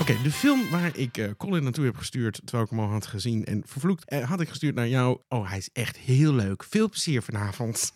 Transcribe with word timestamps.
Oké, 0.00 0.22
de 0.22 0.30
film 0.30 0.70
waar 0.70 0.96
ik 0.96 1.16
eh, 1.16 1.30
Colin 1.36 1.62
naartoe 1.62 1.84
heb 1.84 1.96
gestuurd, 1.96 2.40
terwijl 2.44 2.64
ik 2.64 2.70
hem 2.70 2.80
al 2.80 2.88
had 2.88 3.06
gezien 3.06 3.44
en 3.44 3.62
vervloekt, 3.66 4.08
eh, 4.08 4.28
had 4.28 4.40
ik 4.40 4.48
gestuurd 4.48 4.74
naar 4.74 4.88
jou. 4.88 5.18
Oh, 5.28 5.48
hij 5.48 5.58
is 5.58 5.68
echt 5.72 5.96
heel 5.96 6.32
leuk. 6.32 6.64
Veel 6.64 6.88
plezier 6.88 7.22
vanavond. 7.22 7.92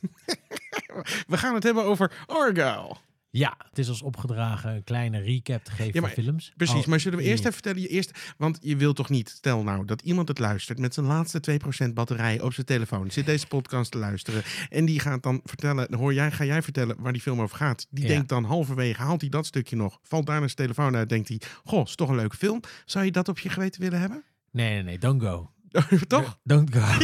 We 1.27 1.37
gaan 1.37 1.55
het 1.55 1.63
hebben 1.63 1.85
over 1.85 2.13
Argyle. 2.27 2.97
Ja, 3.31 3.57
het 3.69 3.79
is 3.79 3.89
ons 3.89 4.03
opgedragen 4.03 4.75
een 4.75 4.85
kleine 4.85 5.19
recap 5.21 5.65
te 5.65 5.71
geven 5.71 5.95
Ja, 5.95 6.01
maar- 6.01 6.13
van 6.15 6.23
films. 6.23 6.53
Precies, 6.57 6.75
Oh, 6.81 6.87
maar 6.87 7.01
zullen 7.01 7.19
we 7.19 7.25
eerst 7.25 7.43
ja. 7.43 7.49
even 7.49 7.53
vertellen? 7.53 7.81
Je 7.81 7.89
eerst, 7.89 8.19
want 8.37 8.59
je 8.61 8.77
wilt 8.77 8.97
toch 8.97 9.09
niet, 9.09 9.29
stel 9.29 9.63
nou 9.63 9.85
dat 9.85 10.03
iemand 10.03 10.29
het 10.29 10.39
luistert 10.39 10.79
met 10.79 10.95
zijn 10.95 11.07
laatste 11.07 11.41
2% 11.41 11.95
batterij 11.95 12.41
op 12.41 12.53
zijn 12.53 12.67
telefoon, 12.67 13.11
zit 13.11 13.27
deze 13.27 13.47
podcast 13.47 13.91
te 13.91 13.99
luisteren 13.99 14.43
en 14.69 14.85
die 14.85 15.01
gaat 15.01 15.23
dan 15.23 15.41
vertellen, 15.45 15.95
hoor 15.95 16.15
jij, 16.15 16.31
ga 16.31 16.45
jij 16.45 16.63
vertellen 16.63 16.97
waar 16.99 17.13
die 17.13 17.23
film 17.23 17.41
over 17.41 17.57
gaat? 17.57 17.87
Die 17.91 18.03
Ja. 18.05 18.11
denkt 18.11 18.29
dan 18.29 18.45
halverwege, 18.45 19.03
haalt 19.03 19.21
hij 19.21 19.31
dat 19.31 19.47
stukje 19.47 19.77
nog, 19.77 19.99
valt 20.03 20.27
daar 20.27 20.41
naar 20.41 20.51
zijn 20.51 20.69
telefoon 20.69 20.97
uit, 20.97 21.09
denkt 21.09 21.29
hij, 21.29 21.41
goh, 21.65 21.87
is 21.87 21.95
toch 21.95 22.09
een 22.09 22.17
leuke 22.17 22.37
film. 22.37 22.61
Zou 22.85 23.05
je 23.05 23.11
dat 23.13 23.29
op 23.29 23.39
je 23.39 23.49
geweten 23.49 23.81
willen 23.81 24.01
hebben? 24.01 24.23
Nee, 24.51 24.73
nee, 24.75 24.83
nee, 24.83 24.99
don't 24.99 25.23
go. 25.23 25.51
toch? 26.07 26.39
Don't 26.45 26.75
go. 26.77 26.87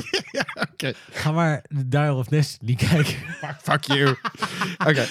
Oké, 0.73 0.93
Ga 1.11 1.33
maar 1.33 1.65
de 1.69 1.89
Dial 1.89 2.17
of 2.19 2.27
Destiny 2.27 2.75
kijken. 2.75 3.15
fuck, 3.15 3.57
fuck 3.63 3.85
you. 3.85 4.17
Oké, 4.89 5.07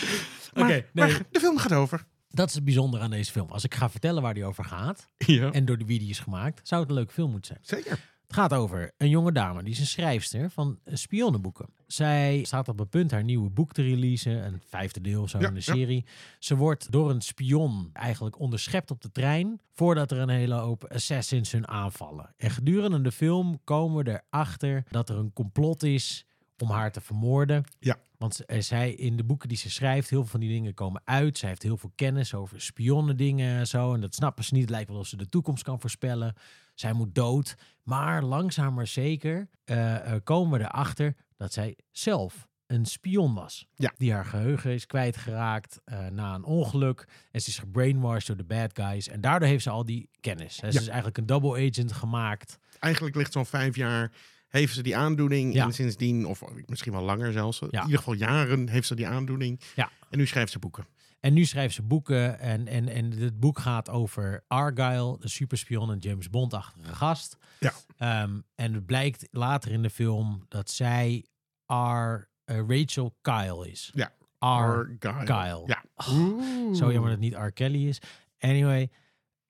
Maar- 0.55 0.85
nee. 0.93 1.13
de 1.31 1.39
film 1.39 1.57
gaat 1.57 1.73
over. 1.73 2.05
Dat 2.29 2.47
is 2.49 2.55
het 2.55 2.63
bijzondere 2.63 3.03
aan 3.03 3.09
deze 3.09 3.31
film. 3.31 3.49
Als 3.49 3.63
ik 3.63 3.73
ga 3.75 3.89
vertellen 3.89 4.21
waar 4.21 4.33
die 4.33 4.45
over 4.45 4.65
gaat 4.65 5.09
Ja, 5.17 5.51
en 5.51 5.65
door 5.65 5.77
de 5.77 5.85
wie 5.85 5.99
die 5.99 6.09
is 6.09 6.19
gemaakt, 6.19 6.67
zou 6.67 6.81
het 6.81 6.89
een 6.89 6.95
leuke 6.95 7.13
film 7.13 7.31
moeten 7.31 7.55
zijn. 7.63 7.81
zeker. 7.81 8.11
Het 8.23 8.41
gaat 8.41 8.53
over 8.53 8.91
een 8.97 9.09
jonge 9.09 9.31
dame, 9.31 9.63
die 9.63 9.71
is 9.73 9.79
een 9.79 9.85
schrijfster 9.85 10.49
van 10.49 10.79
eh, 10.83 10.95
spionnenboeken. 10.95 11.65
Zij 11.87 12.43
staat 12.43 12.67
op 12.67 12.79
het 12.79 12.89
punt 12.89 13.11
haar 13.11 13.23
nieuwe 13.23 13.49
boek 13.49 13.73
te 13.73 13.81
releasen, 13.81 14.45
een 14.45 14.61
vijfde 14.67 15.01
deel 15.01 15.21
of 15.21 15.29
zo 15.29 15.39
Ja, 15.39 15.47
in 15.47 15.53
de 15.53 15.61
ja. 15.65 15.73
serie. 15.73 16.05
Ze 16.39 16.55
wordt 16.55 16.91
door 16.91 17.09
een 17.09 17.21
spion 17.21 17.89
eigenlijk 17.93 18.39
onderschept 18.39 18.91
op 18.91 19.01
de 19.01 19.11
trein, 19.11 19.59
voordat 19.71 20.11
er 20.11 20.17
een 20.17 20.29
hele 20.29 20.55
hoop 20.55 20.85
assassins 20.85 21.51
hun 21.51 21.67
aanvallen. 21.67 22.33
En 22.37 22.51
gedurende 22.51 23.01
de 23.01 23.11
film 23.11 23.59
komen 23.63 24.03
we 24.03 24.21
erachter 24.29 24.83
dat 24.89 25.09
er 25.09 25.17
een 25.17 25.33
complot 25.33 25.83
is 25.83 26.25
om 26.63 26.69
haar 26.69 26.91
te 26.91 27.01
vermoorden. 27.01 27.63
Ja. 27.79 27.97
Want 28.17 28.45
eh, 28.45 28.61
zij 28.61 28.91
in 28.93 29.17
de 29.17 29.23
boeken 29.23 29.49
die 29.49 29.57
ze 29.57 29.69
schrijft, 29.69 30.09
heel 30.09 30.19
veel 30.19 30.29
van 30.31 30.39
die 30.39 30.49
dingen 30.49 30.73
komen 30.73 31.01
uit. 31.05 31.37
Zij 31.37 31.49
heeft 31.49 31.63
heel 31.63 31.77
veel 31.77 31.91
kennis 31.95 32.33
over 32.33 32.61
spionnen 32.61 33.17
dingen 33.17 33.57
en 33.57 33.67
zo. 33.67 33.93
En 33.93 34.01
dat 34.01 34.15
snappen 34.15 34.43
ze 34.43 34.53
niet. 34.53 34.61
Het 34.61 34.71
lijkt 34.71 34.89
wel 34.89 34.99
of 34.99 35.07
ze 35.07 35.17
de 35.17 35.29
toekomst 35.29 35.63
kan 35.63 35.79
voorspellen. 35.79 36.35
Zij 36.75 36.93
moet 36.93 37.15
dood. 37.15 37.55
Maar 37.83 38.23
langzaam 38.23 38.73
maar 38.73 38.87
zeker 38.87 39.49
eh, 39.63 40.13
eh, 40.13 40.21
komen 40.23 40.59
we 40.59 40.65
erachter 40.65 41.15
dat 41.37 41.53
zij 41.53 41.77
zelf 41.91 42.47
een 42.67 42.85
spion 42.85 43.33
was. 43.33 43.67
Ja. 43.75 43.93
Die 43.97 44.13
haar 44.13 44.25
geheugen 44.25 44.71
is 44.73 44.85
kwijtgeraakt 44.85 45.81
eh, 45.85 46.07
na 46.07 46.33
een 46.35 46.43
ongeluk. 46.43 47.07
En 47.31 47.41
ze 47.41 47.49
is 47.49 47.57
gebrainwashed 47.59 48.27
door 48.27 48.37
de 48.37 48.43
bad 48.43 48.71
guys. 48.73 49.07
En 49.07 49.21
daardoor 49.21 49.47
heeft 49.47 49.63
ze 49.63 49.69
al 49.69 49.85
die 49.85 50.09
kennis. 50.19 50.55
Ze 50.55 50.65
Ja. 50.65 50.79
is 50.79 50.87
eigenlijk 50.87 51.17
een 51.17 51.25
double 51.25 51.67
agent 51.69 51.91
gemaakt. 51.91 52.59
Eigenlijk 52.79 53.15
ligt 53.15 53.31
zo'n 53.31 53.45
vijf 53.45 53.75
jaar, 53.75 54.11
heeft 54.59 54.73
ze 54.73 54.83
die 54.83 54.97
aandoening. 54.97 55.53
Ja. 55.53 55.65
En 55.65 55.73
sindsdien, 55.73 56.25
of 56.25 56.43
misschien 56.65 56.91
wel 56.91 57.01
langer 57.01 57.31
zelfs, 57.31 57.61
in 57.61 57.67
ieder 57.71 57.97
geval 57.97 58.13
jaren 58.13 58.69
heeft 58.69 58.87
ze 58.87 58.95
die 58.95 59.07
aandoening. 59.07 59.59
Ja. 59.75 59.89
En 60.09 60.17
nu 60.17 60.27
schrijft 60.27 60.51
ze 60.51 60.59
boeken. 60.59 60.85
En 61.19 61.33
nu 61.33 61.45
schrijft 61.45 61.75
ze 61.75 61.81
boeken. 61.81 62.39
En, 62.39 62.67
en, 62.67 62.89
en 62.89 63.11
het 63.11 63.39
boek 63.39 63.59
gaat 63.59 63.89
over 63.89 64.43
Argyle, 64.47 65.17
de 65.19 65.27
superspion 65.27 65.91
en 65.91 65.97
James 65.97 66.29
Bond-achtige 66.29 66.95
gast. 66.95 67.37
Ja. 67.59 67.73
Ehm, 67.97 68.39
en 68.55 68.73
het 68.73 68.85
blijkt 68.85 69.27
later 69.31 69.71
in 69.71 69.81
de 69.81 69.89
film 69.89 70.45
dat 70.47 70.69
zij 70.69 71.25
R, 71.65 71.73
eh, 71.73 72.59
Rachel 72.67 73.17
Kyle 73.21 73.69
is. 73.69 73.91
Ja. 73.93 74.13
Argyle. 74.37 75.23
Kyle. 75.23 75.63
Ja. 75.65 75.83
Oh, 75.95 76.73
Zo 76.75 76.91
jammer 76.91 77.01
dat 77.01 77.09
het 77.11 77.19
niet 77.19 77.33
R. 77.33 77.51
Kelly 77.51 77.87
is. 77.87 77.99
Anyway, 78.39 78.89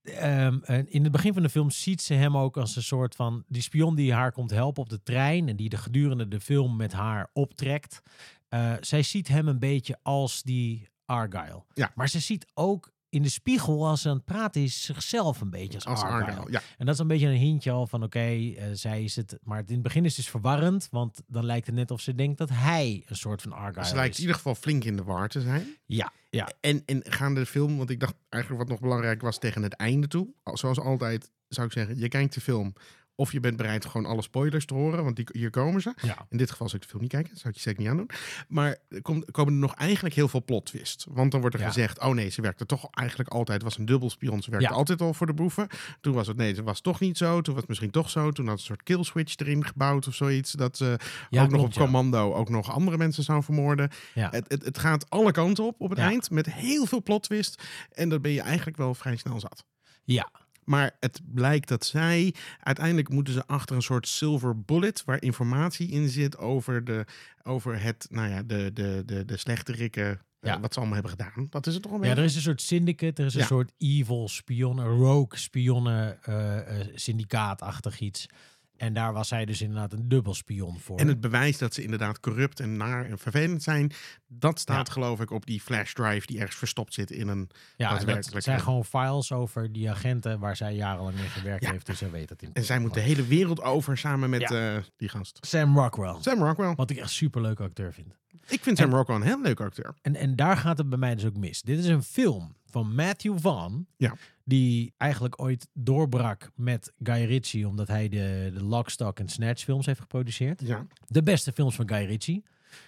ehm, 0.04 0.60
in 0.86 1.04
het 1.04 1.12
begin 1.12 1.34
van 1.34 1.44
de 1.44 1.50
film 1.50 1.70
ziet 1.70 2.02
ze 2.02 2.14
hem 2.14 2.38
ook 2.38 2.58
als 2.58 2.76
een 2.76 2.84
soort 2.84 3.16
van... 3.16 3.44
die 3.48 3.62
spion 3.62 3.96
die 3.96 4.14
haar 4.14 4.32
komt 4.32 4.52
helpen 4.52 4.84
op 4.84 4.90
de 4.90 5.04
trein... 5.04 5.50
en 5.50 5.56
die 5.56 5.70
de 5.70 5.78
gedurende 5.78 6.28
de 6.28 6.40
film 6.40 6.76
met 6.76 6.92
haar 6.94 7.30
optrekt. 7.34 8.02
Eh, 8.50 8.74
zij 8.82 9.04
ziet 9.04 9.28
hem 9.28 9.48
een 9.48 9.60
beetje 9.60 9.98
als 10.02 10.44
die 10.44 10.90
Argyle. 11.06 11.64
Ja. 11.74 11.92
Maar 11.96 12.10
ze 12.10 12.20
ziet 12.20 12.46
ook 12.54 12.92
in 13.10 13.22
de 13.22 13.30
spiegel, 13.30 13.88
als 13.88 14.02
ze 14.02 14.10
aan 14.10 14.16
het 14.16 14.26
praten 14.26 14.62
is, 14.62 14.82
zichzelf 14.84 15.42
een 15.42 15.50
beetje 15.50 15.74
als, 15.76 15.86
Als 15.86 16.02
Argyle. 16.02 16.32
Argyle. 16.32 16.52
Ja. 16.52 16.62
En 16.78 16.86
dat 16.86 16.94
is 16.94 17.00
een 17.02 17.08
beetje 17.08 17.28
een 17.28 17.38
hintje 17.38 17.72
al 17.72 17.88
van 17.88 18.04
oké, 18.04 18.20
eh, 18.20 18.66
zij 18.74 19.04
is 19.04 19.16
het. 19.16 19.38
Maar 19.44 19.60
in 19.68 19.74
het 19.74 19.82
begin 19.84 20.06
is 20.06 20.16
het 20.16 20.24
dus 20.24 20.30
verwarrend, 20.30 20.88
want 20.92 21.22
dan 21.28 21.46
lijkt 21.46 21.66
het 21.66 21.76
net 21.76 21.92
of 21.92 22.02
ze 22.02 22.16
denkt 22.16 22.38
dat 22.38 22.50
hij 22.50 23.04
een 23.06 23.16
soort 23.16 23.42
van 23.42 23.52
Argyle 23.52 23.86
Ze 23.86 23.96
lijkt 23.96 24.10
is. 24.12 24.16
in 24.16 24.22
ieder 24.22 24.36
geval 24.36 24.56
flink 24.56 24.84
in 24.84 24.96
de 24.96 25.04
war 25.04 25.28
te 25.30 25.42
zijn. 25.42 25.78
Ja, 25.86 26.12
ja. 26.36 26.52
En, 26.60 26.84
en 26.86 27.02
gaande 27.04 27.40
de 27.40 27.46
film, 27.46 27.78
want 27.78 27.90
ik 27.90 28.00
dacht 28.00 28.16
eigenlijk 28.30 28.64
wat 28.64 28.72
nog 28.72 28.82
belangrijk 28.82 29.22
was 29.22 29.40
tegen 29.40 29.64
het 29.64 29.74
einde 29.74 30.08
toe. 30.08 30.28
al- 30.44 30.58
Zoals 30.58 30.80
altijd 30.80 31.32
zou 31.48 31.68
ik 31.68 31.74
zeggen, 31.74 31.98
je 32.00 32.08
kijkt 32.08 32.34
de 32.34 32.42
film 32.42 32.74
of 33.16 33.32
je 33.32 33.40
bent 33.40 33.58
bereid 33.58 33.86
gewoon 33.86 34.06
alle 34.06 34.22
spoilers 34.22 34.66
te 34.66 34.74
horen, 34.74 35.04
want 35.04 35.16
die, 35.16 35.26
hier 35.32 35.50
komen 35.50 35.82
ze. 35.82 35.94
ja. 36.02 36.26
In 36.30 36.38
dit 36.38 36.52
geval 36.52 36.68
zou 36.68 36.78
ik 36.78 36.84
de 36.84 36.90
film 36.90 37.02
niet 37.02 37.12
kijken, 37.12 37.30
dat 37.32 37.40
zou 37.40 37.50
ik 37.50 37.56
je 37.56 37.62
zeker 37.70 37.82
niet 37.82 37.90
aandoen. 37.92 38.10
Maar 38.48 38.78
er 38.90 39.02
komt- 39.02 39.32
komen 39.32 39.54
er 39.54 39.60
nog 39.60 39.76
eigenlijk 39.76 40.16
heel 40.16 40.28
veel 40.28 40.44
plot 40.44 40.66
twist. 40.66 41.06
Want 41.10 41.32
dan 41.32 41.40
wordt 41.42 41.56
er 41.56 41.62
Ja. 41.62 41.68
gezegd, 41.68 42.00
oh 42.00 42.14
nee, 42.14 42.30
ze 42.30 42.42
werkte 42.42 42.66
toch 42.66 42.88
eigenlijk 42.92 43.30
altijd, 43.30 43.62
was 43.64 43.78
een 43.78 43.86
dubbelspion, 43.86 44.42
ze 44.42 44.50
werkte 44.50 44.70
Ja. 44.70 44.76
altijd 44.76 45.02
al 45.02 45.14
voor 45.14 45.28
de 45.28 45.34
boeven. 45.34 45.68
Toen 46.02 46.14
was 46.14 46.28
het, 46.28 46.38
nee, 46.38 46.56
het 46.56 46.64
was 46.64 46.82
toch 46.82 47.00
niet 47.00 47.18
zo, 47.18 47.42
toen 47.42 47.54
was 47.54 47.62
het 47.62 47.68
misschien 47.68 47.92
toch 47.92 48.10
zo. 48.10 48.32
Toen 48.32 48.48
had 48.48 48.56
ze 48.56 48.62
een 48.62 48.76
soort 48.76 48.84
kill 48.84 49.04
switch 49.04 49.36
erin 49.38 49.66
gebouwd 49.66 50.08
of 50.08 50.16
zoiets, 50.16 50.52
dat 50.52 50.78
ze 50.78 50.92
ook 51.30 51.30
nog 51.40 51.48
klopt, 51.48 51.64
op 51.78 51.82
commando 51.84 52.34
ook 52.34 52.50
nog 52.50 52.72
andere 52.72 52.98
mensen 52.98 53.24
zou 53.24 53.44
vermoorden. 53.44 53.90
Het, 54.14 54.46
het, 54.48 54.66
het 54.66 54.78
gaat 54.78 55.10
alle 55.10 55.32
kanten 55.32 55.64
op 55.64 55.82
op 55.82 55.90
het 55.90 56.00
eind, 56.00 56.30
met 56.30 56.54
heel 56.54 56.86
veel 56.86 57.04
plot 57.04 57.24
twist. 57.24 57.64
En 57.92 58.10
dan 58.10 58.22
ben 58.22 58.32
je 58.32 58.42
eigenlijk 58.42 58.78
wel 58.78 58.94
vrij 58.94 59.16
snel 59.16 59.40
zat. 59.40 59.66
Ja, 60.04 60.30
Maar 60.66 60.92
het 61.00 61.22
blijkt 61.26 61.68
dat 61.68 61.86
zij 61.86 62.34
uiteindelijk 62.60 63.10
moeten 63.10 63.34
ze 63.34 63.46
achter 63.48 63.76
een 63.76 63.82
soort 63.82 64.08
silver 64.08 64.62
bullet 64.62 65.04
waar 65.06 65.22
informatie 65.22 65.90
in 65.90 66.10
zit 66.10 66.38
over, 66.38 66.84
de, 66.84 67.06
over 67.44 67.82
het, 67.82 68.08
nou 68.10 68.30
ja, 68.30 68.44
de, 68.44 68.72
de, 68.74 69.04
de, 69.06 69.26
de 69.26 69.38
slechterikken, 69.38 70.10
eh, 70.40 70.52
Ja. 70.52 70.60
wat 70.60 70.74
ze 70.74 70.80
allemaal 70.80 71.00
hebben 71.02 71.18
gedaan. 71.20 71.48
Dat 71.50 71.68
is 71.68 71.74
het 71.74 71.84
toch 71.84 71.92
een 71.92 71.98
ja, 71.98 72.04
beetje? 72.04 72.20
er 72.20 72.28
is 72.28 72.36
een 72.36 72.42
soort 72.42 72.62
syndicate, 72.62 73.22
er 73.22 73.28
is 73.28 73.34
een 73.34 73.40
Ja. 73.40 73.46
soort 73.46 73.72
evil 73.78 74.28
spionnen, 74.28 74.86
rogue 74.86 75.38
spionnen, 75.40 76.24
eh, 76.24 76.80
eh, 76.82 76.88
syndicaatachtig 76.96 78.00
iets. 78.00 78.26
En 78.78 78.94
daar 78.94 79.14
was 79.14 79.28
zij 79.28 79.46
dus 79.46 79.62
inderdaad 79.62 79.94
een 79.94 80.08
dubbelspion 80.08 80.80
voor. 80.80 80.98
En 81.00 81.08
het 81.08 81.22
bewijs 81.22 81.58
dat 81.58 81.74
ze 81.74 81.84
inderdaad 81.84 82.20
corrupt 82.20 82.60
en 82.60 82.78
naar 82.78 83.06
en 83.06 83.18
vervelend 83.18 83.64
zijn, 83.64 83.92
dat 84.28 84.60
staat 84.60 84.88
Ja. 84.88 84.94
geloof 84.94 85.20
ik 85.22 85.32
op 85.32 85.46
die 85.46 85.62
flash 85.62 85.94
drive 85.94 86.26
die 86.26 86.40
ergens 86.40 86.56
verstopt 86.58 86.94
zit 86.94 87.12
in 87.12 87.28
een... 87.28 87.50
ja, 87.76 87.90
daadwerkelijk, 87.90 88.34
dat 88.34 88.44
zijn 88.44 88.60
gewoon 88.60 88.86
files 88.86 89.32
over 89.32 89.72
die 89.72 89.90
agenten 89.90 90.40
waar 90.40 90.56
zij 90.56 90.76
jarenlang 90.76 91.16
mee 91.16 91.28
gewerkt 91.28 91.64
Ja. 91.64 91.72
heeft. 91.72 91.86
Dus 91.86 91.98
zij 91.98 92.12
weet 92.12 92.30
het 92.30 92.42
in. 92.42 92.50
En 92.54 92.64
zij 92.64 92.80
moet 92.80 92.94
de 92.94 93.00
hele 93.00 93.26
wereld 93.26 93.62
over 93.62 93.98
samen 93.98 94.30
met 94.30 94.42
Ja. 94.42 94.76
eh, 94.76 94.84
die 94.98 95.10
gast. 95.10 95.38
Sam 95.42 95.78
Rockwell. 95.78 96.16
Sam 96.20 96.44
Rockwell. 96.44 96.74
Wat 96.76 96.90
ik 96.90 96.98
echt 96.98 97.10
super 97.12 97.42
leuke 97.42 97.64
acteur 97.64 97.94
vind. 97.94 98.16
Ik 98.48 98.62
vind 98.62 98.78
Sam 98.78 98.94
Rockwell 98.94 99.16
een 99.16 99.22
heel 99.22 99.42
leuke 99.42 99.64
acteur. 99.64 99.94
En, 100.02 100.16
en 100.16 100.36
daar 100.36 100.58
gaat 100.58 100.78
het 100.78 100.90
bij 100.90 100.98
mij 100.98 101.16
dus 101.16 101.26
ook 101.26 101.38
mis. 101.38 101.62
Dit 101.62 101.80
is 101.80 101.86
een 101.86 102.04
film 102.04 102.56
van 102.66 102.96
Matthew 102.96 103.38
Vaughn. 103.40 103.88
Ja. 103.98 104.16
Die 104.44 104.94
eigenlijk 104.98 105.42
ooit 105.42 105.68
doorbrak 105.74 106.52
met 106.56 106.94
Guy 107.04 107.26
Ritchie. 107.26 107.68
Omdat 107.68 107.88
hij 107.88 108.10
de, 108.10 108.52
de 108.54 108.64
Lock, 108.64 108.90
Stock 108.90 109.20
en 109.20 109.30
Snatch 109.30 109.64
films 109.64 109.86
heeft 109.86 110.00
geproduceerd. 110.00 110.62
Ja. 110.62 110.88
De 111.08 111.24
beste 111.24 111.52
films 111.52 111.76
van 111.76 111.90
Guy 111.90 112.06
Ritchie. 112.06 112.44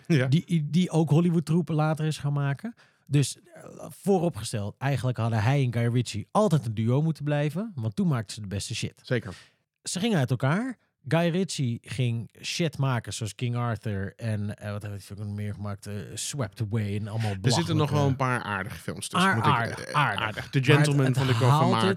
ja. 0.07 0.27
Die, 0.27 0.69
die 0.69 0.89
ook 0.89 1.09
Hollywood 1.09 1.45
troepen 1.45 1.75
later 1.75 2.05
is 2.05 2.17
gaan 2.17 2.33
maken. 2.33 2.73
Dus 3.07 3.37
eh, 3.37 3.85
vooropgesteld, 3.89 4.75
eigenlijk 4.77 5.17
hadden 5.17 5.43
hij 5.43 5.63
en 5.63 5.73
Guy 5.73 5.87
Ritchie 5.93 6.27
altijd 6.31 6.65
een 6.65 6.73
duo 6.73 7.01
moeten 7.01 7.23
blijven. 7.23 7.71
Want 7.75 7.95
toen 7.95 8.07
maakten 8.07 8.35
ze 8.35 8.41
de 8.41 8.47
beste 8.47 8.75
shit. 8.75 9.01
Zeker. 9.03 9.35
Ze 9.83 9.99
gingen 9.99 10.17
uit 10.17 10.29
elkaar. 10.29 10.77
Guy 11.07 11.29
Ritchie 11.29 11.79
ging 11.81 12.29
shit 12.41 12.77
maken 12.77 13.13
zoals 13.13 13.35
King 13.35 13.55
Arthur 13.55 14.13
en 14.15 14.55
eh, 14.57 14.71
wat 14.71 14.83
heeft 14.83 15.07
hij 15.09 15.17
ook 15.17 15.23
nog 15.25 15.35
meer 15.35 15.53
gemaakt? 15.53 15.87
Eh, 15.87 15.93
Swept 16.13 16.61
Away 16.61 16.95
en 16.95 17.07
allemaal 17.07 17.35
Er 17.41 17.51
zitten 17.51 17.75
nog 17.75 17.89
wel 17.91 18.07
een 18.07 18.15
paar 18.15 18.41
aardige 18.43 18.75
films 18.77 19.07
tussen. 19.07 19.35
Moet 19.35 19.45
ik- 19.45 19.51
aardig, 19.51 19.79
eh, 19.79 19.93
aardig. 19.95 20.49
The 20.49 20.59
Maar 20.59 20.67
Gentleman 20.75 21.05
het- 21.05 21.15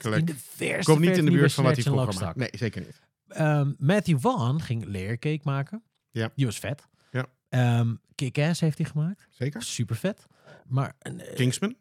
het 0.02 0.04
in 0.18 0.24
de 0.24 0.34
verste 0.38 0.90
Komt 0.92 1.04
niet 1.04 1.16
in 1.16 1.24
de 1.24 1.30
buurt 1.30 1.52
van 1.52 1.64
wat 1.64 1.74
hij 1.74 1.82
vroeger 1.82 2.20
maakte. 2.20 2.38
Nee, 2.38 2.48
zeker 2.52 2.80
niet. 2.80 3.00
Ehm, 3.28 3.72
Matthew 3.78 4.18
Vaughn 4.20 4.60
ging 4.60 4.84
Leercake 4.84 5.40
maken. 5.42 5.82
Ja. 6.10 6.30
Die 6.34 6.46
was 6.46 6.58
vet. 6.58 6.86
Ja. 7.10 7.26
Ehm, 7.48 7.94
Kick-Ass 8.14 8.60
heeft 8.60 8.78
hij 8.78 8.86
gemaakt. 8.86 9.26
Zeker. 9.30 9.62
Super 9.62 9.96
vet. 9.96 10.26
Maar 10.66 10.94
Kingsman? 11.34 11.74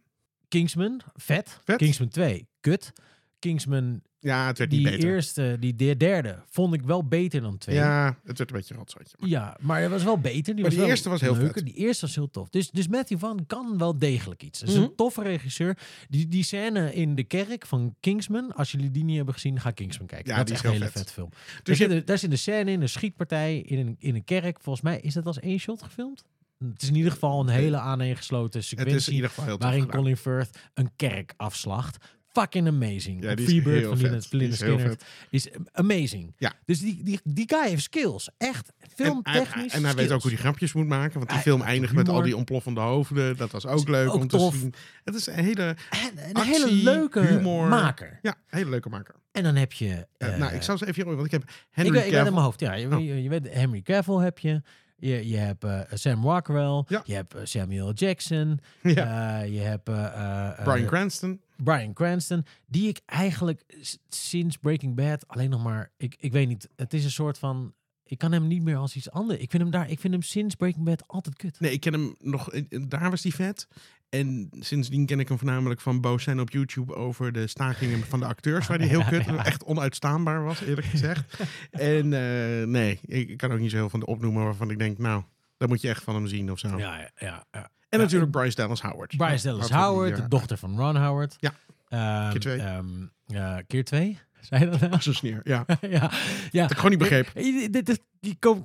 Kingsman, 0.47 1.01
vet. 1.15 1.59
Vet. 1.63 1.77
Kingsman 1.77 2.09
2, 2.09 2.47
kut. 2.59 2.91
Kingsman, 3.39 4.01
Ja, 4.19 4.47
het 4.47 4.57
werd 4.57 4.71
niet 4.71 4.81
die 4.83 4.91
beter. 4.91 5.09
eerste, 5.09 5.57
die 5.59 5.75
de- 5.75 5.97
derde, 5.97 6.39
vond 6.49 6.73
ik 6.73 6.81
wel 6.81 7.07
beter 7.07 7.41
dan 7.41 7.57
twee. 7.57 7.75
Ja, 7.75 8.17
het 8.23 8.37
werd 8.37 8.49
een 8.51 8.55
beetje 8.57 8.73
een 8.73 8.79
rotzootje. 8.79 9.15
Maar 9.19 9.29
Ja, 9.29 9.57
maar 9.61 9.81
het 9.81 9.91
was 9.91 10.03
wel 10.03 10.19
beter. 10.19 10.53
Die 10.55 10.61
Maar 10.63 10.73
die 10.73 10.85
eerste 10.85 11.09
was 11.09 11.21
heel 11.21 11.35
leuker. 11.35 11.53
vet. 11.53 11.65
Die 11.65 11.73
eerste 11.75 12.05
was 12.05 12.15
heel 12.15 12.29
tof. 12.29 12.49
Dus, 12.49 12.69
dus 12.71 12.87
Matthew 12.87 13.19
Van 13.19 13.43
kan 13.47 13.77
wel 13.77 13.97
degelijk 13.97 14.43
iets. 14.43 14.59
Hij 14.59 14.69
is 14.69 14.75
Mhm. 14.75 14.83
een 14.83 14.95
toffe 14.95 15.21
regisseur. 15.21 15.77
Die, 16.09 16.27
die 16.27 16.43
scène 16.43 16.93
in 16.93 17.15
de 17.15 17.23
kerk 17.23 17.65
van 17.65 17.95
Kingsman, 17.99 18.55
als 18.55 18.71
jullie 18.71 18.91
die 18.91 19.03
niet 19.03 19.15
hebben 19.15 19.33
gezien, 19.33 19.59
ga 19.59 19.71
Kingsman 19.71 20.07
kijken. 20.07 20.31
Ja, 20.31 20.37
dat 20.37 20.45
die 20.47 20.55
is 20.55 20.61
echt 20.61 20.69
een 20.73 20.77
hele 20.79 20.91
vet. 20.91 21.01
vet 21.01 21.11
film. 21.11 21.29
Dus 21.29 21.39
daar, 21.63 21.75
je- 21.75 21.75
zit, 21.75 21.91
een- 21.91 22.05
daar 22.05 22.17
zit 22.17 22.31
een 22.31 22.37
scène 22.37 22.71
in, 22.71 22.81
een 22.81 22.89
schietpartij 22.89 23.57
in 23.59 23.79
een, 23.87 23.95
in 23.99 24.15
een 24.15 24.23
kerk. 24.23 24.57
Volgens 24.61 24.83
mij 24.83 24.99
is 24.99 25.13
dat 25.13 25.25
als 25.25 25.39
één 25.39 25.59
shot 25.59 25.83
gefilmd. 25.83 26.23
Het 26.57 26.81
is 26.81 26.87
in 26.87 26.95
ieder 26.95 27.11
geval 27.11 27.39
een 27.39 27.47
hele 27.49 27.77
aaneengesloten 27.77 28.59
Het 28.59 28.67
sequentie. 28.67 28.95
is 28.95 29.07
in 29.07 29.13
ieder 29.13 29.29
geval 29.29 29.45
heel 29.45 29.57
waarin. 29.57 29.87
Colin 29.87 30.17
Firth 30.17 30.57
een 30.73 30.89
kerk 30.95 31.33
afslacht. 31.35 31.97
Fucking 32.41 32.67
amazing. 32.67 33.23
Ja, 33.23 33.35
die 33.35 33.45
is 33.45 33.51
Freebird 33.51 33.77
heel 33.79 33.89
van 33.89 33.97
vet. 33.97 34.27
Die 34.31 34.47
is 34.47 34.57
vet. 34.57 35.03
is 35.29 35.47
amazing. 35.71 36.33
Ja. 36.37 36.53
Dus 36.65 36.79
die, 36.79 37.03
die, 37.03 37.19
die 37.23 37.45
guy 37.49 37.67
heeft 37.69 37.83
skills. 37.83 38.29
Echt 38.37 38.71
En, 38.79 38.89
filmtechnisch 38.95 39.73
en 39.73 39.83
hij 39.85 39.93
weet 39.95 40.11
ook 40.11 40.21
hoe 40.21 40.31
hij 40.31 40.39
grapjes 40.39 40.73
moet 40.73 40.87
maken. 40.87 41.13
Want 41.13 41.25
die 41.25 41.33
Hij- 41.33 41.41
film 41.41 41.61
eindigt 41.61 41.93
met 41.93 42.09
al 42.09 42.21
die 42.21 42.35
ontploffende 42.37 42.79
hoofden. 42.81 43.37
Dat 43.37 43.51
was 43.51 43.65
ook 43.65 43.87
leuk 43.87 44.07
ook 44.09 44.15
om 44.21 44.27
tof. 44.27 44.53
te 44.53 44.59
zien. 44.59 44.73
Het 45.03 45.15
is 45.15 45.27
een 45.27 45.33
hele, 45.43 45.63
En 45.63 46.27
een 46.27 46.33
actie, 46.33 46.51
hele 46.53 46.71
leuke 46.71 47.21
humor. 47.25 47.67
maker. 47.67 48.19
ja, 48.21 48.35
hele 48.47 48.69
leuke 48.69 48.89
maker. 48.89 49.15
En 49.31 49.43
dan 49.43 49.55
heb 49.55 49.73
je... 49.73 50.07
Eh, 50.17 50.33
eh, 50.33 50.39
nou, 50.39 50.53
ik 50.53 50.61
zou 50.61 50.77
ze 50.77 50.87
even... 50.87 51.05
Want 51.05 51.25
ik 51.25 51.31
heb 51.31 51.43
ik, 51.43 51.49
Henry 51.69 51.89
ik 51.91 51.97
weet 51.97 52.05
in 52.05 52.11
Cavill. 52.17 52.31
mijn 52.31 52.43
hoofd. 52.43 52.59
Ja, 52.59 52.73
je, 52.73 52.87
Oh. 52.95 52.99
je, 53.05 53.23
je 53.23 53.29
weet, 53.29 53.53
Henry 53.53 53.81
Cavill 53.81 54.15
heb 54.17 54.39
je. 54.39 54.61
Je, 54.99 55.27
je 55.27 55.37
hebt 55.37 55.63
eh, 55.63 55.79
Sam 55.93 56.23
Rockwell. 56.23 56.83
Ja. 56.87 57.01
Je 57.05 57.13
hebt 57.13 57.33
eh, 57.33 57.41
Samuel 57.43 57.93
Jackson. 57.93 58.59
Ja. 58.81 59.39
je 59.41 59.59
hebt 59.59 59.83
Brian 60.63 60.85
Cranston. 60.87 61.41
Brian 61.63 61.93
Cranston, 61.93 62.45
die 62.65 62.87
ik 62.87 63.01
eigenlijk 63.05 63.63
sinds 64.09 64.57
Breaking 64.57 64.95
Bad 64.95 65.27
alleen 65.27 65.49
nog 65.49 65.63
maar, 65.63 65.91
ik, 65.97 66.15
ik 66.19 66.31
weet 66.31 66.47
niet, 66.47 66.69
het 66.75 66.93
is 66.93 67.03
een 67.03 67.11
soort 67.11 67.37
van, 67.37 67.73
ik 68.03 68.17
kan 68.17 68.31
hem 68.31 68.47
niet 68.47 68.63
meer 68.63 68.75
als 68.77 68.95
iets 68.95 69.11
anders. 69.11 69.39
Ik 69.39 69.49
vind 69.49 69.61
hem 69.63 69.71
daar, 69.71 69.89
ik 69.89 69.99
vind 69.99 70.13
hem 70.13 70.21
sinds 70.21 70.55
Breaking 70.55 70.85
Bad 70.85 71.07
altijd 71.07 71.35
kut. 71.35 71.59
Nee, 71.59 71.71
ik 71.71 71.79
ken 71.79 71.93
hem 71.93 72.15
nog... 72.19 72.51
eh, 72.51 72.63
Daar 72.87 73.09
was 73.09 73.23
hij 73.23 73.31
vet. 73.31 73.67
En 74.09 74.49
sindsdien 74.59 75.05
ken 75.05 75.19
ik 75.19 75.27
hem 75.27 75.37
voornamelijk 75.37 75.81
van 75.81 76.01
boos 76.01 76.23
zijn 76.23 76.39
op 76.39 76.49
YouTube 76.49 76.95
over 76.95 77.31
de 77.31 77.47
stakingen 77.47 78.05
van 78.05 78.19
de 78.19 78.25
acteurs. 78.25 78.67
Waar 78.67 78.77
hij 78.79 78.87
heel 78.97 79.03
kut, 79.03 79.25
ja. 79.25 79.45
echt 79.45 79.63
onuitstaanbaar 79.63 80.43
was, 80.43 80.61
eerlijk 80.61 80.87
gezegd. 80.87 81.39
en 81.71 82.13
eh, 82.13 82.67
nee, 82.67 82.99
ik, 83.05 83.37
kan 83.37 83.51
ook 83.51 83.59
niet 83.59 83.71
zo 83.71 83.77
heel 83.77 83.89
van 83.89 83.99
de 83.99 84.05
opnoemen 84.05 84.43
waarvan 84.43 84.69
ik 84.71 84.79
denk, 84.79 84.97
nou, 84.97 85.23
daar 85.57 85.67
moet 85.67 85.81
je 85.81 85.89
echt 85.89 86.03
van 86.03 86.15
hem 86.15 86.27
zien 86.27 86.51
of 86.51 86.59
zo. 86.59 86.77
Ja, 86.77 87.11
ja, 87.15 87.45
ja. 87.51 87.69
En 87.97 88.03
natuurlijk 88.03 88.31
Bryce 88.31 88.55
Dallas 88.55 88.81
Howard. 88.81 89.17
Bryce 89.17 89.47
Dallas 89.47 89.69
Howard, 89.69 90.11
eh, 90.11 90.21
de 90.21 90.27
dochter 90.27 90.57
van 90.57 90.77
Ron 90.77 90.95
Howard. 90.95 91.35
Ja. 91.39 91.53
Ehm, 91.89 92.31
Keer 92.31 92.39
twee. 92.39 92.59
ehm, 92.59 92.85
ja, 93.25 93.61
keer 93.67 93.83
twee? 93.83 94.19
Zei 94.49 94.63
je 94.65 94.69
dat 94.69 94.79
nou? 94.89 95.01
Zo 95.01 95.13
sneer, 95.13 95.41
ja. 95.43 95.65
ja, 95.81 96.11
ja. 96.51 96.61
Dat 96.61 96.71
ik 96.71 96.75
gewoon 96.75 96.89
niet 96.89 96.99
begreep. 96.99 97.27
Eh, 97.33 97.67
Dit, 97.71 97.85
dit, 97.85 98.01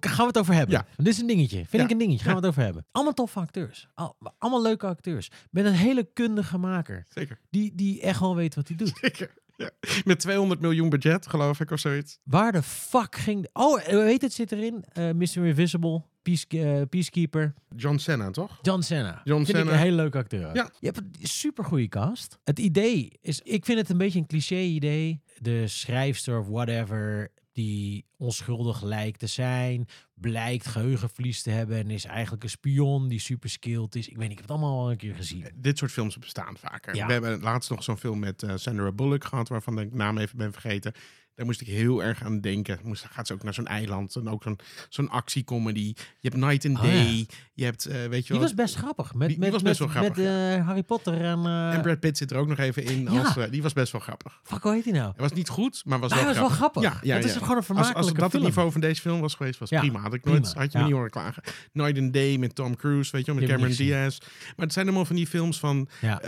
gaan 0.00 0.16
we 0.16 0.22
het 0.26 0.38
over 0.38 0.54
hebben. 0.54 0.74
Ja. 0.74 0.86
Dit 0.96 1.06
is 1.06 1.18
een 1.20 1.26
dingetje. 1.26 1.56
Vind 1.56 1.72
Ja. 1.72 1.82
ik 1.84 1.90
een 1.90 1.98
dingetje. 1.98 2.24
Gaan 2.24 2.34
we 2.34 2.38
het 2.40 2.48
over 2.48 2.62
hebben. 2.62 2.86
Allemaal 2.92 3.12
toffe 3.14 3.38
acteurs. 3.40 3.88
Al- 3.94 4.16
allemaal 4.38 4.62
leuke 4.62 4.86
acteurs. 4.86 5.30
Met 5.50 5.64
een 5.64 5.72
hele 5.72 6.08
kundige 6.12 6.58
maker. 6.58 7.04
Zeker, 7.08 7.38
Die, 7.50 7.72
die 7.74 8.00
echt 8.00 8.20
wel 8.20 8.36
weet 8.36 8.54
wat 8.54 8.68
hij 8.68 8.76
doet. 8.76 8.92
zeker. 9.00 9.30
Ja. 9.56 9.70
Met 10.04 10.18
200 10.20 10.60
miljoen 10.60 10.88
budget, 10.88 11.26
geloof 11.26 11.60
ik, 11.60 11.70
of 11.70 11.78
zoiets. 11.78 12.18
Waar 12.24 12.52
de 12.52 12.62
fuck 12.62 13.16
ging... 13.16 13.48
Oh, 13.52 13.80
eh, 13.80 13.92
weet 13.96 14.22
het, 14.22 14.32
zit 14.32 14.52
erin. 14.52 14.84
Eh 14.92 15.10
Mr. 15.10 15.46
Invisible, 15.46 16.02
Peace, 16.22 16.46
eh, 16.48 16.82
Peacekeeper. 16.88 17.54
John 17.76 17.96
Cena, 17.96 18.30
toch? 18.30 18.58
John 18.62 18.80
Senna. 18.80 19.20
John 19.24 19.44
vind 19.44 19.58
ik 19.58 19.64
Cena. 19.64 19.72
een 19.72 19.78
hele 19.78 19.96
leuke 19.96 20.18
acteur. 20.18 20.54
Ja. 20.54 20.70
Je 20.80 20.86
hebt 20.86 20.98
een 20.98 21.14
super 21.20 21.64
goede 21.64 21.88
cast. 21.88 22.38
Het 22.44 22.58
idee 22.58 23.18
is... 23.20 23.40
Ik 23.40 23.64
vind 23.64 23.78
het 23.78 23.88
een 23.88 23.98
beetje 23.98 24.18
een 24.18 24.26
cliché 24.26 24.58
idee. 24.60 25.22
De 25.38 25.68
schrijfster 25.68 26.38
of 26.38 26.48
whatever... 26.48 27.30
die 27.52 28.04
onschuldig 28.16 28.82
lijkt 28.82 29.18
te 29.18 29.26
zijn... 29.26 29.86
blijkt 30.14 30.66
geheugenverlies 30.66 31.42
te 31.42 31.50
hebben... 31.50 31.76
en 31.76 31.90
is 31.90 32.04
eigenlijk 32.04 32.42
een 32.42 32.50
spion 32.50 33.08
die 33.08 33.20
super 33.20 33.50
skilled 33.50 33.94
is. 33.94 34.08
Ik 34.08 34.16
weet 34.16 34.28
niet, 34.28 34.38
ik 34.38 34.38
heb 34.38 34.48
het 34.48 34.58
allemaal 34.58 34.80
al 34.80 34.90
een 34.90 34.96
keer 34.96 35.14
gezien. 35.14 35.46
Dit 35.54 35.78
soort 35.78 35.92
films 35.92 36.18
bestaan 36.18 36.56
vaker. 36.56 36.94
Ja. 36.94 37.06
We 37.06 37.12
hebben 37.12 37.40
laatst 37.40 37.70
nog 37.70 37.82
zo'n 37.82 37.98
film 37.98 38.18
met 38.18 38.42
eh, 38.42 38.52
Sandra 38.54 38.92
Bullock 38.92 39.24
gehad, 39.24 39.48
waarvan 39.48 39.78
ik 39.78 39.90
de 39.90 39.96
naam 39.96 40.18
even 40.18 40.38
ben 40.38 40.52
vergeten. 40.52 40.92
Daar 41.34 41.46
moest 41.46 41.60
ik 41.60 41.66
heel 41.66 42.02
erg 42.02 42.22
aan 42.24 42.40
denken. 42.40 42.78
Moest, 42.82 43.04
gaat 43.10 43.26
ze 43.26 43.32
ook 43.32 43.42
naar 43.42 43.54
zo'n 43.54 43.66
eiland 43.66 44.16
en 44.16 44.28
ook 44.28 44.42
zo'n 44.42 44.58
zo'n 44.88 45.08
actiecomedy. 45.10 45.92
Je 46.20 46.28
hebt 46.28 46.36
Night 46.36 46.64
and 46.66 46.76
Oh, 46.76 46.82
Day. 46.82 47.26
Je 47.54 47.64
hebt, 47.64 47.86
eh, 47.86 47.92
weet 47.94 48.02
je 48.02 48.08
Die 48.10 48.22
wel... 48.28 48.40
was 48.40 48.54
best 48.54 48.74
grappig. 48.74 49.14
Met, 49.14 49.28
Die- 49.28 49.28
die 49.28 49.38
met, 49.38 49.52
was 49.52 49.62
best 49.62 49.80
met, 49.80 49.92
wel 49.92 50.02
grappig, 50.02 50.24
Met 50.24 50.58
eh, 50.58 50.66
Harry 50.66 50.82
Potter 50.82 51.20
en... 51.20 51.46
eh, 51.46 51.74
en 51.74 51.80
Brad 51.82 52.00
Pitt 52.00 52.16
zit 52.16 52.30
er 52.30 52.36
ook 52.36 52.48
nog 52.48 52.58
even 52.58 52.84
in. 52.84 53.02
Ja. 53.12 53.22
Als, 53.22 53.36
eh, 53.36 53.50
die 53.50 53.62
was 53.62 53.72
best 53.72 53.92
wel 53.92 54.00
grappig. 54.00 54.40
Fuck, 54.42 54.62
hoe 54.62 54.72
heet 54.72 54.84
die 54.84 54.92
nou? 54.92 55.08
Het 55.08 55.20
was 55.20 55.32
niet 55.32 55.48
goed, 55.48 55.82
maar 55.84 55.98
was 55.98 56.10
Maar 56.10 56.18
wel 56.24 56.28
hij 56.32 56.40
was 56.40 56.48
wel 56.48 56.56
grappig. 56.58 56.82
grappig. 56.82 57.02
Ja, 57.08 57.14
ja, 57.14 57.16
Het 57.20 57.24
is 57.24 57.32
ja. 57.32 57.38
gewoon 57.38 57.50
een 57.50 57.56
Als, 57.56 57.66
vermakelijke 57.66 57.98
als 58.00 58.06
dat 58.18 58.30
film. 58.30 58.42
het 58.42 58.50
niveau 58.50 58.72
van 58.72 58.80
deze 58.80 59.00
film 59.00 59.20
was 59.20 59.34
geweest, 59.34 59.58
was 59.58 59.70
Ja, 59.70 59.80
prima. 59.80 60.00
Had, 60.00 60.14
ik 60.14 60.24
nooit, 60.24 60.52
had 60.52 60.72
je 60.72 60.78
me 60.78 60.78
ja. 60.78 60.84
niet 60.84 60.92
horen 60.94 61.10
klagen. 61.10 61.42
Night 61.72 61.98
and 61.98 62.12
Day 62.12 62.36
met 62.36 62.54
Tom 62.54 62.76
Cruise, 62.76 63.10
weet 63.12 63.24
je 63.26 63.32
wel, 63.32 63.40
met 63.40 63.44
Die 63.50 63.56
Cameron 63.56 63.76
Diaz. 63.76 64.18
Maar 64.56 64.66
het 64.66 64.72
zijn 64.72 64.86
allemaal 64.86 65.04
van 65.04 65.16
die 65.16 65.26
films 65.26 65.58
van 65.58 65.88
Ja. 66.00 66.20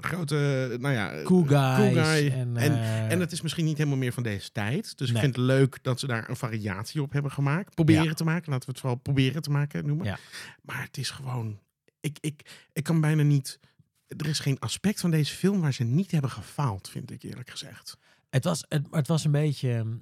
grote, 0.00 0.76
nou 0.80 0.94
ja... 0.94 1.22
Cool 1.24 1.44
guys. 1.46 1.92
guy. 2.06 2.28
En, 2.32 2.56
En, 2.56 3.08
en 3.10 3.20
het 3.20 3.32
is 3.32 3.40
misschien 3.40 3.64
niet 3.64 3.76
helemaal 3.76 3.98
meer 3.98 4.12
van 4.12 4.22
deze 4.22 4.51
tijd. 4.52 4.98
Dus 4.98 5.10
ik 5.10 5.16
vind 5.18 5.36
het 5.36 5.44
leuk 5.44 5.78
dat 5.82 6.00
ze 6.00 6.06
daar 6.06 6.28
een 6.28 6.36
variatie 6.36 7.02
op 7.02 7.12
hebben 7.12 7.32
gemaakt. 7.32 7.74
Proberen 7.74 8.04
Ja. 8.04 8.12
te 8.14 8.24
maken. 8.24 8.50
Laten 8.50 8.66
we 8.66 8.70
het 8.72 8.80
vooral 8.80 8.98
proberen 8.98 9.42
te 9.42 9.50
maken 9.50 9.86
noemen. 9.86 10.06
Ja. 10.06 10.18
Maar 10.62 10.82
het 10.82 10.96
is 10.96 11.10
gewoon... 11.10 11.58
Ik, 12.00 12.18
ik, 12.20 12.66
ik 12.72 12.82
kan 12.82 13.00
bijna 13.00 13.22
niet... 13.22 13.58
Er 14.06 14.26
is 14.26 14.38
geen 14.38 14.58
aspect 14.58 15.00
van 15.00 15.10
deze 15.10 15.34
film 15.34 15.60
waar 15.60 15.72
ze 15.72 15.84
niet 15.84 16.10
hebben 16.10 16.30
gefaald, 16.30 16.88
vind 16.88 17.10
ik 17.10 17.22
eerlijk 17.22 17.50
gezegd. 17.50 17.96
het, 18.30 18.44
was, 18.44 18.64
het, 18.68 18.86
het 18.90 19.06
was 19.06 19.24
een 19.24 19.30
beetje... 19.30 19.72
ehm, 19.74 19.94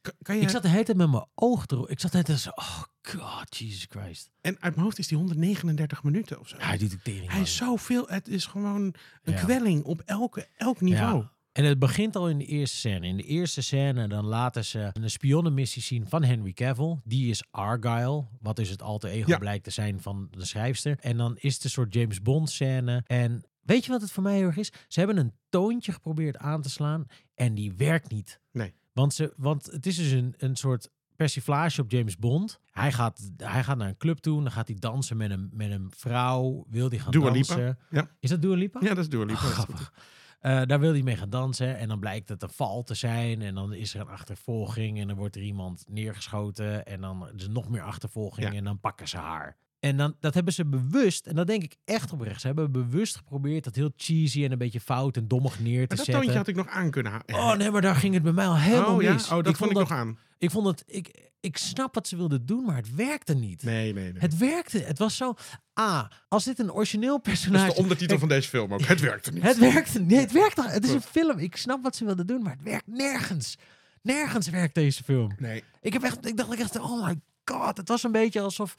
Kan, 0.00 0.12
kan 0.22 0.36
je, 0.36 0.42
Ik 0.42 0.48
zat 0.48 0.62
de 0.62 0.68
hele 0.68 0.84
tijd 0.84 0.96
met 0.96 1.10
mijn 1.10 1.26
oog 1.34 1.64
erop. 1.66 1.88
Ik 1.88 2.00
zat 2.00 2.10
de 2.12 2.16
hele 2.16 2.28
tijd 2.28 2.40
zo... 2.40 2.50
Oh 2.54 2.82
god, 3.02 3.56
Jesus 3.56 3.86
Christ. 3.88 4.30
En 4.40 4.52
uit 4.60 4.72
mijn 4.74 4.84
hoofd 4.84 4.98
is 4.98 5.06
die 5.08 5.16
139 5.18 6.02
minuten 6.02 6.40
of 6.40 6.48
zo. 6.48 6.56
Ja, 6.56 6.64
hij 6.66 6.78
doet 6.78 6.90
de 6.90 7.02
tering. 7.02 7.30
Hij 7.30 7.40
is 7.40 7.56
zoveel... 7.56 8.06
Het 8.08 8.28
is 8.28 8.46
gewoon 8.46 8.82
een 9.22 9.32
Ja. 9.34 9.42
kwelling 9.42 9.84
op 9.84 10.02
elke, 10.04 10.48
elk 10.56 10.80
niveau. 10.80 11.16
Ja. 11.22 11.32
En 11.58 11.64
het 11.64 11.78
begint 11.78 12.16
al 12.16 12.28
in 12.28 12.38
de 12.38 12.44
eerste 12.44 12.76
scène. 12.76 13.06
In 13.06 13.16
de 13.16 13.22
eerste 13.22 13.62
scène 13.62 14.08
dan 14.08 14.24
laten 14.24 14.64
ze 14.64 14.90
een 14.92 15.10
spionnenmissie 15.10 15.82
zien 15.82 16.08
van 16.08 16.22
Henry 16.24 16.52
Cavill. 16.52 16.98
Die 17.04 17.30
is 17.30 17.42
Argyle, 17.50 18.24
wat 18.40 18.56
dus 18.56 18.68
het 18.68 18.82
alter 18.82 19.10
ego 19.10 19.30
Ja. 19.30 19.38
blijkt 19.38 19.64
te 19.64 19.70
zijn 19.70 20.00
van 20.00 20.28
de 20.30 20.44
schrijfster. 20.44 20.96
En 21.00 21.16
dan 21.16 21.36
is 21.38 21.54
het 21.54 21.64
een 21.64 21.70
soort 21.70 21.94
James 21.94 22.22
Bond 22.22 22.50
scène. 22.50 23.02
En 23.06 23.42
weet 23.60 23.84
je 23.84 23.90
wat 23.90 24.00
het 24.00 24.10
voor 24.10 24.22
mij 24.22 24.36
heel 24.36 24.46
erg 24.46 24.56
is? 24.56 24.72
Ze 24.88 24.98
hebben 24.98 25.16
een 25.16 25.32
toontje 25.48 25.92
geprobeerd 25.92 26.36
aan 26.36 26.62
te 26.62 26.70
slaan 26.70 27.06
en 27.34 27.54
die 27.54 27.72
werkt 27.76 28.10
niet. 28.10 28.40
Nee. 28.52 28.74
Want, 28.92 29.14
ze, 29.14 29.32
want 29.36 29.66
het 29.66 29.86
is 29.86 29.96
dus 29.96 30.10
een, 30.10 30.34
een 30.38 30.56
soort 30.56 30.90
persiflage 31.16 31.80
op 31.80 31.90
James 31.90 32.16
Bond. 32.16 32.60
Hij 32.70 32.92
gaat, 32.92 33.30
hij 33.36 33.64
gaat 33.64 33.76
naar 33.76 33.88
een 33.88 33.96
club 33.96 34.18
toe, 34.18 34.42
dan 34.42 34.52
gaat 34.52 34.68
hij 34.68 34.76
dansen 34.78 35.16
met 35.16 35.30
een, 35.30 35.50
met 35.52 35.70
een 35.70 35.90
vrouw. 35.96 36.64
Wil 36.68 36.88
hij 36.88 36.98
gaan 36.98 37.10
Dua 37.10 37.30
Lipa. 37.30 37.54
dansen? 37.54 37.78
Ja. 37.90 38.10
Is 38.20 38.30
dat 38.30 38.42
Dua 38.42 38.54
Lipa? 38.54 38.80
Ja, 38.82 38.88
dat 38.88 38.98
is 38.98 39.08
Dua 39.08 39.24
Lipa. 39.24 39.32
Oh, 39.46 39.50
grappig. 39.50 39.92
Eh, 40.38 40.62
daar 40.66 40.80
wil 40.80 40.92
hij 40.92 41.02
mee 41.02 41.16
gaan 41.16 41.30
dansen 41.30 41.78
en 41.78 41.88
dan 41.88 41.98
blijkt 42.00 42.28
het 42.28 42.42
een 42.42 42.50
val 42.50 42.82
te 42.82 42.94
zijn 42.94 43.42
en 43.42 43.54
dan 43.54 43.72
is 43.72 43.94
er 43.94 44.00
een 44.00 44.08
achtervolging 44.08 45.00
en 45.00 45.06
dan 45.08 45.16
wordt 45.16 45.36
er 45.36 45.42
iemand 45.42 45.84
neergeschoten 45.88 46.86
en 46.86 47.00
dan 47.00 47.28
is 47.34 47.44
er 47.44 47.50
nog 47.50 47.68
meer 47.68 47.82
achtervolging 47.82 48.48
Ja. 48.50 48.54
en 48.54 48.64
dan 48.64 48.80
pakken 48.80 49.08
ze 49.08 49.16
haar. 49.16 49.56
En 49.80 49.96
dan, 49.96 50.14
dat 50.20 50.34
hebben 50.34 50.52
ze 50.52 50.66
bewust, 50.66 51.26
en 51.26 51.34
dat 51.34 51.46
denk 51.46 51.62
ik 51.62 51.76
echt 51.84 52.12
oprecht, 52.12 52.40
ze 52.40 52.46
hebben 52.46 52.72
bewust 52.72 53.16
geprobeerd 53.16 53.64
dat 53.64 53.74
heel 53.74 53.90
cheesy 53.96 54.44
en 54.44 54.52
een 54.52 54.58
beetje 54.58 54.80
fout 54.80 55.16
en 55.16 55.28
dommig 55.28 55.60
neer 55.60 55.72
te 55.88 55.96
Maar 55.96 55.96
dat 55.96 55.96
zetten. 55.96 56.14
toontje 56.14 56.38
had 56.38 56.48
ik 56.48 56.56
nog 56.56 56.66
aan 56.68 56.90
kunnen 56.90 57.12
halen. 57.12 57.34
Oh 57.52 57.56
nee, 57.58 57.70
maar 57.70 57.82
daar 57.82 57.94
ging 57.96 58.14
het 58.14 58.22
bij 58.22 58.32
mij 58.32 58.46
al 58.46 58.56
helemaal 58.56 58.96
oh, 58.96 59.02
ja? 59.02 59.12
mis. 59.12 59.24
Oh, 59.24 59.36
dat 59.36 59.46
ik 59.46 59.56
vond 59.56 59.70
ik 59.70 59.76
nog 59.76 59.90
aan. 59.90 60.18
Ik 60.38 60.50
vond 60.50 60.66
het, 60.66 60.82
ik, 60.86 61.27
ik 61.40 61.56
snap 61.56 61.94
wat 61.94 62.08
ze 62.08 62.16
wilden 62.16 62.46
doen, 62.46 62.64
maar 62.64 62.76
het 62.76 62.94
werkte 62.94 63.34
niet. 63.34 63.62
Nee, 63.62 63.92
nee, 63.92 64.12
nee. 64.12 64.20
Het 64.20 64.36
werkte. 64.36 64.78
Het 64.78 64.98
was 64.98 65.16
zo. 65.16 65.34
Ah, 65.72 66.04
als 66.28 66.44
dit 66.44 66.58
een 66.58 66.72
origineel 66.72 67.12
dat 67.12 67.22
personage. 67.22 67.66
is 67.66 67.74
de 67.74 67.80
ondertitel 67.80 68.18
van 68.18 68.28
deze 68.28 68.48
film 68.48 68.72
ook. 68.72 68.80
Het 68.80 69.00
werkte 69.00 69.32
niet. 69.32 69.42
Het 69.52 69.58
werkt. 69.58 70.00
Nee, 70.00 70.18
het 70.18 70.32
werkt 70.32 70.56
toch? 70.56 70.72
Het 70.72 70.84
is 70.84 70.90
een 70.90 71.02
film. 71.02 71.38
Ik 71.38 71.56
snap 71.56 71.82
wat 71.82 71.96
ze 71.96 72.04
wilden 72.04 72.26
doen, 72.26 72.42
maar 72.42 72.52
het 72.52 72.62
werkt 72.62 72.86
nergens. 72.86 73.56
Nergens 74.02 74.48
werkt 74.48 74.74
deze 74.74 75.04
film. 75.04 75.32
Nee. 75.38 75.64
Ik 75.80 75.92
heb 75.92 76.02
echt, 76.02 76.26
ik 76.26 76.36
dacht 76.36 76.58
echt, 76.58 76.78
oh 76.78 77.06
my 77.06 77.20
god, 77.44 77.76
het 77.76 77.88
was 77.88 78.02
een 78.02 78.12
beetje 78.12 78.40
alsof. 78.40 78.74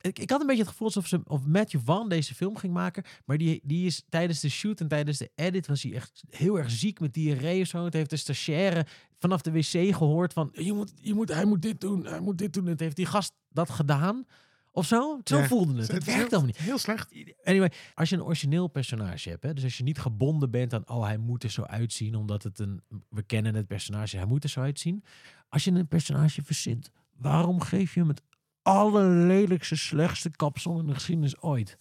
Ik, 0.00 0.18
ik 0.18 0.30
had 0.30 0.40
een 0.40 0.46
beetje 0.46 0.62
het 0.62 0.70
gevoel 0.70 0.86
alsof 0.86 1.06
ze, 1.06 1.20
of 1.24 1.46
Matthew 1.46 1.80
Van 1.84 2.08
deze 2.08 2.34
film 2.34 2.56
ging 2.56 2.72
maken, 2.72 3.04
maar 3.24 3.38
die, 3.38 3.60
die 3.64 3.86
is 3.86 4.02
tijdens 4.08 4.40
de 4.40 4.48
shoot 4.48 4.80
en 4.80 4.88
tijdens 4.88 5.18
de 5.18 5.30
edit 5.34 5.66
was 5.66 5.82
hij 5.82 5.92
echt 5.92 6.22
heel 6.30 6.58
erg 6.58 6.70
ziek 6.70 7.00
met 7.00 7.14
diarree 7.14 7.60
of 7.60 7.66
zo. 7.66 7.84
Het 7.84 7.92
heeft 7.92 8.10
de 8.10 8.16
stagiaire 8.16 8.86
vanaf 9.18 9.42
de 9.42 9.52
wc 9.52 9.96
gehoord 9.96 10.32
van, 10.32 10.48
je 10.52 10.72
moet, 10.72 10.92
je 11.00 11.14
moet, 11.14 11.34
hij 11.34 11.44
moet 11.44 11.62
dit 11.62 11.80
doen, 11.80 12.06
hij 12.06 12.20
moet 12.20 12.38
dit 12.38 12.52
doen. 12.52 12.66
Het 12.66 12.80
heeft 12.80 12.96
die 12.96 13.06
gast 13.06 13.32
dat 13.48 13.70
gedaan 13.70 14.24
of 14.72 14.86
zo. 14.86 15.20
Zo 15.24 15.38
Ja. 15.38 15.46
voelde 15.46 15.80
het. 15.80 15.92
Het, 15.92 16.04
werkt 16.04 16.06
heel, 16.06 16.16
helemaal 16.16 16.44
niet. 16.46 16.56
Heel 16.56 16.78
slecht. 16.78 17.12
Anyway, 17.44 17.72
als 17.94 18.08
je 18.08 18.16
een 18.16 18.22
origineel 18.22 18.66
personage 18.68 19.28
hebt, 19.28 19.42
hè, 19.42 19.54
dus 19.54 19.64
als 19.64 19.76
je 19.76 19.82
niet 19.82 19.98
gebonden 19.98 20.50
bent 20.50 20.74
aan, 20.74 20.88
oh, 20.88 21.04
hij 21.04 21.16
moet 21.18 21.42
er 21.42 21.50
zo 21.50 21.62
uitzien, 21.62 22.14
omdat 22.14 22.42
het 22.42 22.58
een, 22.58 22.82
we 23.08 23.22
kennen 23.22 23.54
het 23.54 23.66
personage, 23.66 24.16
hij 24.16 24.26
moet 24.26 24.44
er 24.44 24.50
zo 24.50 24.60
uitzien. 24.60 25.04
Als 25.48 25.64
je 25.64 25.70
een 25.70 25.88
personage 25.88 26.42
verzint, 26.42 26.90
waarom 27.16 27.60
geef 27.60 27.94
je 27.94 28.00
hem 28.00 28.08
het 28.08 28.22
allerlelijkste, 28.68 29.76
slechtste 29.76 30.30
kapsel 30.30 30.78
in 30.80 30.86
de 30.86 30.94
geschiedenis 30.94 31.40
ooit? 31.40 31.78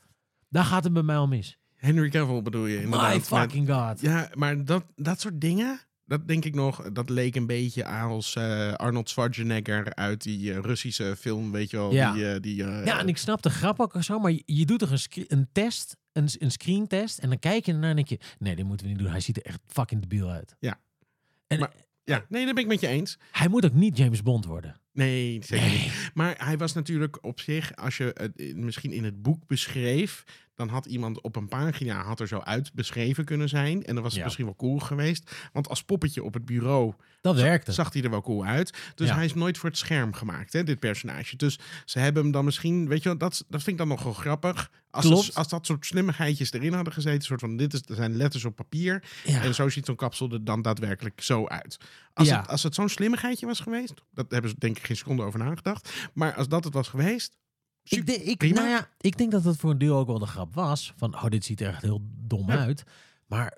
Daar 0.50 0.64
gaat 0.64 0.84
het 0.84 0.94
bij 0.94 1.04
mij 1.04 1.16
al 1.18 1.28
mis. 1.28 1.58
Henry 1.76 2.10
Cavill 2.10 2.42
bedoel 2.42 2.66
je 2.66 2.82
inderdaad. 2.82 3.14
My 3.14 3.22
fucking 3.22 3.70
god. 3.70 4.02
Ja, 4.02 4.30
maar 4.34 4.66
dat, 4.66 4.86
dat 4.96 5.20
soort 5.22 5.42
dingen, 5.42 5.80
dat 6.06 6.28
denk 6.28 6.46
ik 6.46 6.56
nog, 6.56 6.92
dat 6.92 7.10
leek 7.10 7.36
een 7.36 7.46
beetje 7.48 7.86
als 7.86 8.36
eh, 8.36 8.74
Arnold 8.74 9.10
Schwarzenegger 9.10 9.96
uit 9.96 10.24
die 10.24 10.54
eh, 10.54 10.60
Russische 10.60 11.16
film, 11.20 11.52
weet 11.52 11.70
je 11.70 11.78
wel. 11.78 11.92
Ja. 11.94 12.14
Die, 12.14 12.32
eh, 12.34 12.42
die, 12.42 12.56
Ja, 12.56 13.00
en 13.00 13.08
ik 13.08 13.18
snap 13.18 13.42
de 13.42 13.50
grap 13.50 13.80
ook 13.80 14.04
zo, 14.04 14.20
maar 14.20 14.32
je, 14.32 14.44
je 14.46 14.66
doet 14.66 14.80
toch 14.80 14.92
een, 14.92 15.26
een 15.28 15.48
test, 15.52 15.98
een, 16.12 16.30
een 16.40 16.52
screentest, 16.52 17.18
en 17.20 17.30
dan 17.30 17.40
kijk 17.40 17.66
je 17.66 17.72
ernaar 17.72 17.90
en 17.90 17.96
denk 17.96 18.08
je, 18.08 18.20
nee, 18.40 18.56
dit 18.56 18.66
moeten 18.66 18.86
we 18.86 18.92
niet 18.92 19.02
doen. 19.02 19.12
Hij 19.12 19.20
ziet 19.20 19.38
er 19.38 19.44
echt 19.46 19.60
fucking 19.68 20.02
debiel 20.02 20.30
uit. 20.30 20.56
Ja. 20.60 20.80
En 21.48 21.60
Maar- 21.60 21.74
ja, 22.04 22.26
nee, 22.30 22.46
dat 22.46 22.54
ben 22.54 22.64
ik 22.64 22.70
met 22.70 22.80
je 22.82 22.88
eens. 22.88 23.18
hij 23.32 23.48
moet 23.48 23.66
ook 23.66 23.74
niet 23.74 23.98
James 23.98 24.22
Bond 24.24 24.46
worden. 24.46 24.76
Nee, 24.98 25.40
zeker 25.44 25.70
niet. 25.70 26.12
Maar 26.14 26.36
hij 26.38 26.58
was 26.58 26.74
natuurlijk 26.74 27.24
op 27.26 27.40
zich, 27.40 27.76
als 27.76 27.98
je 27.98 28.12
het 28.14 28.58
misschien 28.58 28.92
in 28.92 29.04
het 29.04 29.22
boek 29.22 29.48
beschreef, 29.48 30.24
dan 30.58 30.68
had 30.70 30.86
iemand 30.86 31.22
op 31.22 31.36
een 31.36 31.48
pagina 31.48 32.04
had 32.04 32.20
er 32.20 32.28
zo 32.28 32.40
uit 32.40 32.74
beschreven 32.74 33.26
kunnen 33.26 33.50
zijn. 33.50 33.84
En 33.84 33.94
dan 33.94 34.04
was 34.04 34.12
het 34.12 34.16
Ja. 34.20 34.24
misschien 34.24 34.46
wel 34.46 34.56
cool 34.56 34.80
geweest. 34.80 35.32
Want 35.54 35.70
als 35.70 35.84
poppetje 35.84 36.24
op 36.24 36.34
het 36.34 36.46
bureau 36.46 36.94
Dat 37.22 37.36
werkte. 37.36 37.72
zag 37.72 37.94
hij 37.94 38.02
er 38.04 38.10
wel 38.10 38.22
cool 38.22 38.46
uit. 38.46 38.78
Dus 38.96 39.08
Ja. 39.08 39.16
hij 39.16 39.26
is 39.26 39.34
nooit 39.34 39.58
voor 39.58 39.70
het 39.70 39.78
scherm 39.78 40.14
gemaakt, 40.14 40.54
hè, 40.54 40.64
dit 40.64 40.80
personage. 40.80 41.36
Dus 41.36 41.60
ze 41.86 42.00
hebben 42.00 42.24
hem 42.24 42.32
dan 42.32 42.46
misschien, 42.46 42.88
weet 42.88 43.04
je 43.04 43.10
wel, 43.10 43.18
dat, 43.18 43.32
dat 43.48 43.64
vind 43.64 43.68
ik 43.72 43.78
dan 43.78 43.88
nog 43.88 44.04
wel 44.04 44.14
grappig. 44.14 44.72
Als, 44.90 45.06
Klopt. 45.06 45.36
als 45.36 45.48
dat 45.48 45.66
soort 45.66 45.86
slimmigheidjes 45.86 46.52
erin 46.54 46.74
hadden 46.74 46.94
gezeten, 46.94 47.22
soort 47.24 47.40
van, 47.40 47.58
dit 47.58 47.74
is, 47.74 47.82
er 47.88 47.96
zijn 47.96 48.16
letters 48.16 48.46
op 48.46 48.56
papier. 48.56 49.04
Ja. 49.26 49.42
En 49.42 49.54
zo 49.56 49.70
ziet 49.70 49.86
zo'n 49.86 49.96
kapsel 49.96 50.32
er 50.32 50.44
dan 50.44 50.62
daadwerkelijk 50.62 51.22
zo 51.22 51.48
uit. 51.48 51.78
Als, 52.14 52.30
het, 52.30 52.48
als 52.48 52.64
het 52.64 52.76
zo'n 52.76 52.90
slimmigheidje 52.90 53.46
was 53.46 53.60
geweest, 53.60 53.94
dat 54.14 54.32
hebben 54.32 54.50
ze 54.50 54.56
denk 54.60 54.78
ik 54.78 54.86
geen 54.86 54.96
seconde 54.98 55.24
over 55.24 55.40
nagedacht. 55.40 55.90
Maar 56.14 56.34
als 56.34 56.48
dat 56.48 56.64
het 56.64 56.74
was 56.74 56.88
geweest, 56.88 57.38
Ik, 57.90 58.06
denk- 58.06 58.22
ik, 58.22 58.54
nou 58.54 58.68
ja, 58.68 58.90
ik 59.00 59.18
denk 59.18 59.32
dat 59.32 59.44
het 59.44 59.58
voor 59.58 59.72
een 59.72 59.78
deel 59.78 59.98
ook 59.98 60.08
wel 60.08 60.20
de 60.20 60.26
grap 60.26 60.54
was. 60.56 60.94
Van, 60.96 61.14
oh, 61.16 61.26
dit 61.26 61.46
ziet 61.46 61.62
er 61.62 61.68
echt 61.68 61.82
heel 61.82 62.02
dom 62.04 62.52
Ja. 62.52 62.58
uit. 62.58 62.84
Maar 63.26 63.58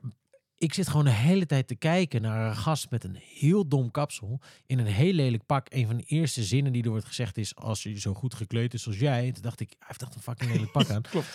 ik 0.55 0.73
zit 0.73 0.87
gewoon 0.87 1.05
de 1.05 1.11
hele 1.11 1.45
tijd 1.45 1.67
te 1.67 1.75
kijken 1.75 2.21
naar 2.21 2.49
een 2.49 2.55
gast 2.55 2.89
met 2.89 3.03
een 3.03 3.15
heel 3.15 3.67
dom 3.67 3.91
kapsel. 3.91 4.41
In 4.65 4.79
een 4.79 4.85
heel 4.85 5.13
lelijk 5.13 5.45
pak. 5.45 5.67
Een 5.73 5.87
van 5.87 5.97
de 5.97 6.03
eerste 6.03 6.43
zinnen 6.43 6.71
die 6.73 6.83
er 6.83 6.89
wordt 6.89 7.05
gezegd 7.05 7.37
is... 7.37 7.55
Als 7.55 7.83
je 7.83 7.99
zo 7.99 8.13
goed 8.13 8.33
gekleed 8.33 8.73
is 8.73 8.87
als 8.87 8.99
jij. 8.99 9.27
En 9.27 9.33
toen 9.33 9.41
dacht 9.43 9.59
ik, 9.59 9.69
hij 9.77 9.87
heeft 9.87 10.01
echt 10.01 10.15
een 10.15 10.21
fucking 10.21 10.51
lelijk 10.51 10.71
pak 10.71 10.89
aan. 10.95 11.01
Klopt. 11.01 11.27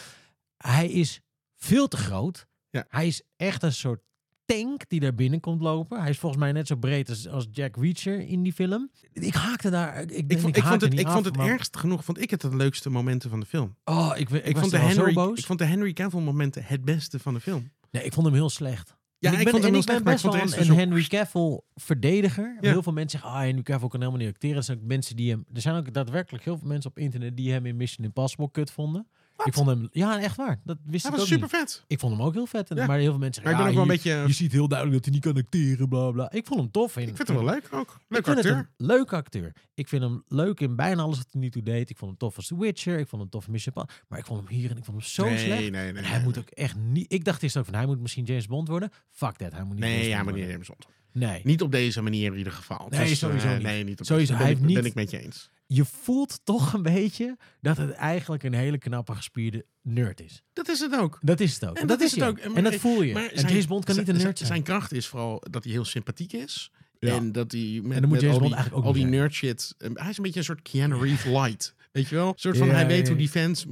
Hij 0.56 0.88
is 0.90 1.20
veel 1.56 1.88
te 1.88 1.96
groot. 1.96 2.46
Ja. 2.70 2.84
Hij 2.88 3.06
is 3.06 3.22
echt 3.36 3.62
een 3.62 3.72
soort 3.72 4.02
tank 4.44 4.88
die 4.88 5.00
daar 5.00 5.14
binnen 5.14 5.40
komt 5.40 5.60
lopen. 5.60 6.00
Hij 6.00 6.10
is 6.10 6.18
volgens 6.18 6.42
mij 6.42 6.52
net 6.52 6.66
zo 6.66 6.76
breed 6.76 7.08
als, 7.08 7.28
als 7.28 7.46
Jack 7.50 7.76
Reacher 7.76 8.20
in 8.20 8.42
die 8.42 8.52
film. 8.52 8.90
Ik 9.12 9.34
haakte 9.34 9.70
daar... 9.70 10.00
Ik, 10.00 10.38
vond, 10.38 10.56
ik 10.56 10.62
vond 10.62 10.80
het, 10.80 10.98
ik 10.98 11.08
vond 11.08 11.24
het 11.24 11.36
maar- 11.36 11.48
ergst 11.48 11.76
genoeg, 11.76 12.04
vond 12.04 12.20
ik 12.20 12.30
het 12.30 12.40
de 12.40 12.56
leukste 12.56 12.90
momenten 12.90 13.30
van 13.30 13.40
de 13.40 13.46
film. 13.46 13.76
Oh, 13.84 14.12
ik, 14.16 14.30
ik, 14.30 14.56
vond 14.58 14.70
de 14.70 14.78
Henry, 14.78 15.12
boos. 15.12 15.38
ik 15.38 15.46
vond 15.46 15.58
de 15.58 15.64
Henry 15.64 15.92
Cavill 15.92 16.20
momenten 16.20 16.64
het 16.64 16.84
beste 16.84 17.18
van 17.18 17.34
de 17.34 17.40
film. 17.40 17.70
Nee, 17.90 18.04
ik 18.04 18.12
vond 18.12 18.26
hem 18.26 18.34
heel 18.34 18.50
slecht. 18.50 18.96
Ja, 19.18 19.32
En 19.32 19.38
ik 19.38 19.44
ben, 19.44 19.52
vond 19.52 19.64
hem 19.64 19.72
heel 19.72 19.80
ik 19.80 19.86
ben 19.86 20.18
slecht, 20.18 20.22
best 20.44 20.54
wel 20.66 20.68
een, 20.70 20.78
Henry 20.78 21.02
Cavill 21.02 21.60
verdediger. 21.74 22.58
Ja. 22.60 22.70
Heel 22.70 22.82
veel 22.82 22.92
mensen 22.92 23.18
zeggen, 23.18 23.38
ah, 23.38 23.44
Henry 23.44 23.62
Cavill 23.62 23.88
kan 23.88 24.00
helemaal 24.00 24.20
niet 24.20 24.32
acteren. 24.34 24.56
Er 24.56 24.62
zijn 24.62 24.78
ook 24.78 24.84
mensen 24.84 25.16
die 25.16 25.30
hem... 25.30 25.44
Er 25.52 25.60
zijn 25.60 25.76
ook 25.76 25.92
daadwerkelijk 25.92 26.44
heel 26.44 26.58
veel 26.58 26.68
mensen 26.68 26.90
op 26.90 26.98
internet 26.98 27.36
die 27.36 27.52
hem 27.52 27.66
in 27.66 27.76
Mission 27.76 28.06
Impossible 28.06 28.50
kut 28.50 28.70
vonden. 28.70 29.06
Ik 29.44 29.52
vond 29.54 29.68
hem... 29.68 29.88
Ja, 29.92 30.20
echt 30.20 30.36
waar. 30.36 30.60
Dat 30.64 30.76
wist 30.84 31.02
Hij 31.02 31.12
ik 31.12 31.18
was 31.18 31.26
ook 31.26 31.32
super 31.32 31.58
niet. 31.60 31.70
vet. 31.70 31.84
Ik 31.86 31.98
vond 32.00 32.16
hem 32.16 32.26
ook 32.26 32.32
heel 32.34 32.46
vet. 32.46 32.70
En- 32.70 32.76
Ja. 32.76 32.86
Maar 32.86 32.98
heel 32.98 33.10
veel 33.10 33.18
mensen 33.18 33.42
Maar 33.42 33.52
ik 33.52 33.58
zeggen, 33.58 33.74
ben 33.74 33.82
ook 33.84 33.88
ja, 33.90 34.02
wel 34.02 34.12
een 34.12 34.12
je, 34.12 34.20
beetje... 34.26 34.28
je 34.28 34.44
ziet 34.44 34.52
heel 34.52 34.68
duidelijk 34.68 34.96
dat 35.04 35.12
hij 35.12 35.14
niet 35.20 35.32
kan 35.34 35.42
acteren, 35.44 35.88
bla 35.88 36.10
bla. 36.10 36.30
Ik 36.32 36.46
vond 36.46 36.60
hem 36.60 36.70
tof. 36.70 36.96
Ik 36.96 37.16
vind 37.16 37.28
hem 37.28 37.36
wel 37.36 37.44
leuk 37.46 37.68
ook. 37.70 38.00
Leuk 38.08 38.28
acteur. 38.28 38.56
het 38.56 38.66
leuke 38.76 39.16
acteur. 39.16 39.52
Ik 39.74 39.88
vind 39.88 40.02
hem 40.02 40.22
leuk 40.28 40.60
in 40.60 40.76
bijna 40.76 41.02
alles 41.02 41.16
wat 41.16 41.26
hij 41.30 41.40
nu 41.40 41.50
toe 41.50 41.62
deed. 41.62 41.90
Ik 41.90 41.96
vond 41.96 42.10
hem 42.10 42.18
tof 42.18 42.36
als 42.36 42.46
The 42.46 42.58
Witcher. 42.58 42.98
Ik 42.98 43.08
vond 43.08 43.22
hem 43.22 43.30
tof 43.30 43.46
in 43.46 43.52
Mission 43.52 43.74
Impossible. 43.74 44.04
Maar 44.08 44.18
ik 44.18 44.24
vond 44.26 44.48
hem 44.48 44.56
hier 44.58 44.70
en 44.70 44.76
ik 44.76 44.84
vond 44.84 44.96
hem 45.00 45.06
zo 45.06 45.24
nee, 45.24 45.38
slecht. 45.38 45.60
Nee, 45.60 45.70
nee, 45.70 45.88
En 45.88 45.94
nee. 45.94 46.02
hij 46.04 46.22
moet 46.22 46.38
ook 46.38 46.48
echt 46.48 46.76
niet... 46.76 47.12
Ik 47.12 47.24
dacht 47.24 47.42
eerst 47.42 47.56
ook 47.56 47.64
van, 47.64 47.74
hij 47.74 47.86
moet 47.86 48.00
misschien 48.00 48.24
James 48.24 48.46
Bond 48.46 48.68
worden. 48.68 48.90
Fuck 49.10 49.36
that, 49.36 49.52
hij 49.52 49.62
moet 49.64 49.74
niet 49.74 49.84
Nee, 49.84 49.92
James 49.92 50.06
ja, 50.08 50.22
maar 50.22 50.32
niet. 50.34 50.48
James 50.50 50.66
Bond. 50.68 50.86
Nee. 51.12 51.40
Niet 51.44 51.62
op 51.62 51.70
deze 51.72 52.02
manier 52.02 52.32
in 52.32 52.38
ieder 52.38 52.52
geval. 52.52 52.86
Nee, 52.90 53.08
Dus, 53.08 53.18
sowieso 53.18 53.46
eh, 53.46 53.54
niet. 53.54 53.62
Nee, 53.62 53.84
niet 53.84 54.00
op 54.00 54.06
Sowieso, 54.06 54.32
deze. 54.32 54.44
hij 54.44 54.52
Ben, 54.54 54.62
heeft 54.62 54.74
ben 54.74 54.82
niet- 54.84 54.90
ik 54.90 54.94
met 54.94 55.10
je 55.10 55.18
eens. 55.24 55.50
Je 55.66 55.84
voelt 55.84 56.40
toch 56.44 56.72
een 56.72 56.82
beetje 56.82 57.36
dat 57.60 57.76
het 57.76 57.90
eigenlijk 57.90 58.42
een 58.42 58.52
hele 58.54 58.78
knappe 58.78 59.14
gespierde 59.14 59.64
nerd 59.82 60.20
is. 60.20 60.42
Dat 60.52 60.68
is 60.68 60.80
het 60.80 60.94
ook. 60.96 61.18
Dat 61.22 61.40
is 61.40 61.54
het 61.54 61.64
ook. 61.70 61.78
En 61.78 61.86
dat 61.86 62.00
is 62.00 62.10
het 62.10 62.22
ook. 62.24 62.38
En 62.38 62.54
En 62.54 62.64
dat 62.64 62.74
voel 62.74 63.02
je. 63.02 63.12
Maar 63.12 63.26
en 63.30 63.48
James 63.48 63.66
Bond 63.66 63.84
kan 63.84 63.96
niet 63.96 64.08
een 64.08 64.16
nerd 64.16 64.36
zijn. 64.38 64.48
Zijn 64.50 64.62
kracht 64.62 64.92
is 64.92 65.06
vooral 65.06 65.42
dat 65.50 65.64
hij 65.64 65.72
heel 65.72 65.84
sympathiek 65.84 66.32
is. 66.32 66.70
Ja. 66.98 67.14
En 67.16 67.32
dat 67.32 67.52
hij 67.52 67.80
met, 67.82 67.94
En 67.94 68.00
dat 68.00 68.00
moet 68.00 68.10
met 68.10 68.20
James 68.20 68.34
al 68.34 68.38
Bond 68.40 68.42
die, 68.52 68.54
eigenlijk 68.54 68.76
ook 68.76 68.84
al 68.84 68.92
die 68.92 69.06
nerd 69.06 69.32
shit. 69.32 69.74
eh, 69.78 69.90
Hij 69.94 70.10
is 70.10 70.16
een 70.16 70.22
beetje 70.22 70.38
een 70.38 70.44
soort 70.44 70.62
Keanu 70.62 70.96
Reeves 70.98 71.24
light. 71.24 71.74
Weet 71.94 72.08
je 72.08 72.14
wel? 72.14 72.28
Een 72.28 72.34
soort 72.36 72.56
van, 72.56 72.68
hij 72.68 72.86
weet 72.86 73.08
hoe 73.08 73.16
die 73.16 73.28
fans 73.28 73.66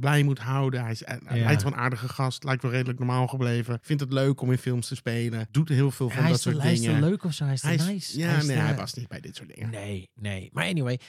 blij 0.00 0.22
moet 0.22 0.38
houden. 0.38 0.82
Hij, 0.82 0.90
is, 0.90 1.02
hij 1.04 1.40
lijkt 1.40 1.62
wel 1.62 1.72
een 1.72 1.78
aardige 1.78 2.08
gast. 2.08 2.44
Lijkt 2.44 2.62
wel 2.62 2.70
redelijk 2.70 2.98
normaal 2.98 3.26
gebleven. 3.26 3.78
Vindt 3.82 4.02
het 4.02 4.12
leuk 4.12 4.40
om 4.40 4.50
in 4.50 4.58
films 4.58 4.88
te 4.88 4.94
spelen. 4.94 5.46
Doet 5.50 5.68
heel 5.68 5.90
veel 5.90 6.10
van 6.10 6.28
dat 6.28 6.40
soort 6.40 6.62
hij 6.62 6.72
is 6.72 6.80
te 6.80 6.86
dingen. 6.86 7.00
leuk 7.00 7.24
of 7.24 7.32
zo. 7.32 7.44
Hij 7.44 7.54
is 7.54 7.60
te 7.60 7.68
nice. 7.68 8.18
ja, 8.18 8.42
nee, 8.42 8.56
hij 8.56 8.74
past 8.74 8.96
niet 8.96 9.08
bij 9.08 9.20
dit 9.20 9.36
soort 9.36 9.54
dingen. 9.54 9.70
Nee, 9.70 10.10
nee. 10.14 10.48
Maar 10.52 10.64
anyway, 10.66 11.00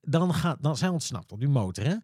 dan, 0.00 0.34
gaat, 0.34 0.56
dan 0.60 0.76
zijn 0.76 0.88
we 0.88 0.94
ontsnapt 0.96 1.32
op 1.32 1.38
die 1.40 1.48
motor, 1.48 1.84
hè? 1.84 1.94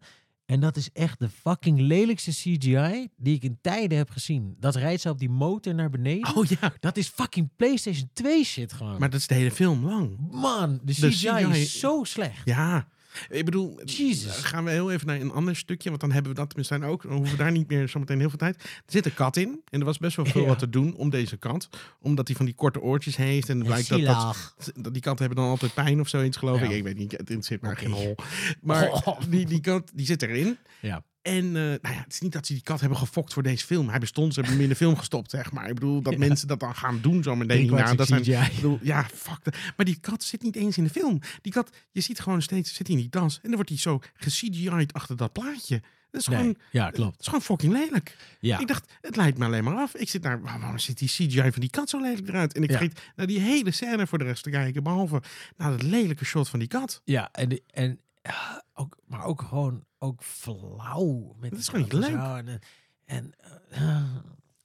En 0.45 0.59
dat 0.59 0.75
is 0.75 0.91
echt 0.91 1.19
de 1.19 1.29
fucking 1.29 1.79
lelijkste 1.79 2.31
CGI 2.31 3.07
die 3.17 3.35
ik 3.35 3.43
in 3.43 3.57
tijden 3.61 3.97
heb 3.97 4.09
gezien. 4.09 4.55
Dat 4.59 4.75
rijdt 4.75 5.01
ze 5.01 5.09
op 5.09 5.19
die 5.19 5.29
motor 5.29 5.75
naar 5.75 5.89
beneden. 5.89 6.35
Oh 6.35 6.45
ja, 6.45 6.73
Dat 6.79 6.97
is 6.97 7.07
fucking 7.07 7.49
PlayStation 7.55 8.09
2 8.13 8.43
shit 8.43 8.73
gewoon. 8.73 8.99
maar 8.99 9.09
dat 9.09 9.19
is 9.19 9.27
de 9.27 9.35
hele 9.35 9.51
film 9.51 9.85
lang. 9.85 10.17
Man, 10.31 10.79
de 10.83 10.99
De 10.99 11.07
CGI, 11.07 11.27
CGI 11.27 11.59
is 11.61 11.79
zo 11.79 12.03
slecht. 12.03 12.41
Ja, 12.45 12.87
ik 13.29 13.45
bedoel, 13.45 13.79
Jezus. 13.85 14.35
gaan 14.35 14.63
we 14.63 14.71
heel 14.71 14.91
even 14.91 15.07
naar 15.07 15.19
een 15.21 15.31
ander 15.31 15.55
stukje, 15.55 15.89
want 15.89 16.01
dan 16.01 16.11
hebben 16.11 16.31
we 16.31 16.37
dat 16.37 16.47
tenminste 16.49 16.85
ook. 16.85 17.01
Dan 17.01 17.11
hoeven 17.11 17.31
we 17.37 17.43
daar 17.43 17.51
niet 17.51 17.69
meer 17.69 17.89
zometeen 17.89 18.19
heel 18.19 18.29
veel 18.29 18.37
tijd. 18.37 18.55
Er 18.63 18.69
zit 18.85 19.05
een 19.05 19.13
kat 19.13 19.37
in 19.37 19.61
en 19.69 19.79
er 19.79 19.85
was 19.85 19.97
best 19.97 20.15
wel 20.15 20.25
veel 20.25 20.41
Ja. 20.41 20.47
wat 20.47 20.59
te 20.59 20.69
doen 20.69 20.95
om 20.95 21.09
deze 21.09 21.37
kat. 21.37 21.69
Omdat 22.01 22.27
hij 22.27 22.35
van 22.37 22.45
die 22.45 22.55
korte 22.55 22.81
oortjes 22.81 23.15
heeft 23.15 23.49
en 23.49 23.57
het 23.57 23.67
blijkt 23.67 23.89
dat, 23.89 24.53
dat, 24.75 24.93
die 24.93 25.01
katten 25.01 25.25
hebben 25.25 25.43
dan 25.43 25.51
altijd 25.51 25.73
pijn 25.73 25.99
of 25.99 26.07
zoiets 26.07 26.37
geloof 26.37 26.59
Ja. 26.59 26.65
ik. 26.65 26.71
Ik 26.71 26.83
weet 26.83 26.97
niet, 26.97 27.11
het 27.11 27.19
interesseert 27.19 27.61
me 27.61 27.69
Oké. 27.69 27.79
geen 27.79 27.91
hol. 27.91 28.15
Maar 28.61 28.91
Oh. 28.91 29.19
die, 29.29 29.45
die 29.45 29.61
kat 29.61 29.91
die 29.93 30.05
zit 30.05 30.21
erin. 30.21 30.57
Ja. 30.79 31.03
En 31.21 31.45
eh, 31.45 31.51
nou 31.53 31.79
ja, 31.81 32.01
het 32.03 32.13
is 32.13 32.19
niet 32.19 32.31
dat 32.31 32.45
ze 32.45 32.53
die 32.53 32.61
kat 32.61 32.79
hebben 32.79 32.97
gefokt 32.97 33.33
voor 33.33 33.43
deze 33.43 33.65
film. 33.65 33.89
Hij 33.89 33.99
bestond, 33.99 34.33
ze 34.33 34.39
hebben 34.39 34.57
hem 34.57 34.63
in 34.65 34.71
de 34.71 34.75
film 34.79 34.97
gestopt, 34.97 35.29
zeg 35.31 35.51
maar. 35.51 35.67
Ik 35.67 35.73
bedoel, 35.73 36.01
dat 36.01 36.13
Ja. 36.13 36.19
mensen 36.19 36.47
dat 36.47 36.59
dan 36.59 36.75
gaan 36.75 37.01
doen 37.01 37.23
zo 37.23 37.35
meteen 37.35 37.47
Drie 37.67 37.69
hierna. 37.75 37.93
Dat 37.93 38.07
zijn, 38.07 38.25
ik 38.49 38.55
bedoel, 38.55 38.79
ja, 38.81 39.03
fuck. 39.13 39.73
Maar 39.77 39.85
die 39.85 39.99
kat 39.99 40.23
zit 40.23 40.41
niet 40.41 40.55
eens 40.55 40.77
in 40.77 40.83
de 40.83 40.89
film. 40.89 41.19
Die 41.41 41.51
kat, 41.53 41.69
je 41.91 42.01
ziet 42.01 42.19
gewoon 42.19 42.41
steeds, 42.41 42.73
zit 42.73 42.87
hij 42.87 42.95
in 42.95 43.01
die 43.01 43.11
dans. 43.11 43.35
En 43.35 43.41
dan 43.43 43.53
wordt 43.53 43.69
hij 43.69 43.77
zo 43.79 43.99
ge-CGI'd 44.13 44.93
achter 44.93 45.15
dat 45.17 45.31
plaatje. 45.31 45.81
Dat 46.11 46.21
is 46.21 46.27
gewoon, 46.27 46.55
ja, 46.71 46.85
dat 46.85 46.93
klopt. 46.93 47.19
is 47.19 47.25
gewoon 47.25 47.41
fucking 47.41 47.73
lelijk. 47.73 48.15
Ja. 48.39 48.59
Ik 48.59 48.67
dacht, 48.67 48.91
het 49.01 49.15
leidt 49.15 49.37
me 49.37 49.45
alleen 49.45 49.63
maar 49.63 49.75
af. 49.77 49.95
Ik 49.95 50.09
zit 50.09 50.23
daar, 50.23 50.41
waar- 50.41 50.59
waarom 50.59 50.77
zit 50.79 50.97
die 50.97 51.07
CGI 51.07 51.51
van 51.51 51.61
die 51.61 51.69
kat 51.69 51.89
zo 51.89 52.01
lelijk 52.01 52.27
eruit? 52.27 52.53
En 52.53 52.63
ik 52.63 52.71
Ja. 52.71 52.77
vergeet 52.77 53.01
naar 53.15 53.27
die 53.27 53.39
hele 53.39 53.71
scène 53.71 54.07
voor 54.07 54.17
de 54.17 54.23
rest 54.23 54.43
te 54.43 54.49
kijken. 54.49 54.83
Behalve 54.83 55.21
naar 55.57 55.71
dat 55.71 55.81
lelijke 55.81 56.25
shot 56.25 56.49
van 56.49 56.59
die 56.59 56.67
kat. 56.67 57.01
Ja, 57.05 57.29
en, 57.31 57.61
en 57.73 57.99
ja, 58.21 58.63
ook, 58.73 58.97
maar 59.07 59.23
ook 59.23 59.41
gewoon 59.41 59.83
ook 59.99 60.23
flauw. 60.23 61.35
Met 61.39 61.51
Dat 61.51 61.59
is 61.59 61.67
gewoon 61.67 61.87
leuk. 61.99 62.45
En, 62.45 62.59
en 63.05 63.33
eh, 63.69 64.15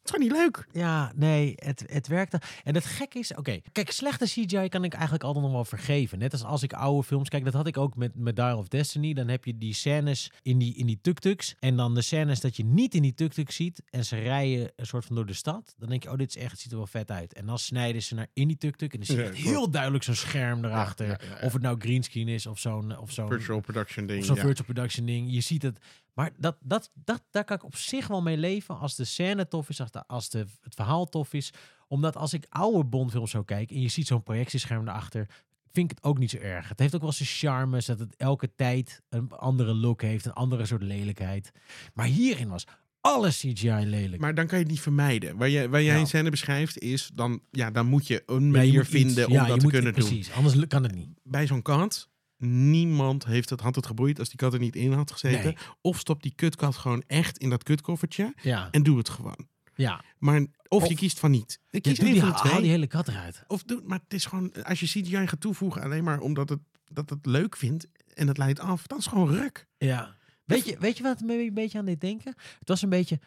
Het 0.04 0.14
is 0.14 0.20
gewoon 0.20 0.38
niet 0.38 0.54
leuk. 0.54 0.66
ja, 0.82 1.12
nee, 1.14 1.52
het, 1.56 1.84
het 1.86 2.06
werkte. 2.06 2.40
En 2.64 2.74
het 2.74 2.84
gek 2.84 3.14
is, 3.14 3.34
oké, 3.34 3.60
kijk, 3.72 3.90
slechte 3.90 4.24
CGI 4.24 4.68
kan 4.68 4.84
ik 4.84 4.92
eigenlijk 4.92 5.24
altijd 5.24 5.44
nog 5.44 5.52
wel 5.54 5.64
vergeven. 5.64 6.18
Net 6.18 6.32
als 6.32 6.44
als 6.44 6.62
ik 6.62 6.72
oude 6.72 7.02
films 7.06 7.28
kijk, 7.28 7.44
dat 7.44 7.52
had 7.52 7.66
ik 7.66 7.76
ook 7.76 7.96
met, 7.96 8.14
met 8.14 8.36
Dial 8.36 8.58
of 8.58 8.68
Destiny. 8.68 9.12
Dan 9.12 9.28
heb 9.28 9.44
je 9.44 9.58
die 9.58 9.74
scènes 9.74 10.30
in 10.42 10.58
die, 10.58 10.74
in 10.76 10.86
die 10.86 10.98
tuk-tuks. 11.02 11.54
En 11.60 11.76
dan 11.76 11.94
de 11.94 12.02
scènes 12.02 12.40
dat 12.40 12.56
je 12.56 12.64
niet 12.64 12.94
in 12.94 13.02
die 13.02 13.14
tuk-tuk 13.14 13.50
ziet. 13.50 13.82
En 13.90 14.04
ze 14.04 14.16
rijden 14.16 14.72
een 14.76 14.86
soort 14.86 15.04
van 15.04 15.16
door 15.16 15.26
de 15.26 15.32
stad. 15.32 15.74
Dan 15.78 15.88
denk 15.88 16.02
je, 16.02 16.10
oh, 16.10 16.16
dit 16.16 16.28
is 16.28 16.36
echt, 16.36 16.50
het 16.50 16.60
ziet 16.60 16.70
er 16.70 16.76
wel 16.78 16.86
vet 16.86 17.10
uit. 17.10 17.32
En 17.34 17.46
dan 17.46 17.58
snijden 17.58 18.02
ze 18.02 18.14
naar 18.14 18.28
in 18.32 18.48
die 18.48 18.56
tuk-tuk. 18.56 18.92
En 18.92 18.98
dan 18.98 19.06
zie 19.06 19.16
je 19.16 19.24
Ja, 19.24 19.30
heel 19.32 19.70
duidelijk 19.70 20.04
zo'n 20.04 20.14
scherm 20.14 20.64
erachter. 20.64 21.06
ja, 21.06 21.18
ja, 21.20 21.28
ja. 21.40 21.46
Of 21.46 21.52
het 21.52 21.62
nou 21.62 21.80
greenscreen 21.80 22.28
is 22.28 22.46
of 22.46 22.58
zo'n... 22.58 22.98
Of 22.98 23.10
zo'n 23.12 23.28
Virtual 23.28 23.60
production 23.60 24.06
ding. 24.06 24.24
zo'n 24.24 24.36
virtual 24.36 24.64
production 24.64 25.06
ding. 25.06 25.32
Je 25.32 25.40
ziet 25.40 25.62
het. 25.62 25.78
Maar 26.14 26.30
dat, 26.38 26.56
dat, 26.60 26.90
dat, 26.94 27.22
daar 27.30 27.44
kan 27.44 27.56
ik 27.56 27.64
op 27.64 27.76
zich 27.76 28.06
wel 28.06 28.22
mee 28.22 28.36
leven. 28.36 28.78
Als 28.78 28.94
de 28.96 29.04
scène 29.04 29.48
tof 29.48 29.68
is, 29.68 29.80
als, 29.80 29.90
de, 29.90 30.06
als 30.06 30.28
de, 30.30 30.46
het 30.60 30.74
verhaal 30.74 31.04
tof 31.06 31.32
is. 31.32 31.52
Omdat 31.88 32.16
als 32.16 32.32
ik 32.32 32.46
oude 32.48 32.84
Bondfilms 32.84 33.30
zo 33.30 33.42
kijk 33.42 33.70
en 33.70 33.80
je 33.80 33.88
ziet 33.88 34.06
zo'n 34.06 34.22
projectiescherm 34.22 34.88
erachter, 34.88 35.26
vind 35.72 35.90
ik 35.90 35.96
het 35.96 36.04
ook 36.06 36.18
niet 36.18 36.30
zo 36.30 36.36
erg. 36.38 36.68
Het 36.68 36.78
heeft 36.78 36.94
ook 36.94 37.02
wel 37.02 37.12
zijn 37.12 37.28
charmes 37.28 37.86
dat 37.86 37.98
het 37.98 38.16
elke 38.16 38.54
tijd 38.56 39.02
een 39.08 39.30
andere 39.32 39.74
look 39.74 40.02
heeft, 40.02 40.24
een 40.24 40.32
andere 40.32 40.66
soort 40.66 40.82
lelijkheid. 40.82 41.50
Maar 41.94 42.06
hierin 42.06 42.48
was 42.48 42.64
alles 43.00 43.38
CGI 43.38 43.68
lelijk. 43.86 44.20
Maar 44.20 44.34
dan 44.34 44.46
kan 44.46 44.58
je 44.58 44.62
het 44.64 44.72
niet 44.72 44.82
vermijden. 44.82 45.36
Waar, 45.36 45.48
je, 45.48 45.68
waar 45.68 45.82
jij 45.82 46.00
een 46.00 46.06
scène 46.06 46.30
beschrijft 46.30 46.78
is, 46.78 47.10
dan, 47.14 47.40
ja, 47.50 47.70
dan 47.70 47.86
moet 47.86 48.06
je 48.06 48.22
een 48.26 48.40
Ja, 48.40 48.46
je 48.46 48.50
manier 48.52 48.80
iets- 48.80 48.88
vinden 48.90 49.26
om 49.26 49.32
ja, 49.32 49.46
dat 49.46 49.56
te 49.56 49.62
moet- 49.62 49.72
kunnen 49.72 49.92
doen. 49.94 50.04
Precies, 50.08 50.32
anders 50.32 50.66
kan 50.66 50.82
het 50.82 50.94
niet. 50.94 51.08
Bij 51.22 51.46
zo'n 51.46 51.62
kat, 51.62 52.08
niemand 52.36 53.24
heeft 53.24 53.50
het, 53.50 53.60
had 53.60 53.74
het 53.74 53.86
geboeid 53.86 54.18
als 54.18 54.28
die 54.28 54.36
kat 54.36 54.52
er 54.52 54.58
niet 54.58 54.76
in 54.76 54.92
had 54.92 55.10
gezeten. 55.10 55.44
Nee. 55.44 55.56
Of 55.80 55.98
stop 55.98 56.22
die 56.22 56.32
kutkat 56.34 56.76
gewoon 56.76 57.02
echt 57.06 57.38
in 57.38 57.50
dat 57.50 57.62
kutkoffertje 57.62 58.34
Ja, 58.42 58.68
en 58.70 58.82
doe 58.82 58.98
het 58.98 59.08
gewoon. 59.08 59.46
ja. 59.74 60.04
Maar, 60.18 60.40
of, 60.68 60.82
Of- 60.82 60.88
je 60.88 60.94
kiest 60.94 61.18
van 61.18 61.30
niet. 61.30 61.60
Ik 61.70 61.84
ja 61.84 61.90
kies 61.90 62.00
één 62.00 62.12
die, 62.12 62.20
van 62.20 62.30
haal 62.30 62.38
twee. 62.44 62.60
die 62.60 62.70
hele 62.70 62.86
kat 62.86 63.08
eruit. 63.08 63.44
Of 63.46 63.62
doe, 63.62 63.80
maar 63.84 63.98
het 64.04 64.14
is 64.14 64.24
gewoon, 64.26 64.52
als 64.64 64.80
je 64.80 64.86
CGI 64.86 65.26
gaat 65.26 65.40
toevoegen 65.40 65.82
alleen 65.82 66.04
maar 66.04 66.20
omdat 66.20 66.48
het, 66.48 66.60
dat 66.84 67.10
het 67.10 67.26
leuk 67.26 67.56
vindt 67.56 67.86
en 68.14 68.28
het 68.28 68.38
leidt 68.38 68.60
af, 68.60 68.86
dan 68.86 68.98
is 68.98 69.04
het 69.04 69.12
gewoon 69.14 69.30
ruk. 69.34 69.66
Ja. 69.78 70.14
Weet 70.44 70.64
je, 70.66 70.76
weet 70.78 70.96
je 70.96 71.02
wat 71.02 71.20
me 71.20 71.32
een 71.46 71.54
beetje 71.54 71.78
aan 71.78 71.84
deed 71.84 72.00
denken? 72.00 72.34
Het 72.58 72.68
was 72.68 72.82
een 72.82 72.88
beetje, 72.88 73.20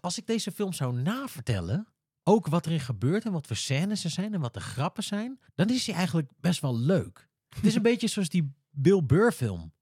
als 0.00 0.18
ik 0.18 0.26
deze 0.26 0.52
film 0.52 0.72
zou 0.72 0.94
navertellen, 1.02 1.86
ook 2.22 2.46
wat 2.46 2.66
erin 2.66 2.80
gebeurt 2.80 3.24
en 3.24 3.32
wat 3.32 3.46
voor 3.46 3.56
scènes 3.56 4.04
er 4.04 4.10
zijn 4.10 4.34
en 4.34 4.40
wat 4.40 4.54
de 4.54 4.60
grappen 4.60 5.02
zijn, 5.04 5.40
dan 5.54 5.70
is 5.70 5.86
hij 5.86 5.94
eigenlijk 5.94 6.30
best 6.40 6.60
wel 6.60 6.78
leuk. 6.78 7.25
Het 7.56 7.66
is 7.66 7.74
een 7.74 7.82
beetje 7.82 8.06
zoals 8.08 8.28
die 8.28 8.52
Bill 8.70 9.02
Burr 9.04 9.32
film. 9.32 9.72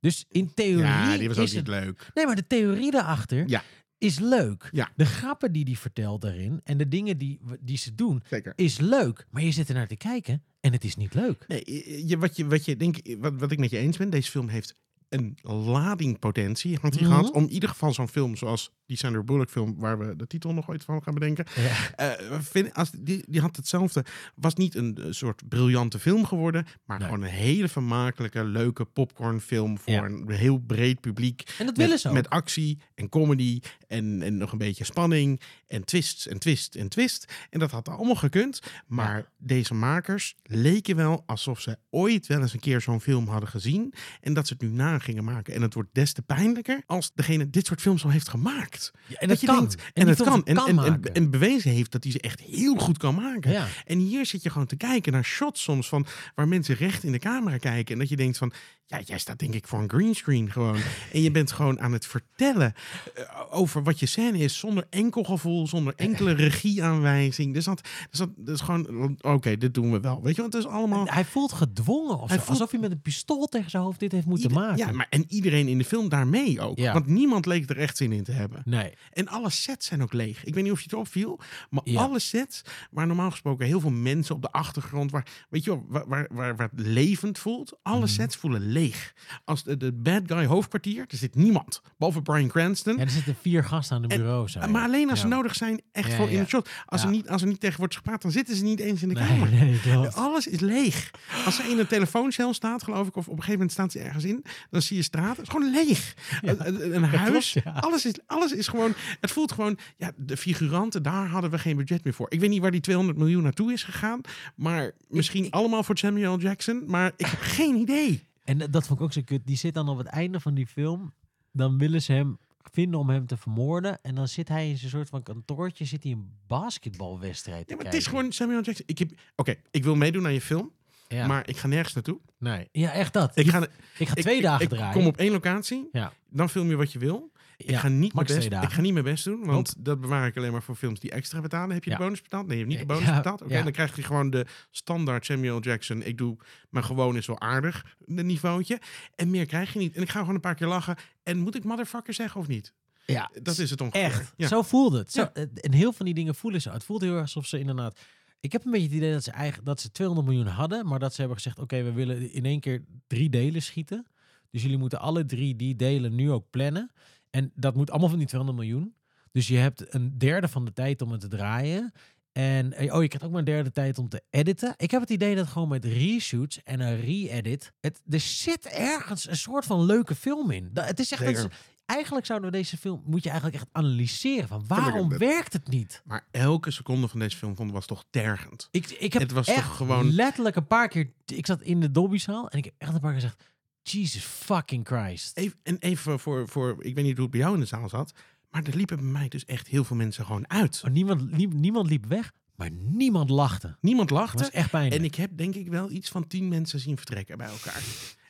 Dus 0.00 0.24
in 0.28 0.54
theorie 0.54 0.78
Ja, 0.84 1.16
die 1.18 1.28
was 1.28 1.38
ook 1.38 1.44
is 1.44 1.50
niet 1.52 1.66
het... 1.66 1.82
leuk. 1.84 2.10
Nee, 2.14 2.26
maar 2.26 2.36
de 2.36 2.46
theorie 2.46 2.90
daarachter 2.90 3.48
Ja. 3.48 3.62
is 3.98 4.18
leuk. 4.18 4.68
Ja. 4.72 4.92
De 4.96 5.04
grappen 5.06 5.52
die 5.52 5.64
die 5.64 5.78
vertelt 5.78 6.20
daarin 6.20 6.60
en 6.64 6.78
de 6.78 6.88
dingen 6.88 7.18
die, 7.18 7.40
die 7.60 7.76
ze 7.78 7.94
doen, 7.94 8.22
Zeker. 8.28 8.52
is 8.56 8.78
leuk. 8.78 9.26
Maar 9.30 9.42
je 9.42 9.50
zit 9.52 9.68
er 9.68 9.74
naar 9.74 9.86
te 9.88 9.96
kijken 9.96 10.42
en 10.60 10.72
het 10.72 10.84
is 10.84 10.96
niet 10.96 11.14
leuk. 11.14 11.44
Nee, 11.48 12.06
je, 12.08 12.18
wat, 12.18 12.36
je, 12.36 12.46
wat, 12.46 12.64
je 12.64 12.76
denk, 12.76 12.96
wat, 13.18 13.34
wat 13.34 13.52
ik 13.52 13.58
met 13.58 13.70
je 13.70 13.78
eens 13.78 13.96
ben, 13.96 14.10
deze 14.10 14.30
film 14.30 14.48
heeft 14.48 14.74
een 15.08 15.38
lading 15.42 16.18
potentie 16.18 16.78
had 16.80 16.94
hij 16.94 17.02
Mhm. 17.02 17.12
gehad. 17.12 17.30
Om 17.30 17.42
in 17.42 17.50
ieder 17.52 17.68
geval 17.68 17.92
zo'n 17.92 18.08
film 18.08 18.36
zoals 18.36 18.70
die 18.86 18.96
Sandra 18.96 19.22
Bullock 19.22 19.50
film, 19.50 19.74
waar 19.78 19.98
we 19.98 20.16
de 20.16 20.26
titel 20.26 20.52
nog 20.52 20.68
ooit 20.68 20.84
van 20.84 21.02
gaan 21.02 21.14
bedenken. 21.14 21.46
Ja. 21.56 21.94
Eh, 21.96 22.38
vind, 22.40 22.74
als, 22.74 22.90
die, 22.90 23.24
die 23.28 23.40
had 23.40 23.56
hetzelfde. 23.56 24.04
Was 24.34 24.54
niet 24.54 24.74
een 24.74 24.96
eh, 24.96 25.04
soort 25.10 25.48
briljante 25.48 25.98
film 25.98 26.24
geworden, 26.26 26.66
maar 26.84 26.98
Nee. 26.98 27.08
gewoon 27.08 27.22
een 27.24 27.30
hele 27.30 27.68
vermakelijke, 27.68 28.44
leuke 28.44 28.84
popcornfilm 28.84 29.78
voor 29.78 29.92
Ja. 29.92 30.04
een 30.04 30.30
heel 30.30 30.58
breed 30.58 31.00
publiek. 31.00 31.40
En 31.40 31.66
dat 31.66 31.66
Met, 31.66 31.76
willen 31.76 31.98
ze 31.98 32.08
ook. 32.08 32.14
met 32.14 32.28
actie 32.30 32.78
en 32.94 33.08
comedy 33.08 33.60
en, 33.88 34.22
en 34.22 34.36
nog 34.36 34.52
een 34.52 34.58
beetje 34.58 34.84
spanning 34.84 35.40
en 35.66 35.84
twists 35.84 36.26
en 36.28 36.38
twist 36.38 36.74
en 36.74 36.88
twist. 36.88 37.32
En 37.50 37.58
dat 37.58 37.70
had 37.70 37.88
allemaal 37.88 38.14
gekund. 38.14 38.60
Maar 38.86 39.30
deze 39.38 39.74
makers 39.74 40.34
leken 40.42 40.96
wel 40.96 41.22
alsof 41.26 41.60
ze 41.60 41.78
ooit 41.90 42.26
wel 42.26 42.40
eens 42.40 42.52
een 42.52 42.60
keer 42.60 42.80
zo'n 42.80 43.00
film 43.00 43.28
hadden 43.28 43.48
gezien. 43.48 43.94
En 44.20 44.34
dat 44.34 44.46
ze 44.46 44.52
het 44.52 44.62
nu 44.62 44.68
na 44.68 44.98
gingen 44.98 45.24
maken. 45.24 45.54
En 45.54 45.62
het 45.62 45.74
wordt 45.74 45.88
des 45.92 46.12
te 46.12 46.22
pijnlijker 46.22 46.82
als 46.86 47.10
degene 47.14 47.50
dit 47.50 47.66
soort 47.66 47.80
films 47.80 48.04
al 48.04 48.10
heeft 48.10 48.28
gemaakt. 48.28 48.73
Ja, 49.06 49.16
en 49.18 49.28
dat 49.28 49.28
dat 49.28 49.40
je 49.40 49.46
kan. 49.46 49.58
denkt, 49.58 49.74
en, 49.74 49.90
die 49.94 50.14
het 50.14 50.22
kan. 50.22 50.44
En, 50.44 50.54
kan 50.54 50.68
en, 50.68 50.68
en, 50.68 50.74
maken. 50.74 51.14
en 51.14 51.30
bewezen 51.30 51.70
heeft 51.70 51.92
dat 51.92 52.02
hij 52.02 52.12
ze 52.12 52.20
echt 52.20 52.40
heel 52.40 52.74
goed 52.74 52.98
kan 52.98 53.14
maken. 53.14 53.50
ja. 53.50 53.66
En 53.86 53.98
hier 53.98 54.26
zit 54.26 54.42
je 54.42 54.50
gewoon 54.50 54.66
te 54.66 54.76
kijken 54.76 55.12
naar 55.12 55.24
shots 55.24 55.62
soms 55.62 55.88
van 55.88 56.06
waar 56.34 56.48
mensen 56.48 56.74
recht 56.74 57.04
in 57.04 57.12
de 57.12 57.18
camera 57.18 57.56
kijken. 57.56 57.92
En 57.94 57.98
dat 57.98 58.08
je 58.08 58.16
denkt 58.16 58.38
van, 58.38 58.52
ja, 58.86 59.00
jij 59.04 59.18
staat 59.18 59.38
denk 59.38 59.54
ik 59.54 59.66
voor 59.66 59.78
een 59.80 59.90
greenscreen 59.90 60.50
gewoon. 60.50 60.76
En 61.12 61.22
je 61.22 61.30
bent 61.30 61.52
gewoon 61.52 61.80
aan 61.80 61.92
het 61.92 62.06
vertellen 62.06 62.74
eh, 63.14 63.24
over 63.50 63.82
wat 63.82 63.98
je 64.00 64.06
scène 64.06 64.38
is 64.38 64.58
zonder 64.58 64.86
enkel 64.90 65.22
gevoel, 65.24 65.66
zonder 65.66 65.92
enkele 65.96 66.32
regieaanwijzing. 66.78 67.54
Dus 67.54 67.64
dat, 67.64 67.80
dus 68.10 68.18
dat, 68.18 68.28
is 68.54 68.60
gewoon, 68.60 69.18
oké, 69.20 69.56
dit 69.56 69.74
doen 69.74 69.92
we 69.92 70.00
wel. 70.00 70.22
Weet 70.22 70.34
je, 70.34 70.40
want 70.40 70.52
het 70.54 70.64
is 70.64 70.68
allemaal... 70.70 71.06
Hij 71.06 71.24
voelt 71.24 71.52
gedwongen 71.52 72.18
of 72.20 72.28
Hij 72.28 72.38
zo. 72.38 72.44
voelt- 72.44 72.48
Alsof 72.58 72.70
hij 72.70 72.80
met 72.80 72.90
een 72.90 73.00
pistool 73.00 73.46
tegen 73.46 73.70
zijn 73.70 73.82
hoofd 73.82 74.00
dit 74.00 74.12
heeft 74.12 74.26
moeten 74.26 74.48
Ieder- 74.48 74.62
maken. 74.64 74.78
Ja, 74.86 74.92
maar 74.92 75.06
en 75.10 75.24
iedereen 75.28 75.68
in 75.68 75.78
de 75.78 75.84
film 75.84 76.08
daarmee 76.08 76.60
ook. 76.60 76.78
Ja. 76.78 76.92
Want 76.92 77.06
niemand 77.06 77.46
leek 77.46 77.70
er 77.70 77.78
echt 77.78 77.96
zin 77.96 78.12
in 78.12 78.24
te 78.24 78.32
hebben. 78.32 78.62
Nee. 78.64 78.92
En 79.12 79.28
alle 79.28 79.50
sets 79.50 79.86
zijn 79.86 80.02
ook 80.02 80.12
leeg. 80.12 80.44
Ik 80.44 80.54
weet 80.54 80.62
niet 80.62 80.72
of 80.72 80.78
je 80.78 80.84
het 80.90 80.98
opviel, 80.98 81.40
maar 81.70 81.82
Ja. 81.84 82.00
alle 82.02 82.18
sets 82.18 82.62
waar 82.90 83.06
normaal 83.06 83.30
gesproken 83.30 83.66
heel 83.66 83.80
veel 83.80 83.90
mensen 83.90 84.34
op 84.34 84.42
de 84.42 84.50
achtergrond, 84.52 85.10
waar, 85.10 85.26
weet 85.48 85.64
je 85.64 85.70
wel, 85.70 85.84
waar, 85.88 86.06
waar, 86.08 86.26
waar, 86.32 86.56
waar 86.56 86.70
het 86.76 86.86
levend 86.86 87.38
voelt, 87.38 87.78
alle 87.82 87.98
Mhm. 87.98 88.06
sets 88.08 88.36
voelen 88.36 88.60
leeg. 88.74 89.12
Als 89.44 89.62
de, 89.64 89.76
de 89.76 89.92
bad 89.92 90.22
guy 90.26 90.44
hoofdkwartier, 90.46 91.04
er 91.08 91.16
zit 91.16 91.34
niemand, 91.34 91.80
behalve 91.98 92.22
Brian 92.22 92.48
Cranston. 92.48 92.96
Ja, 92.96 93.00
er 93.02 93.10
zitten 93.10 93.36
vier 93.40 93.64
gasten 93.64 93.96
aan 93.96 94.02
de 94.02 94.08
bureau. 94.08 94.48
maar 94.70 94.82
alleen 94.84 95.10
als 95.10 95.20
ze 95.20 95.26
nodig 95.26 95.54
zijn, 95.54 95.80
echt 95.92 96.10
Ja, 96.10 96.16
voor 96.16 96.30
in 96.30 96.38
het 96.38 96.48
shot. 96.48 96.68
Als, 96.86 97.00
Ja. 97.00 97.06
er 97.06 97.12
niet, 97.14 97.28
als 97.28 97.42
er 97.42 97.48
niet 97.48 97.60
tegen 97.60 97.78
wordt 97.78 97.96
gepraat, 97.96 98.22
dan 98.22 98.30
zitten 98.30 98.56
ze 98.56 98.62
niet 98.64 98.80
eens 98.80 99.02
in 99.02 99.08
de 99.08 99.14
Nee, 99.14 99.26
kamer. 99.28 99.50
nee, 99.50 99.80
klopt. 99.80 100.14
Alles 100.14 100.46
is 100.46 100.60
leeg. 100.60 101.10
Als 101.44 101.56
ze 101.56 101.62
in 101.62 101.78
een 101.78 101.86
telefooncel 101.86 102.54
staat, 102.54 102.82
geloof 102.82 103.06
ik, 103.06 103.16
of 103.16 103.24
op 103.28 103.36
een 103.36 103.42
gegeven 103.42 103.52
moment 103.52 103.72
staat 103.72 103.92
ze 103.92 103.98
ergens 103.98 104.24
in, 104.24 104.44
dan 104.70 104.82
zie 104.82 104.96
je 104.96 105.02
straat. 105.02 105.36
Het 105.36 105.46
is 105.46 105.52
gewoon 105.52 105.70
leeg. 105.70 106.14
Een, 106.42 106.66
een- 106.66 106.94
een 106.94 107.04
huis. 107.04 107.52
klopt, 107.52 107.66
ja. 107.66 107.80
alles, 107.80 108.04
is, 108.06 108.12
alles 108.26 108.52
is 108.52 108.68
gewoon. 108.68 108.92
Het 109.20 109.30
voelt 109.30 109.52
gewoon. 109.52 109.78
Ja, 109.96 110.12
de 110.16 110.36
figuranten, 110.36 111.02
daar 111.02 111.26
hadden 111.26 111.50
we 111.50 111.58
geen 111.58 111.76
budget 111.76 112.04
meer 112.04 112.14
voor. 112.14 112.26
Ik 112.30 112.40
weet 112.40 112.50
niet 112.50 112.60
waar 112.60 112.70
die 112.70 112.80
200 112.80 113.18
miljoen 113.18 113.42
naartoe 113.42 113.72
is 113.72 113.82
gegaan. 113.82 114.20
Maar 114.56 114.92
misschien 115.08 115.50
allemaal 115.50 115.82
voor 115.82 115.98
Samuel 115.98 116.38
Jackson. 116.38 116.82
Maar 116.86 117.12
ik 117.16 117.26
heb 117.26 117.40
geen 117.40 117.76
idee. 117.76 118.26
En 118.44 118.58
dat- 118.58 118.72
dat 118.72 118.86
vond 118.86 118.98
ik 118.98 119.04
ook 119.04 119.12
zo 119.12 119.22
kut. 119.24 119.46
Die 119.46 119.56
zit 119.56 119.74
dan 119.74 119.88
op 119.88 119.98
het 119.98 120.06
einde 120.06 120.40
van 120.40 120.54
die 120.54 120.66
film. 120.66 121.12
Dan 121.52 121.78
willen 121.78 122.02
ze 122.02 122.12
hem 122.12 122.38
vinden 122.72 123.00
om 123.00 123.08
hem 123.08 123.26
te 123.26 123.36
vermoorden. 123.36 123.98
En 124.02 124.14
dan 124.14 124.28
zit 124.28 124.48
hij 124.48 124.68
in 124.68 124.78
zijn 124.78 124.90
soort 124.90 125.08
van 125.08 125.22
kantoortje. 125.22 125.84
Zit 125.84 126.02
hij 126.02 126.12
een 126.12 126.30
basketbalwedstrijd 126.46 127.68
Ja, 127.70 127.76
maar 127.76 127.84
het 127.84 127.94
is 127.94 128.06
gewoon 128.06 128.32
Samuel 128.32 128.62
Jackson. 128.62 128.84
Ik 128.86 128.98
heb. 128.98 129.10
Oké, 129.36 129.54
ik 129.70 129.84
wil 129.84 129.94
meedoen 129.94 130.24
aan 130.26 130.32
je 130.32 130.40
film. 130.40 130.72
Ja. 131.08 131.26
Maar 131.26 131.48
ik 131.48 131.56
ga 131.56 131.66
nergens 131.66 131.94
naartoe. 131.94 132.18
nee. 132.38 132.68
Ja, 132.72 132.92
echt 132.92 133.12
dat. 133.12 133.36
Ik 133.36 133.48
ga, 133.48 133.66
ik 133.98 134.08
ga 134.08 134.14
twee 134.14 134.40
dagen 134.40 134.64
ik, 134.64 134.68
draaien. 134.68 134.92
kom 134.92 135.06
op 135.06 135.16
één 135.16 135.32
locatie. 135.32 135.88
Ja. 135.92 136.12
Dan 136.28 136.48
film 136.48 136.68
je 136.68 136.76
wat 136.76 136.92
je 136.92 136.98
wil. 136.98 137.32
Ik 137.56 137.70
Ja, 137.70 137.78
ga 137.78 137.88
niet 137.88 138.14
mijn 138.14 138.26
best, 138.26 138.46
ik 138.46 138.70
ga 138.70 138.80
niet 138.80 138.92
mijn 138.92 139.04
best 139.04 139.24
doen, 139.24 139.44
want 139.44 139.74
dat 139.84 140.00
bewaar 140.00 140.26
ik 140.26 140.36
alleen 140.36 140.52
maar 140.52 140.62
voor 140.62 140.74
films 140.74 141.00
die 141.00 141.10
extra 141.10 141.40
betalen. 141.40 141.74
Heb 141.74 141.84
je 141.84 141.90
Ja. 141.90 141.96
de 141.96 142.02
bonus 142.02 142.22
betaald? 142.22 142.46
Nee, 142.46 142.58
je 142.58 142.64
hebt 142.64 142.76
niet 142.78 142.88
de 142.88 142.94
bonus 142.94 143.14
betaald. 143.16 143.42
Oké, 143.42 143.62
dan 143.62 143.72
krijg 143.72 143.96
je 143.96 144.02
gewoon 144.02 144.30
de 144.30 144.46
standaard 144.70 145.24
Samuel 145.24 145.60
Jackson. 145.60 146.02
Ik 146.02 146.18
doe 146.18 146.36
mijn 146.70 146.84
gewoon 146.84 147.16
is 147.16 147.26
wel 147.26 147.40
aardig, 147.40 147.96
de 147.98 148.22
niveautje. 148.24 148.80
En 149.14 149.30
meer 149.30 149.46
krijg 149.46 149.72
je 149.72 149.78
niet. 149.78 149.96
En 149.96 150.02
ik 150.02 150.10
ga 150.10 150.18
gewoon 150.20 150.34
een 150.34 150.40
paar 150.40 150.54
keer 150.54 150.66
lachen. 150.66 150.96
En 151.22 151.38
moet 151.38 151.54
ik 151.54 151.64
motherfucker 151.64 152.14
zeggen 152.14 152.40
of 152.40 152.46
niet? 152.48 152.72
Ja, 153.06 153.30
Dat 153.42 153.58
is 153.58 153.70
het 153.70 153.80
ongeveer. 153.80 154.02
echt. 154.02 154.32
Zo 154.36 154.62
voelde 154.62 154.98
het. 154.98 155.12
Zo, 155.12 155.22
En 155.60 155.72
heel 155.72 155.92
van 155.92 156.04
die 156.06 156.14
dingen 156.14 156.34
voelen 156.34 156.60
ze. 156.62 156.70
Het 156.70 156.84
voelt 156.84 157.00
heel 157.02 157.12
erg 157.12 157.20
alsof 157.20 157.46
ze 157.46 157.58
inderdaad... 157.58 158.00
Ik 158.40 158.52
heb 158.52 158.64
een 158.64 158.70
beetje 158.70 158.86
het 158.86 158.96
idee 158.96 159.12
dat 159.12 159.24
ze, 159.24 159.30
eigen, 159.30 159.64
dat 159.64 159.80
ze 159.80 159.90
200 159.90 160.28
miljoen 160.28 160.46
hadden. 160.46 160.86
Maar 160.86 160.98
dat 160.98 161.10
ze 161.14 161.18
hebben 161.20 161.36
gezegd, 161.36 161.58
oké, 161.58 161.82
we 161.82 161.92
willen 161.92 162.32
in 162.32 162.44
één 162.44 162.60
keer 162.60 162.84
drie 163.06 163.28
delen 163.30 163.62
schieten. 163.62 164.06
Dus 164.50 164.62
jullie 164.62 164.78
moeten 164.78 165.00
alle 165.00 165.24
drie 165.24 165.56
die 165.56 165.76
delen 165.76 166.14
nu 166.14 166.30
ook 166.30 166.50
plannen. 166.50 166.90
En 167.34 167.52
dat 167.54 167.74
moet 167.74 167.90
allemaal 167.90 168.08
van 168.08 168.18
die 168.18 168.26
200 168.26 168.60
miljoen. 168.60 168.94
Dus 169.32 169.48
je 169.48 169.56
hebt 169.56 169.94
een 169.94 170.18
derde 170.18 170.48
van 170.48 170.64
de 170.64 170.72
tijd 170.72 171.02
om 171.02 171.12
het 171.12 171.20
te 171.20 171.28
draaien. 171.28 171.92
En 172.32 172.72
eh, 172.72 172.94
oh, 172.94 173.02
je 173.02 173.08
krijgt 173.08 173.22
ook 173.26 173.30
maar 173.30 173.38
een 173.38 173.44
derde 173.44 173.70
tijd 173.72 173.98
om 173.98 174.08
te 174.08 174.22
editen. 174.30 174.74
Ik 174.76 174.90
heb 174.90 175.00
het 175.00 175.10
idee 175.10 175.34
dat 175.34 175.46
gewoon 175.46 175.68
met 175.68 175.84
reshoots 175.84 176.62
en 176.62 176.80
een 176.80 177.00
re-edit... 177.00 177.72
Het, 177.80 178.00
er 178.08 178.20
zit 178.20 178.66
ergens 178.66 179.28
een 179.28 179.36
soort 179.36 179.64
van 179.64 179.84
leuke 179.84 180.14
film 180.14 180.50
in. 180.50 180.70
Dat, 180.72 180.86
het 180.86 181.00
is 181.00 181.12
echt... 181.12 181.48
Eigenlijk 181.86 182.26
zouden 182.26 182.50
we 182.50 182.56
deze 182.56 182.76
film... 182.76 183.02
Moet 183.06 183.22
je 183.22 183.30
eigenlijk 183.30 183.58
echt 183.62 183.68
analyseren 183.72 184.48
van 184.48 184.64
waarom 184.66 185.18
werkt 185.18 185.52
het 185.52 185.68
niet? 185.68 186.02
Maar 186.04 186.26
elke 186.30 186.70
seconde 186.70 187.08
van 187.08 187.18
deze 187.18 187.36
film 187.36 187.56
vond 187.56 187.72
was 187.72 187.86
toch 187.86 188.04
tergend. 188.10 188.68
Ik, 188.70 188.90
ik 188.90 189.12
heb 189.12 189.22
Het 189.22 189.32
was 189.32 189.46
echt 189.46 189.66
toch 189.66 189.76
gewoon- 189.76 190.10
letterlijk 190.14 190.56
een 190.56 190.66
paar 190.66 190.88
keer... 190.88 191.12
Ik 191.24 191.46
zat 191.46 191.62
in 191.62 191.80
de 191.80 191.90
Dolbyzaal 191.90 192.48
en 192.48 192.58
ik 192.58 192.64
heb 192.64 192.74
echt 192.78 192.94
een 192.94 193.00
paar 193.00 193.12
keer 193.12 193.20
gezegd... 193.20 193.42
Jesus 193.90 194.22
fucking 194.24 194.86
Christ. 194.86 195.36
Even, 195.36 195.58
en 195.62 195.76
even 195.78 196.20
voor, 196.20 196.48
voor, 196.48 196.84
ik 196.84 196.94
weet 196.94 197.04
niet 197.04 197.14
hoe 197.14 197.22
het 197.22 197.30
bij 197.30 197.40
jou 197.40 197.54
in 197.54 197.60
de 197.60 197.66
zaal 197.66 197.88
zat. 197.88 198.12
Maar 198.50 198.62
er 198.64 198.76
liepen 198.76 198.96
bij 198.96 199.06
mij 199.06 199.28
dus 199.28 199.44
echt 199.44 199.66
heel 199.68 199.84
veel 199.84 199.96
mensen 199.96 200.24
gewoon 200.24 200.50
uit. 200.50 200.80
Maar 200.82 200.90
niemand, 200.90 201.20
liep, 201.36 201.52
niemand 201.52 201.88
liep 201.88 202.06
weg, 202.06 202.32
maar 202.54 202.70
niemand 202.70 203.30
lachte. 203.30 203.76
Niemand 203.80 204.08
Dat 204.08 204.18
lachte. 204.18 204.38
was 204.38 204.50
echt 204.50 204.70
pijnlijk. 204.70 204.94
En 204.96 205.04
ik 205.04 205.14
heb 205.14 205.30
denk 205.36 205.54
ik 205.54 205.68
wel 205.68 205.90
iets 205.90 206.08
van 206.08 206.26
tien 206.26 206.48
mensen 206.48 206.80
zien 206.80 206.96
vertrekken 206.96 207.38
bij 207.38 207.46
elkaar. 207.48 207.82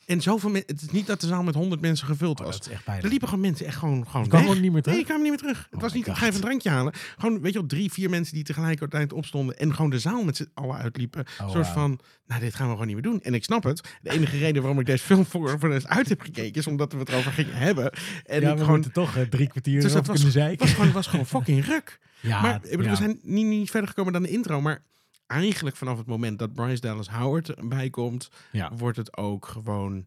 En 0.05 0.21
zoveel 0.21 0.49
mensen. 0.49 0.71
Het 0.71 0.81
is 0.81 0.89
niet 0.89 1.07
dat 1.07 1.21
de 1.21 1.27
zaal 1.27 1.43
met 1.43 1.55
honderd 1.55 1.81
mensen 1.81 2.07
gevuld 2.07 2.39
Oh, 2.39 2.45
was. 2.45 2.69
echt 2.69 2.87
er 2.87 3.09
liepen 3.09 3.27
gewoon 3.27 3.43
mensen 3.43 3.65
echt 3.65 3.77
gewoon, 3.77 3.93
gewoon 3.93 4.11
kwamen 4.11 4.31
weg. 4.31 4.41
gewoon 4.41 4.61
niet 4.61 4.71
meer 4.71 4.81
terug? 4.81 4.97
Nee, 4.97 5.05
die 5.05 5.13
kwamen 5.13 5.31
niet 5.31 5.41
meer 5.41 5.51
terug. 5.51 5.67
Het 5.69 5.75
Oh 5.75 5.81
was 5.81 5.93
niet, 5.93 6.07
ik 6.07 6.13
ga 6.13 6.23
even 6.23 6.35
een 6.35 6.41
drankje 6.41 6.69
halen. 6.69 6.93
Gewoon, 7.17 7.41
weet 7.41 7.53
je 7.53 7.59
wel, 7.59 7.67
drie, 7.67 7.91
vier 7.91 8.09
mensen 8.09 8.33
die 8.33 8.43
tegelijkertijd 8.43 9.13
opstonden. 9.13 9.57
En 9.57 9.75
gewoon 9.75 9.89
de 9.89 9.99
zaal 9.99 10.23
met 10.23 10.37
z'n 10.37 10.49
allen 10.53 10.77
uitliepen. 10.77 11.25
Oh, 11.39 11.45
een 11.45 11.51
soort 11.51 11.67
van, 11.67 11.99
nou, 12.27 12.41
dit 12.41 12.55
gaan 12.55 12.65
we 12.65 12.71
gewoon 12.71 12.87
niet 12.87 12.95
meer 12.95 13.11
doen. 13.11 13.21
En 13.21 13.33
ik 13.33 13.43
snap 13.43 13.63
het. 13.63 13.81
De 14.01 14.09
enige 14.09 14.37
reden 14.37 14.61
waarom 14.61 14.79
ik 14.79 14.85
deze 14.85 15.03
film 15.03 15.25
voor, 15.25 15.59
voor 15.59 15.73
eens 15.73 15.87
uit 15.87 16.09
heb 16.09 16.21
gekeken... 16.21 16.53
is 16.53 16.67
omdat 16.67 16.91
we 16.91 16.99
het 16.99 17.09
erover 17.09 17.31
gingen 17.31 17.55
hebben. 17.55 17.91
En 18.25 18.41
ja, 18.41 18.51
ik 18.51 18.59
gewoon... 18.59 18.91
toch 18.91 19.17
drie 19.29 19.47
kwartier 19.47 19.81
Dus 19.81 19.93
dat 19.93 20.05
was, 20.05 20.15
kunnen 20.15 20.33
zeiken. 20.33 20.65
was, 20.65 20.75
gewoon, 20.75 20.91
was 20.91 21.07
gewoon 21.07 21.25
fucking 21.25 21.65
ruk. 21.65 21.99
ja, 22.19 22.41
maar 22.41 22.55
ik 22.55 22.69
bedoel, 22.69 22.83
ja. 22.83 22.89
we 22.89 22.95
zijn 22.95 23.19
niet, 23.21 23.45
niet 23.45 23.71
verder 23.71 23.89
gekomen 23.89 24.13
dan 24.13 24.23
de 24.23 24.29
intro. 24.29 24.61
Maar 24.61 24.83
eigenlijk 25.27 25.75
vanaf 25.75 25.97
het 25.97 26.07
moment 26.07 26.39
dat 26.39 26.53
Bryce 26.53 26.81
Dallas 26.81 27.09
Howard 27.09 27.49
erbij 27.49 27.89
komt... 27.89 28.29
Ja. 28.51 28.71
wordt 28.75 28.97
het 28.97 29.17
ook 29.17 29.45
gewoon, 29.47 30.05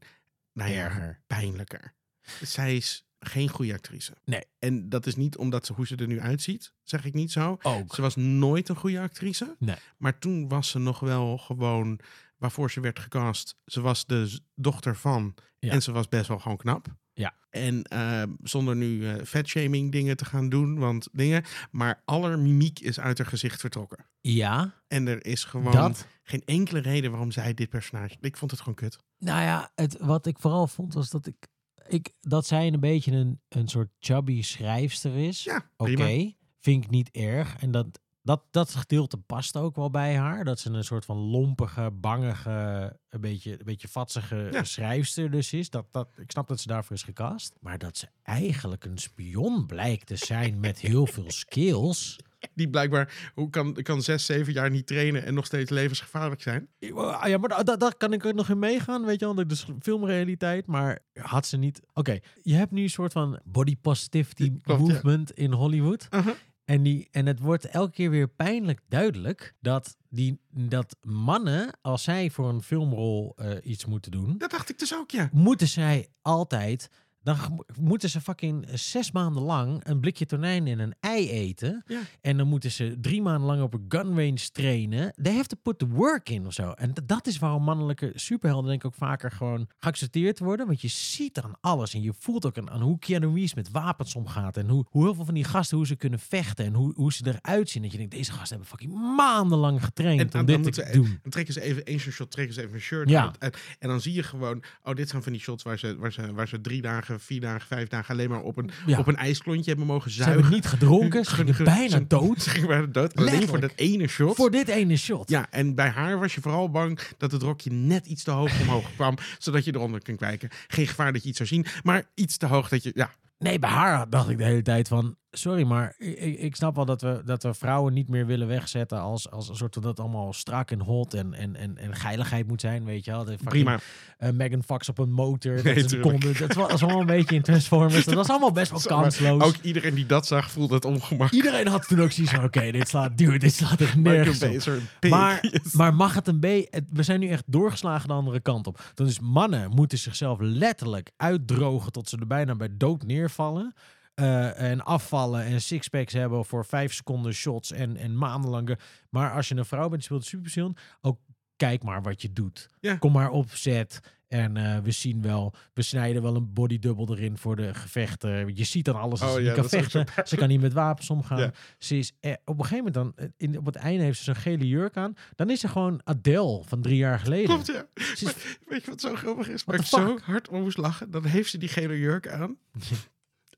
nou 0.52 0.70
ja, 0.70 0.84
Erger. 0.84 1.20
pijnlijker. 1.26 1.94
Zij 2.42 2.76
is 2.76 3.06
geen 3.20 3.48
goede 3.48 3.72
actrice. 3.72 4.12
Nee. 4.24 4.42
En 4.58 4.88
dat 4.88 5.06
is 5.06 5.16
niet 5.16 5.36
omdat 5.36 5.66
ze 5.66 5.72
hoe 5.72 5.86
ze 5.86 5.96
er 5.96 6.06
nu 6.06 6.20
uitziet, 6.20 6.72
zeg 6.82 7.04
ik 7.04 7.14
niet 7.14 7.32
zo. 7.32 7.58
Ook. 7.62 7.94
Ze 7.94 8.02
was 8.02 8.16
nooit 8.16 8.68
een 8.68 8.76
goede 8.76 9.00
actrice. 9.00 9.56
Nee. 9.58 9.76
Maar 9.96 10.18
toen 10.18 10.48
was 10.48 10.68
ze 10.68 10.78
nog 10.78 11.00
wel 11.00 11.38
gewoon 11.38 12.00
waarvoor 12.36 12.70
ze 12.70 12.80
werd 12.80 12.98
gecast. 12.98 13.56
Ze 13.64 13.80
was 13.80 14.06
de 14.06 14.40
dochter 14.54 14.96
van. 14.96 15.34
Ja. 15.58 15.72
En 15.72 15.82
ze 15.82 15.92
was 15.92 16.08
best 16.08 16.28
wel 16.28 16.38
gewoon 16.38 16.56
knap. 16.56 16.86
Ja. 17.12 17.34
En 17.50 17.82
eh, 17.82 18.22
zonder 18.42 18.76
nu 18.76 19.08
eh 19.08 19.24
fatshaming 19.24 19.92
dingen 19.92 20.16
te 20.16 20.24
gaan 20.24 20.48
doen, 20.48 20.78
want 20.78 21.08
dingen. 21.12 21.44
Maar 21.70 22.02
aller 22.04 22.38
mimiek 22.38 22.80
is 22.80 23.00
uit 23.00 23.18
haar 23.18 23.26
gezicht 23.26 23.60
vertrokken. 23.60 24.06
Ja, 24.20 24.74
En 24.88 25.06
er 25.06 25.26
is 25.26 25.44
gewoon 25.44 25.72
dat. 25.72 26.06
geen 26.22 26.42
enkele 26.44 26.78
reden 26.80 27.10
waarom 27.10 27.30
zij 27.30 27.54
dit 27.54 27.68
personage. 27.68 28.16
Ik 28.20 28.36
vond 28.36 28.50
het 28.50 28.60
gewoon 28.60 28.74
kut. 28.74 28.98
Nou 29.18 29.42
ja, 29.42 29.70
het, 29.74 29.96
wat 30.00 30.26
ik 30.26 30.38
vooral 30.38 30.66
vond 30.66 30.94
was 30.94 31.10
dat 31.10 31.26
ik, 31.26 31.46
ik 31.88 32.12
dat 32.20 32.46
zij 32.46 32.66
een 32.66 32.80
beetje 32.80 33.12
een, 33.12 33.40
een 33.48 33.68
soort 33.68 33.90
chubby 33.98 34.42
schrijfster 34.42 35.16
is. 35.16 35.44
Ja, 35.44 35.70
Oké, 35.76 36.32
vind 36.60 36.84
ik 36.84 36.90
niet 36.90 37.10
erg. 37.10 37.56
En 37.56 37.70
dat, 37.70 38.00
dat, 38.22 38.42
dat 38.50 38.74
gedeelte 38.74 39.16
past 39.16 39.56
ook 39.56 39.76
wel 39.76 39.90
bij 39.90 40.16
haar. 40.16 40.44
Dat 40.44 40.58
ze 40.60 40.70
een 40.70 40.84
soort 40.84 41.04
van 41.04 41.16
lompige, 41.16 41.90
bangige, 41.90 42.98
een 43.08 43.20
beetje, 43.20 43.52
een 43.52 43.64
beetje 43.64 43.88
vatsige 43.88 44.48
Ja. 44.52 44.64
schrijfster 44.64 45.30
dus 45.30 45.52
is. 45.52 45.70
Dat, 45.70 45.86
dat, 45.92 46.08
ik 46.18 46.30
snap 46.30 46.48
dat 46.48 46.60
ze 46.60 46.68
daarvoor 46.68 46.96
is 46.96 47.02
gecast. 47.02 47.54
Maar 47.60 47.78
dat 47.78 47.96
ze 47.96 48.08
eigenlijk 48.22 48.84
een 48.84 48.98
spion 48.98 49.66
blijkt 49.66 50.06
te 50.06 50.16
zijn 50.16 50.60
met 50.60 50.78
heel 50.80 51.06
veel 51.06 51.30
skills. 51.30 52.18
Die 52.54 52.70
blijkbaar, 52.70 53.30
hoe 53.34 53.50
kan, 53.50 53.72
kan 53.82 54.02
zes, 54.02 54.26
zeven 54.26 54.52
jaar 54.52 54.70
niet 54.70 54.86
trainen 54.86 55.24
en 55.24 55.34
nog 55.34 55.46
steeds 55.46 55.70
levensgevaarlijk 55.70 56.42
zijn? 56.42 56.68
Ah, 56.94 57.28
Ja, 57.28 57.38
maar 57.38 57.64
da- 57.64 57.76
daar 57.76 57.96
kan 57.96 58.12
ik 58.12 58.24
ook 58.26 58.34
nog 58.34 58.48
in 58.48 58.58
meegaan, 58.58 59.04
weet 59.04 59.20
je 59.20 59.34
wel. 59.34 59.44
Is 59.46 59.66
filmrealiteit, 59.80 60.66
maar 60.66 60.98
had 61.20 61.46
ze 61.46 61.56
niet... 61.56 61.80
Oké, 61.92 62.18
je 62.42 62.54
hebt 62.54 62.70
nu 62.70 62.82
een 62.82 62.90
soort 62.90 63.12
van 63.12 63.40
body 63.44 63.76
positivity 63.76 64.52
Klopt, 64.62 64.86
ja. 64.86 64.92
movement 64.92 65.30
in 65.32 65.52
Hollywood. 65.52 66.06
Aha. 66.10 66.34
En, 66.64 66.82
die, 66.82 67.08
en 67.10 67.26
het 67.26 67.40
wordt 67.40 67.64
elke 67.64 67.92
keer 67.92 68.10
weer 68.10 68.28
pijnlijk 68.28 68.80
duidelijk 68.88 69.54
dat, 69.60 69.96
die, 70.08 70.40
dat 70.50 70.96
mannen, 71.02 71.78
als 71.82 72.02
zij 72.02 72.30
voor 72.30 72.48
een 72.48 72.62
filmrol 72.62 73.32
eh, 73.36 73.50
iets 73.62 73.84
moeten 73.86 74.10
doen, 74.10 74.34
Dat 74.38 74.50
dacht 74.50 74.68
ik 74.70 74.78
dus 74.78 74.94
ook, 74.94 75.10
ja. 75.10 75.28
moeten 75.32 75.68
zij 75.68 76.08
altijd. 76.22 76.88
Dan 77.22 77.64
moeten 77.80 78.10
ze 78.10 78.20
fucking 78.20 78.66
zes 78.74 79.12
maanden 79.12 79.42
lang 79.42 79.80
een 79.86 80.00
blikje 80.00 80.26
tonijn 80.26 80.66
en 80.66 80.78
een 80.78 80.94
ei 81.00 81.30
eten. 81.30 81.82
Ja. 81.86 82.00
En 82.20 82.36
dan 82.36 82.48
moeten 82.48 82.70
ze 82.70 82.96
drie 83.00 83.22
maanden 83.22 83.46
lang 83.46 83.62
op 83.62 83.74
een 83.74 83.84
gun 83.88 84.08
range 84.08 84.50
trainen. 84.52 85.12
They 85.22 85.34
have 85.34 85.46
to 85.46 85.56
put 85.62 85.78
the 85.78 85.86
work 85.88 86.28
in 86.28 86.46
of 86.46 86.52
zo. 86.52 86.70
En 86.70 86.92
dat 87.04 87.26
is 87.26 87.38
waarom 87.38 87.62
mannelijke 87.62 88.12
superhelden 88.14 88.68
denk 88.68 88.80
ik 88.80 88.86
ook 88.86 88.94
vaker 88.94 89.30
gewoon 89.30 89.68
geaccepteerd 89.78 90.38
worden. 90.38 90.66
Want 90.66 90.80
je 90.80 90.88
ziet 90.88 91.38
aan 91.40 91.52
alles. 91.60 91.94
En 91.94 92.02
je 92.02 92.12
voelt 92.18 92.46
ook 92.46 92.58
aan, 92.58 92.70
aan 92.70 92.80
hoe 92.80 92.98
Keanu 92.98 93.26
Reeves 93.34 93.54
met 93.54 93.70
wapens 93.70 94.14
omgaat. 94.14 94.56
En 94.56 94.68
hoe, 94.68 94.86
hoe 94.90 95.04
heel 95.04 95.14
veel 95.14 95.24
van 95.24 95.34
die 95.34 95.44
gasten, 95.44 95.76
hoe 95.76 95.86
ze 95.86 95.96
kunnen 95.96 96.18
vechten. 96.18 96.64
En 96.64 96.74
hoe, 96.74 96.92
hoe 96.94 97.12
ze 97.12 97.26
eruit 97.26 97.70
zien. 97.70 97.82
Dat 97.82 97.92
je 97.92 97.98
denkt, 97.98 98.12
deze 98.12 98.32
gasten 98.32 98.48
hebben 98.58 98.66
fucking 98.78 99.16
maandenlang 99.16 99.84
getraind 99.84 100.20
En 100.20 100.24
om 100.26 100.30
dan 100.32 100.46
dit 100.46 100.56
moeten 100.62 100.82
te 100.84 100.88
ze- 100.90 100.96
doen. 100.96 101.18
Dan 101.22 101.30
trekken 101.30 101.54
ze 101.54 101.60
even 101.60 101.84
één 101.84 101.98
shot, 101.98 102.30
trekken 102.30 102.54
ze 102.54 102.60
even 102.62 102.74
een 102.74 102.80
shirt 102.80 103.08
Ja. 103.08 103.22
uit. 103.24 103.38
En, 103.38 103.52
en 103.78 103.88
dan 103.88 104.00
zie 104.00 104.12
je 104.14 104.22
gewoon, 104.22 104.62
oh, 104.82 104.94
dit 104.94 105.08
zijn 105.08 105.22
van 105.22 105.32
die 105.32 105.40
shots 105.40 105.62
waar 105.62 105.78
ze, 105.78 105.96
waar 105.96 106.12
ze, 106.12 106.32
waar 106.32 106.48
ze 106.48 106.60
drie 106.60 106.82
dagen, 106.82 107.07
vier 107.18 107.40
dagen, 107.40 107.66
vijf 107.66 107.88
dagen 107.88 108.14
alleen 108.14 108.30
maar 108.30 108.40
op 108.40 108.56
een, 108.56 108.70
Ja. 108.86 108.98
op 108.98 109.06
een 109.06 109.16
ijsklontje 109.16 109.68
hebben 109.70 109.86
mogen 109.86 110.10
Ze 110.10 110.16
hebben 110.22 110.34
zuigen. 110.34 110.54
niet 110.60 110.66
gedronken. 110.66 111.24
Ze 111.24 111.30
gingen 111.34 111.54
Ge- 111.54 111.62
bijna 111.62 112.00
dood. 112.08 112.42
Ze 112.42 112.50
gingen 112.50 112.68
bijna 112.68 112.86
dood. 112.86 113.16
Alleen 113.16 113.48
voor 113.48 113.60
dat 113.60 113.72
ene 113.76 114.06
shot. 114.08 114.36
Voor 114.36 114.50
dit 114.50 114.68
ene 114.68 114.96
shot. 114.96 115.28
Ja, 115.30 115.46
en 115.50 115.74
bij 115.74 115.88
haar 115.88 116.18
was 116.18 116.34
je 116.34 116.40
vooral 116.40 116.70
bang 116.70 117.00
dat 117.18 117.32
het 117.32 117.42
rokje 117.42 117.70
net 117.70 118.06
iets 118.06 118.22
te 118.24 118.30
hoog 118.30 118.60
omhoog 118.60 118.94
kwam, 118.96 119.14
zodat 119.38 119.64
je 119.64 119.74
eronder 119.74 120.02
kunt 120.02 120.18
kijken. 120.18 120.48
Geen 120.68 120.86
gevaar 120.86 121.12
dat 121.12 121.22
je 121.22 121.28
iets 121.28 121.36
zou 121.36 121.48
zien, 121.48 121.66
maar 121.82 122.02
iets 122.14 122.36
te 122.36 122.46
hoog 122.46 122.68
dat 122.68 122.82
je, 122.82 122.90
ja, 122.94 123.10
Nee, 123.38 123.58
bij 123.58 123.70
haar 123.70 124.10
dacht 124.10 124.28
ik 124.28 124.38
de 124.38 124.44
hele 124.44 124.62
tijd 124.62 124.88
van... 124.88 125.16
Sorry, 125.30 125.62
maar 125.64 125.94
ik, 125.98 126.38
ik- 126.38 126.56
snap 126.56 126.74
wel 126.76 126.84
dat 126.84 127.00
we, 127.02 127.22
dat 127.24 127.42
we 127.42 127.54
vrouwen 127.54 127.92
niet 127.92 128.08
meer 128.08 128.26
willen 128.26 128.46
wegzetten... 128.46 129.00
als, 129.00 129.30
als 129.30 129.48
een 129.48 129.56
soort 129.56 129.74
van 129.74 129.82
dat 129.82 130.00
allemaal 130.00 130.32
strak 130.32 130.70
en 130.70 130.80
hot 130.80 131.14
en, 131.14 131.34
en, 131.34 131.56
en, 131.56 131.76
en 131.78 131.94
geiligheid 131.94 132.46
moet 132.46 132.60
zijn, 132.60 132.84
weet 132.84 133.04
je 133.04 133.10
wel. 133.10 133.24
De 133.24 133.36
prima. 133.44 133.78
eh, 134.18 134.30
Megan 134.30 134.62
Fox 134.62 134.88
op 134.88 134.98
een 134.98 135.12
motor. 135.12 135.52
Nee, 135.64 135.74
dat, 135.74 135.84
is 135.84 135.92
een 135.92 136.34
dat 136.38 136.54
was 136.54 136.82
allemaal 136.82 137.00
een 137.00 137.06
beetje 137.06 137.34
in 137.34 137.42
Transformers. 137.42 138.04
Dat 138.04 138.14
was 138.14 138.28
allemaal 138.28 138.52
best 138.52 138.70
wel 138.70 138.80
maar 138.88 139.02
kansloos. 139.02 139.42
Ook 139.42 139.56
iedereen 139.62 139.94
die 139.94 140.06
dat 140.06 140.26
zag, 140.26 140.50
voelde 140.50 140.74
het 140.74 140.84
ongemak. 140.84 141.30
Iedereen 141.30 141.66
had 141.66 141.88
toen 141.88 142.00
ook 142.00 142.10
zoiets 142.12 142.32
van... 142.34 142.44
Oké, 142.44 142.70
dit 142.70 142.88
slaat 142.88 143.18
duur, 143.18 143.38
dit 143.38 143.54
slaat 143.54 143.80
echt 143.80 143.96
nergens 143.96 144.66
op. 144.66 144.78
Maar, 145.10 145.38
Yes. 145.62 145.72
maar 145.72 145.94
mag 145.94 146.14
het 146.14 146.28
een 146.28 146.38
B? 146.38 146.44
We 146.92 147.02
zijn 147.02 147.20
nu 147.20 147.28
echt 147.28 147.44
doorgeslagen 147.46 148.08
de 148.08 148.14
andere 148.14 148.40
kant 148.40 148.66
op. 148.66 148.80
Dan 148.94 149.06
is 149.06 149.20
mannen 149.20 149.70
moeten 149.70 149.98
zichzelf 149.98 150.38
letterlijk 150.40 151.10
uitdrogen 151.16 151.92
tot 151.92 152.08
ze 152.08 152.16
er 152.16 152.26
bijna 152.26 152.54
bij 152.54 152.68
dood 152.76 153.02
neervallen. 153.02 153.74
Eh, 154.18 154.60
en 154.70 154.84
afvallen 154.84 155.44
en 155.44 155.60
sixpacks 155.60 156.12
hebben 156.12 156.44
voor 156.44 156.64
vijf 156.64 156.92
seconden 156.94 157.32
shots 157.32 157.72
en, 157.72 157.96
en 157.96 158.16
maandenlange. 158.16 158.78
Maar 159.10 159.32
als 159.32 159.48
je 159.48 159.56
een 159.56 159.64
vrouw 159.64 159.88
bent 159.88 160.04
speelt 160.04 160.24
superspion, 160.24 160.76
ook 161.00 161.18
kijk 161.56 161.82
maar 161.82 162.02
wat 162.02 162.22
je 162.22 162.32
doet. 162.32 162.68
Ja. 162.80 162.96
Kom 162.96 163.12
maar 163.12 163.30
op 163.30 163.50
zet. 163.54 164.00
En 164.28 164.56
eh, 164.56 164.78
we 164.78 164.90
zien 164.90 165.22
wel, 165.22 165.54
we 165.74 165.82
snijden 165.82 166.22
wel 166.22 166.36
een 166.36 166.52
bodydubbel 166.52 167.08
erin 167.10 167.38
voor 167.38 167.56
de 167.56 167.74
gevechten. 167.74 168.56
Je 168.56 168.64
ziet 168.64 168.84
dan 168.84 168.94
alles 168.96 169.20
als 169.20 169.30
Oh 169.30 169.36
ze 169.36 169.42
ja, 169.42 169.46
niet 169.46 169.60
kan 169.60 169.68
vechten. 169.68 170.06
Ze 170.24 170.36
kan 170.36 170.48
niet 170.48 170.60
met 170.60 170.72
wapens 170.72 171.10
omgaan. 171.10 171.38
Ja. 171.38 171.52
Ze 171.78 171.98
is 171.98 172.12
eh, 172.20 172.32
op 172.44 172.58
een 172.58 172.64
gegeven 172.64 172.92
moment 172.92 173.16
dan, 173.16 173.30
in, 173.36 173.58
op 173.58 173.66
het 173.66 173.76
einde 173.76 174.04
heeft 174.04 174.18
ze 174.18 174.24
zo'n 174.24 174.34
gele 174.36 174.68
jurk 174.68 174.96
aan. 174.96 175.14
Dan 175.34 175.50
is 175.50 175.60
ze 175.60 175.68
gewoon 175.68 176.00
Adele 176.04 176.62
van 176.64 176.80
drie 176.82 176.96
jaar 176.96 177.18
geleden. 177.18 177.46
Klopt, 177.46 177.66
ja. 177.66 177.86
Is- 177.94 178.22
Maar 178.22 178.34
weet 178.66 178.84
je 178.84 178.90
wat 178.90 179.00
zo 179.00 179.14
grappig 179.14 179.48
is? 179.48 179.64
Waar 179.64 179.78
ik 179.78 179.84
zo 179.84 180.18
hard 180.22 180.48
om 180.48 180.60
moest 180.62 180.76
lachen. 180.76 181.10
Dan 181.10 181.24
heeft 181.24 181.50
ze 181.50 181.58
die 181.58 181.68
gele 181.68 181.98
jurk 181.98 182.28
aan. 182.28 182.56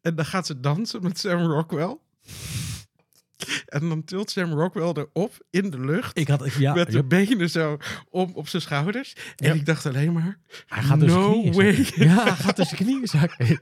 en 0.03 0.15
dan 0.15 0.25
gaat 0.27 0.47
ze 0.47 0.61
dansen 0.61 1.03
met 1.03 1.19
Sam 1.19 1.41
Rockwell. 1.43 1.97
En 3.67 3.89
dan 3.89 4.05
tilt 4.05 4.31
Sam 4.31 4.53
Rockwell 4.53 4.93
erop 4.95 5.47
in 5.51 5.71
de 5.71 5.81
lucht. 5.81 6.19
ik 6.19 6.29
had, 6.29 6.53
ja, 6.59 6.75
met 6.75 6.91
de 6.91 7.05
benen 7.05 7.51
zo 7.51 7.77
om 8.11 8.31
op 8.35 8.49
zijn 8.49 8.63
schouders. 8.63 9.13
En 9.37 9.55
ik 9.55 9.67
dacht 9.67 9.87
alleen 9.87 10.13
maar... 10.13 10.39
hij 10.67 10.83
gaat 10.83 11.01
dus 11.01 11.13
no 11.13 11.51
way. 11.53 11.75
zakken. 11.75 12.09
Ja, 12.09 12.23
hij 12.23 12.33
gaat 12.33 12.57
dus 12.57 12.69
zijn 12.69 12.81
knieën 12.81 13.07
zakken. 13.07 13.47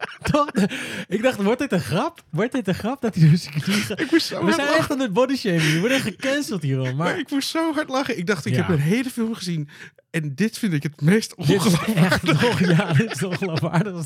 Ik 1.09 1.22
dacht, 1.22 1.42
wordt 1.42 1.59
dit 1.61 1.72
een 1.72 1.81
grap? 1.81 2.24
Wordt 2.31 2.53
dit 2.53 2.68
een 2.68 2.74
grap 2.74 3.01
dat 3.01 3.14
hij 3.14 3.31
dus 3.31 3.42
zijn 3.42 3.61
knieën 3.61 3.81
gaat? 3.81 4.01
Ik 4.01 4.11
moest 4.11 4.27
zo 4.27 4.44
We 4.44 4.53
zijn 4.53 4.66
lachen. 4.66 4.79
echt 4.81 4.90
aan 4.90 5.01
het 5.01 5.12
bodyshaming. 5.12 5.72
We 5.72 5.81
worden 5.81 6.01
gecanceld 6.01 6.62
hierom. 6.62 6.85
Maar 6.85 6.94
Maar 6.96 7.18
ik 7.18 7.31
moest 7.31 7.48
zo 7.48 7.72
hard 7.72 7.88
lachen. 7.88 8.18
Ik 8.18 8.27
dacht, 8.27 8.44
ik 8.46 8.53
Ja. 8.55 8.59
heb 8.61 8.68
een 8.68 8.79
hele 8.83 9.11
film 9.11 9.35
gezien. 9.35 9.68
En 10.11 10.35
dit 10.35 10.59
vind 10.59 10.72
ik 10.72 10.83
het 10.83 11.01
meest 11.01 11.35
dit 11.37 11.48
is 11.48 11.55
ongelooflijk. 11.55 11.98
echt 11.98 12.22
nog, 12.22 12.61
ja, 12.61 12.92
dit 12.92 13.11
is 13.12 13.22
ongeloofwaardig. 13.22 14.05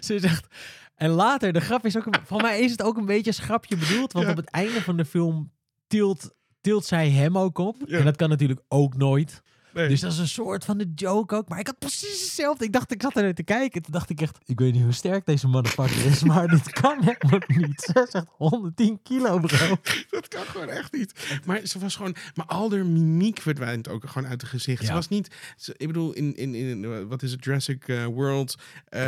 Ze 0.00 0.18
zegt... 0.18 0.46
En 0.94 1.10
later, 1.10 1.52
de 1.52 1.60
grap 1.60 1.84
is 1.84 1.96
ook... 1.96 2.06
Een, 2.06 2.14
van 2.24 2.42
mij 2.42 2.60
is 2.60 2.70
het 2.70 2.82
ook 2.82 2.96
een 2.96 3.06
beetje 3.06 3.30
een 3.36 3.44
grapje 3.44 3.76
bedoeld. 3.76 4.12
Want 4.12 4.24
Ja. 4.24 4.30
op 4.30 4.36
het 4.36 4.50
einde 4.50 4.82
van 4.82 4.96
de 4.96 5.04
film 5.04 5.52
tilt, 5.86 6.34
tilt 6.60 6.84
zij 6.84 7.10
hem 7.10 7.38
ook 7.38 7.58
op. 7.58 7.76
Ja. 7.86 7.98
En 7.98 8.04
dat 8.04 8.16
kan 8.16 8.28
natuurlijk 8.28 8.60
ook 8.68 8.96
nooit. 8.96 9.42
Nee. 9.74 9.88
Dus 9.88 10.00
dat 10.00 10.12
is 10.12 10.18
een 10.18 10.28
soort 10.28 10.64
van 10.64 10.78
de 10.78 10.92
joke 10.94 11.34
ook. 11.34 11.48
Maar 11.48 11.58
ik 11.58 11.66
had 11.66 11.78
precies 11.78 12.20
hetzelfde. 12.20 12.64
Ik 12.64 12.72
dacht, 12.72 12.92
ik 12.92 13.02
zat 13.02 13.16
er 13.16 13.34
te 13.34 13.42
kijken. 13.42 13.82
Toen 13.82 13.92
dacht 13.92 14.10
ik 14.10 14.20
echt, 14.20 14.38
ik 14.44 14.58
weet 14.58 14.72
niet 14.72 14.82
hoe 14.82 14.92
sterk 14.92 15.26
deze 15.26 15.48
motherfucker 15.48 16.06
is. 16.06 16.22
Maar 16.34 16.48
dit 16.48 16.70
kan 16.72 16.98
helemaal 17.02 17.40
niet. 17.68 17.80
Ze 17.80 18.06
zegt 18.10 18.26
110 18.36 19.00
kilo, 19.02 19.38
bro. 19.38 19.76
Dat 20.10 20.28
kan 20.28 20.44
gewoon 20.44 20.68
echt 20.68 20.92
niet. 20.92 21.38
Maar 21.46 21.60
ze 21.66 21.78
was 21.78 21.96
gewoon. 21.96 22.14
Maar 22.34 22.46
al 22.46 22.70
haar 22.70 22.86
mimiek 22.86 23.40
verdwijnt 23.40 23.88
ook 23.88 24.08
gewoon 24.08 24.28
uit 24.28 24.40
het 24.40 24.50
gezicht. 24.50 24.84
Ze 24.86 24.92
was 24.92 25.08
niet. 25.08 25.28
Ze, 25.56 25.74
ik 25.76 25.86
bedoel, 25.86 26.12
in, 26.12 26.36
in, 26.36 26.54
in 26.54 27.08
wat 27.08 27.22
is 27.22 27.30
het, 27.30 27.44
Jurassic 27.44 27.88
eh, 27.88 28.04
World. 28.04 28.54
eh, 28.88 29.00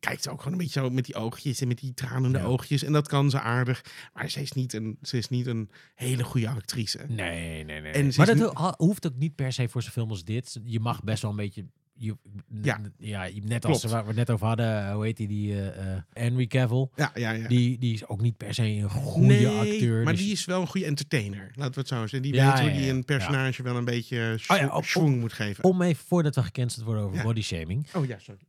Kijkt 0.00 0.22
ze 0.22 0.30
ook 0.30 0.38
gewoon 0.38 0.52
een 0.52 0.58
beetje 0.64 0.80
zo 0.80 0.90
met 0.90 1.04
die 1.04 1.14
oogjes 1.14 1.60
en 1.60 1.68
met 1.68 1.78
die 1.78 1.94
tranende 1.94 2.38
Ja. 2.38 2.44
oogjes. 2.44 2.82
En 2.82 2.92
dat 2.92 3.08
kan 3.08 3.30
ze 3.30 3.40
aardig. 3.40 3.84
Maar 4.14 4.30
ze 4.30 4.40
is 4.40 4.52
niet 4.52 4.72
een, 4.72 4.98
ze 5.02 5.16
is 5.16 5.28
niet 5.28 5.46
een 5.46 5.70
hele 5.94 6.24
goede 6.24 6.48
actrice. 6.48 6.98
Nee, 7.08 7.64
nee, 7.64 7.80
nee. 7.80 7.92
En 7.92 8.12
maar 8.16 8.36
dat 8.36 8.74
hoeft 8.76 9.06
ook 9.06 9.16
niet 9.16 9.34
per 9.34 9.52
se 9.52 9.68
voor 9.68 9.79
zo'n 9.82 9.92
film 9.92 10.10
als 10.10 10.24
dit. 10.24 10.58
Je 10.64 10.80
mag 10.80 11.04
best 11.04 11.22
wel 11.22 11.30
een 11.30 11.36
beetje... 11.36 11.66
Je, 11.94 12.16
Ja. 12.62 12.80
ja, 12.98 13.28
net 13.42 13.64
als 13.64 13.78
Klopt. 13.78 13.94
waar 13.94 14.02
we 14.02 14.08
het 14.08 14.16
net 14.16 14.30
over 14.30 14.46
hadden. 14.46 14.86
eh, 14.86 14.92
Hoe 14.94 15.04
heet 15.04 15.16
die? 15.16 15.28
die 15.28 15.52
eh, 15.70 15.92
eh, 15.94 16.02
Henry 16.12 16.46
Cavill. 16.46 16.88
Ja, 16.96 17.10
ja, 17.14 17.30
ja. 17.30 17.48
Die, 17.48 17.78
die 17.78 17.94
is 17.94 18.06
ook 18.06 18.20
niet 18.20 18.36
per 18.36 18.54
se 18.54 18.62
een 18.64 18.90
goede 18.90 19.26
nee, 19.26 19.46
acteur. 19.48 20.02
maar 20.04 20.12
dus- 20.12 20.22
die 20.22 20.32
is 20.32 20.44
wel 20.44 20.60
een 20.60 20.66
goede 20.66 20.86
entertainer. 20.86 21.50
Laten 21.54 21.74
we 21.74 21.78
het 21.80 21.88
zo 21.88 21.96
zeggen. 22.00 22.22
Die 22.22 22.34
Ja, 22.34 22.52
weet 22.52 22.60
hoe 22.70 22.80
die 22.80 22.90
een 22.90 23.04
personage 23.04 23.62
wel 23.62 23.76
een 23.76 23.84
beetje 23.84 24.38
Oh 24.48 24.74
op- 24.76 24.84
schwung 24.84 25.20
moet 25.20 25.32
geven. 25.32 25.64
Om 25.64 25.82
even, 25.82 26.04
voordat 26.06 26.34
we 26.34 26.42
gecanceld 26.42 26.84
worden 26.84 27.02
over 27.04 27.22
body 27.22 27.42
shaming. 27.42 27.86
oh 27.94 28.06
ja, 28.06 28.18
sorry. 28.18 28.40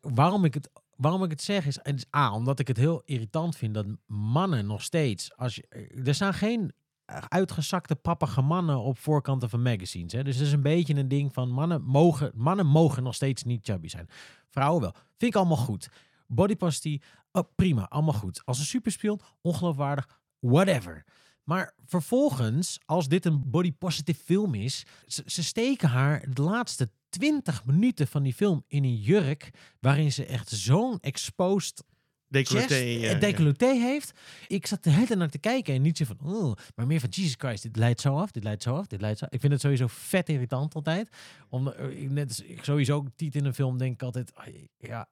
Waarom, 0.00 0.44
ik 0.44 0.54
het, 0.54 0.70
waarom 0.96 1.24
ik 1.24 1.30
het 1.30 1.42
zeg 1.42 1.66
is, 1.66 1.78
en 1.78 1.94
is 1.94 2.04
A, 2.16 2.32
omdat 2.32 2.58
ik 2.58 2.68
het 2.68 2.76
heel 2.76 3.02
irritant 3.04 3.56
vind 3.56 3.74
dat 3.74 3.86
mannen 4.06 4.66
nog 4.66 4.82
steeds, 4.82 5.36
als 5.36 5.54
je, 5.54 5.92
er 6.04 6.14
staan 6.14 6.34
geen 6.34 6.72
uitgezakte 7.28 7.94
pappige 7.94 8.40
mannen 8.40 8.78
op 8.78 8.98
voorkanten 8.98 9.50
van 9.50 9.62
magazines. 9.62 10.12
Hè? 10.12 10.24
Dus 10.24 10.36
het 10.36 10.46
is 10.46 10.52
een 10.52 10.62
beetje 10.62 10.94
een 10.94 11.08
ding 11.08 11.32
van 11.32 11.50
mannen 11.50 11.82
mogen, 11.82 12.32
mannen 12.34 12.66
mogen 12.66 13.02
nog 13.02 13.14
steeds 13.14 13.42
niet 13.42 13.66
chubby 13.66 13.88
zijn. 13.88 14.08
Vrouwen 14.48 14.80
wel. 14.80 14.92
Vind 14.92 15.32
ik 15.32 15.36
allemaal 15.36 15.56
goed. 15.56 15.88
Body 16.26 16.56
oh, 17.32 17.42
prima, 17.54 17.88
allemaal 17.88 18.14
goed. 18.14 18.42
Als 18.44 18.58
een 18.58 18.64
superspion, 18.64 19.20
ongeloofwaardig, 19.40 20.20
whatever. 20.38 21.04
Maar 21.44 21.74
vervolgens, 21.84 22.80
als 22.84 23.08
dit 23.08 23.24
een 23.24 23.50
body 23.50 23.72
positive 23.72 24.22
film 24.24 24.54
is, 24.54 24.86
ze, 25.06 25.22
ze 25.26 25.44
steken 25.44 25.88
haar 25.88 26.24
de 26.34 26.42
laatste 26.42 26.90
20 27.08 27.64
minuten 27.64 28.06
van 28.06 28.22
die 28.22 28.34
film 28.34 28.64
in 28.66 28.84
een 28.84 28.96
jurk 28.96 29.50
waarin 29.80 30.12
ze 30.12 30.26
echt 30.26 30.48
zo'n 30.48 30.98
exposed 31.00 31.84
Decolleté. 32.28 32.74
ja, 32.74 32.80
eh, 32.80 33.00
ja. 33.02 33.14
decolleté 33.18 33.66
heeft. 33.66 34.12
Ik 34.46 34.66
zat 34.66 34.84
de 34.84 34.90
hele 34.90 35.06
tijd 35.06 35.18
naar 35.18 35.28
te 35.28 35.38
kijken 35.38 35.74
en 35.74 35.82
niet 35.82 35.96
zo 35.96 36.04
van, 36.04 36.16
oh, 36.24 36.56
maar 36.76 36.86
meer 36.86 37.00
van 37.00 37.08
Jesus 37.08 37.34
Christ, 37.38 37.62
dit 37.62 37.76
leidt 37.76 38.00
zo 38.00 38.16
af, 38.16 38.30
dit 38.30 38.42
leidt 38.44 38.62
zo 38.62 38.74
af, 38.74 38.86
dit 38.86 39.00
leidt 39.00 39.18
zo 39.18 39.24
af. 39.24 39.30
Ik 39.30 39.40
vind 39.40 39.52
het 39.52 39.60
sowieso 39.62 39.86
vet 39.90 40.28
irritant 40.28 40.74
altijd. 40.74 41.08
Om, 41.48 41.68
eh, 41.68 42.02
ik- 42.02 42.10
net 42.10 42.44
ik 42.46 42.64
sowieso 42.64 42.94
ook 42.94 43.06
tiet 43.16 43.34
in 43.34 43.44
een 43.44 43.54
film 43.54 43.78
denk 43.78 43.92
ik 43.94 44.02
altijd, 44.02 44.32
ja, 44.78 45.08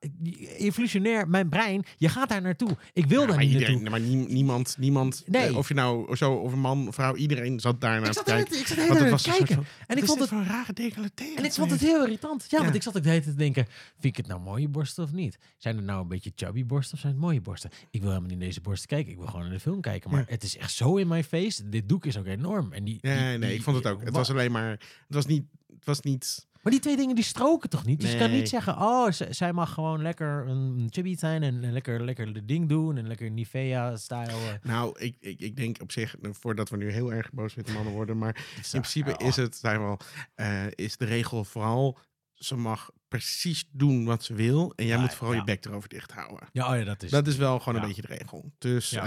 evolutionair, 0.56 1.28
mijn 1.28 1.48
brein, 1.48 1.84
je 1.96 2.08
gaat 2.08 2.28
daar 2.28 2.42
naartoe. 2.42 2.76
Ik 2.92 3.06
wil 3.06 3.20
Ja, 3.20 3.26
daar 3.26 3.38
niet 3.38 3.50
iedereen, 3.52 3.72
naartoe. 3.82 3.90
maar 3.90 4.00
nie- 4.00 4.26
niemand, 4.28 4.76
niemand 4.78 5.22
Nee. 5.26 5.46
eh, 5.46 5.56
of 5.56 5.68
je 5.68 5.74
nou 5.74 6.16
zo 6.16 6.32
of 6.34 6.52
een 6.52 6.58
man, 6.60 6.92
vrouw, 6.92 7.14
iedereen 7.14 7.60
zat 7.60 7.80
daar 7.80 8.00
naar 8.00 8.12
te 8.12 8.22
kijken. 8.24 8.58
ik 8.58 8.66
zat 8.66 8.76
het 8.76 8.88
naar 9.00 9.18
te 9.18 9.30
kijken. 9.30 9.54
van, 9.54 9.64
En 9.86 9.96
ik 9.96 10.04
vond 10.04 10.20
het 10.20 10.30
een 10.30 10.44
rare 10.46 10.72
decolleté. 10.72 11.24
En 11.36 11.44
ik 11.44 11.52
vond 11.52 11.70
het 11.70 11.80
heel 11.80 12.02
irritant. 12.04 12.46
Ja, 12.48 12.58
Ja. 12.58 12.64
want 12.64 12.76
ik 12.76 12.82
zat 12.82 12.96
ook 12.96 13.02
de 13.02 13.08
hele 13.08 13.20
tijd 13.22 13.34
te 13.36 13.40
denken, 13.42 13.64
vind 13.98 14.04
ik 14.04 14.16
het 14.16 14.26
nou 14.26 14.40
mooie 14.40 14.68
borsten 14.68 15.04
of 15.04 15.12
niet? 15.12 15.38
Zijn 15.58 15.76
er 15.76 15.82
nou 15.82 16.00
een 16.02 16.08
beetje 16.08 16.32
chubby 16.34 16.64
borsten 16.66 16.94
of 16.94 17.00
zijn 17.06 17.18
mooie 17.20 17.40
borsten? 17.40 17.70
Ik 17.90 18.00
wil 18.00 18.08
helemaal 18.08 18.30
niet 18.30 18.40
in 18.40 18.46
deze 18.46 18.60
borsten 18.60 18.88
kijken. 18.88 19.12
Ik 19.12 19.18
wil 19.18 19.26
gewoon 19.26 19.42
naar 19.42 19.52
de 19.52 19.60
film 19.60 19.80
kijken. 19.80 20.10
Maar 20.10 20.20
Ja. 20.20 20.26
het 20.28 20.42
is 20.42 20.56
echt 20.56 20.72
zo 20.72 20.96
in 20.96 21.08
mijn 21.08 21.24
face. 21.24 21.68
Dit 21.68 21.88
doek 21.88 22.06
is 22.06 22.16
ook 22.18 22.26
enorm. 22.26 22.72
En 22.72 22.84
die, 22.84 22.98
nee, 23.00 23.38
die- 23.38 23.54
ik 23.54 23.62
vond 23.62 23.76
het 23.76 23.86
ook. 23.86 24.00
Het 24.00 24.10
wa- 24.10 24.18
was 24.18 24.30
alleen 24.30 24.52
maar, 24.52 24.70
het 24.70 24.80
was 25.08 25.26
niet, 25.26 25.44
het 25.74 25.84
was 25.84 26.00
niet 26.00 26.46
Maar 26.62 26.74
die 26.74 26.84
twee 26.84 26.96
dingen 26.96 27.14
die 27.14 27.24
stroken 27.24 27.70
toch 27.70 27.84
niet? 27.84 28.00
Dus 28.00 28.12
je 28.12 28.18
kan 28.18 28.30
Nee. 28.30 28.38
niet 28.38 28.48
zeggen, 28.48 28.76
oh, 28.76 29.08
zij 29.30 29.52
mag 29.52 29.72
gewoon 29.72 30.02
lekker 30.02 30.48
een 30.48 30.86
chibi 30.90 31.16
zijn 31.16 31.42
en, 31.42 31.72
lekker, 31.72 32.04
lekker 32.04 32.32
de 32.32 32.44
ding 32.44 32.68
doen 32.68 32.96
en 32.96 33.06
lekker 33.06 33.30
Nivea-style. 33.30 34.26
eh. 34.26 34.52
Nou, 34.62 34.98
ik, 35.00 35.16
ik, 35.20 35.40
ik 35.40 35.56
denk 35.56 35.76
op 35.82 35.92
zich, 35.92 36.16
nou, 36.20 36.34
voordat 36.38 36.68
we 36.68 36.76
nu 36.76 36.90
heel 36.90 37.12
erg 37.12 37.32
boos 37.32 37.54
met 37.54 37.66
de 37.66 37.72
mannen 37.72 37.92
worden, 37.92 38.18
maar 38.18 38.36
in 38.56 38.62
principe 38.80 39.14
is 39.24 39.36
het, 39.36 39.56
zijn 39.56 39.80
wel, 39.80 39.98
eh, 40.34 40.64
is 40.74 40.96
de 40.96 41.04
regel 41.04 41.44
vooral, 41.44 41.98
ze 42.38 42.56
mag 42.56 42.90
precies 43.08 43.68
doen 43.72 44.04
wat 44.04 44.24
ze 44.24 44.34
wil 44.34 44.72
en 44.76 44.86
jij 44.86 44.94
Ja, 44.94 45.00
moet 45.00 45.14
vooral 45.14 45.32
ja. 45.32 45.38
je 45.38 45.44
bek 45.44 45.64
erover 45.64 45.88
dicht 45.88 46.12
houden. 46.12 46.48
Ja, 46.52 46.70
oh 46.70 46.78
ja, 46.78 46.84
dat 46.84 47.02
is... 47.02 47.10
Dat 47.10 47.26
is 47.26 47.36
wel 47.36 47.58
gewoon 47.58 47.82
een 47.82 47.86
beetje 47.86 48.02
de 48.02 48.16
regel. 48.18 48.52
Dus 48.58 48.92
eh, 48.92 49.02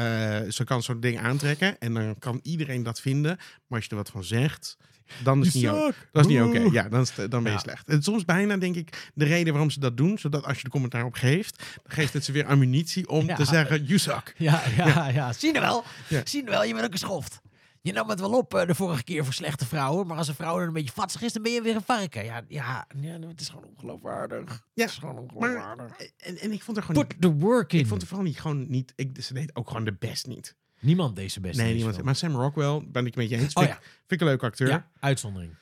ze 0.50 0.64
kan 0.64 0.84
zo'n 0.84 1.00
ding 1.00 1.20
aantrekken 1.20 1.80
en 1.80 1.94
dan 1.94 2.20
kan 2.20 2.40
iedereen 2.44 2.84
dat 2.84 3.02
vinden. 3.02 3.38
Maar 3.38 3.78
als 3.80 3.84
je 3.84 3.90
er 3.90 3.96
wat 3.96 4.10
van 4.10 4.24
zegt, 4.24 4.78
dan 5.24 5.40
is 5.40 5.46
het 5.46 5.56
niet, 5.56 5.96
dat 6.12 6.26
is 6.26 6.32
niet 6.32 6.42
oké. 6.42 6.60
Ja, 6.72 6.90
dan, 6.90 7.02
is 7.02 7.14
dan 7.30 7.44
ben 7.44 7.52
je 7.52 7.60
slecht. 7.60 7.88
En 7.88 8.04
soms 8.04 8.26
bijna 8.26 8.58
denk 8.58 8.76
ik 8.76 9.12
de 9.14 9.26
reden 9.26 9.52
waarom 9.54 9.70
ze 9.70 9.80
dat 9.80 9.98
doen, 9.98 10.18
zodat 10.18 10.46
als 10.46 10.58
je 10.58 10.64
de 10.64 10.70
commentaar 10.70 11.06
op 11.06 11.14
geeft, 11.14 11.58
dan 11.58 11.96
geeft 11.96 12.14
het 12.14 12.26
ze 12.26 12.32
weer 12.32 12.46
ammunitie 12.46 13.10
om 13.10 13.28
te 13.36 13.46
zeggen, 13.46 13.84
you 13.84 14.00
suck. 14.00 14.34
Ja, 14.38 14.64
ja, 14.78 15.08
ja. 15.08 15.34
Zie 15.34 15.54
je 15.54 15.60
wel? 15.60 15.84
Ja. 16.08 16.22
Zie 16.26 16.44
je 16.44 16.50
wel? 16.50 16.64
Je 16.64 16.74
bent 16.74 16.86
ook 16.86 16.92
een 16.92 16.98
schoft. 16.98 17.42
Je 17.82 17.92
nam 17.94 18.10
het 18.10 18.20
wel 18.20 18.38
op 18.38 18.54
eh, 18.54 18.68
de 18.68 18.76
vorige 18.76 19.04
keer 19.04 19.24
voor 19.26 19.34
slechte 19.34 19.66
vrouwen. 19.66 20.08
Maar 20.08 20.18
als 20.18 20.28
een 20.28 20.36
vrouw 20.36 20.58
dan 20.58 20.68
een 20.68 20.74
beetje 20.74 20.92
vatsig 20.94 21.22
is, 21.22 21.34
dan 21.34 21.42
ben 21.44 21.52
je 21.52 21.62
weer 21.62 21.76
een 21.76 21.82
varken. 21.82 22.26
Ja, 22.26 22.42
ja, 22.48 22.88
ja 23.02 23.20
het 23.20 23.42
is 23.42 23.50
gewoon 23.50 23.66
ongeloofwaardig. 23.76 24.50
Ja, 24.74 24.84
Het 24.84 24.92
is 24.92 24.98
gewoon 24.98 25.16
Maar, 25.16 25.24
ongeloofwaardig. 25.24 25.98
en, 26.18 26.38
en 26.38 26.52
ik 26.52 26.64
vond 26.64 26.78
er 26.78 26.84
gewoon 26.84 27.08
Put 27.08 27.22
the 27.22 27.34
work 27.34 27.74
in. 27.74 27.80
Ik 27.80 27.88
vond 27.88 28.02
er 28.02 28.08
vooral 28.08 28.26
niet 28.26 28.40
gewoon 28.40 28.70
niet. 28.70 28.94
Ik, 28.96 29.22
ze 29.22 29.34
deed 29.34 29.56
ook 29.56 29.68
gewoon 29.68 29.86
de 29.86 29.94
best 30.00 30.28
niet. 30.28 30.56
Niemand 30.80 31.16
deze 31.16 31.40
beste. 31.40 31.56
nee, 31.58 31.66
deze 31.66 31.76
niemand. 31.76 31.96
film. 31.96 32.06
Maar 32.06 32.16
Sam 32.16 32.36
Rockwell 32.36 32.82
ben 32.92 33.06
ik 33.06 33.16
met 33.16 33.30
je 33.30 33.36
eens. 33.38 33.54
Oh 33.54 33.64
Vind, 33.64 33.74
ja. 33.76 33.78
ik, 33.78 33.82
vind 33.84 34.12
ik 34.12 34.20
een 34.22 34.28
leuke 34.28 34.46
acteur. 34.46 34.68
Ja, 34.68 34.88
uitzondering. 35.00 35.56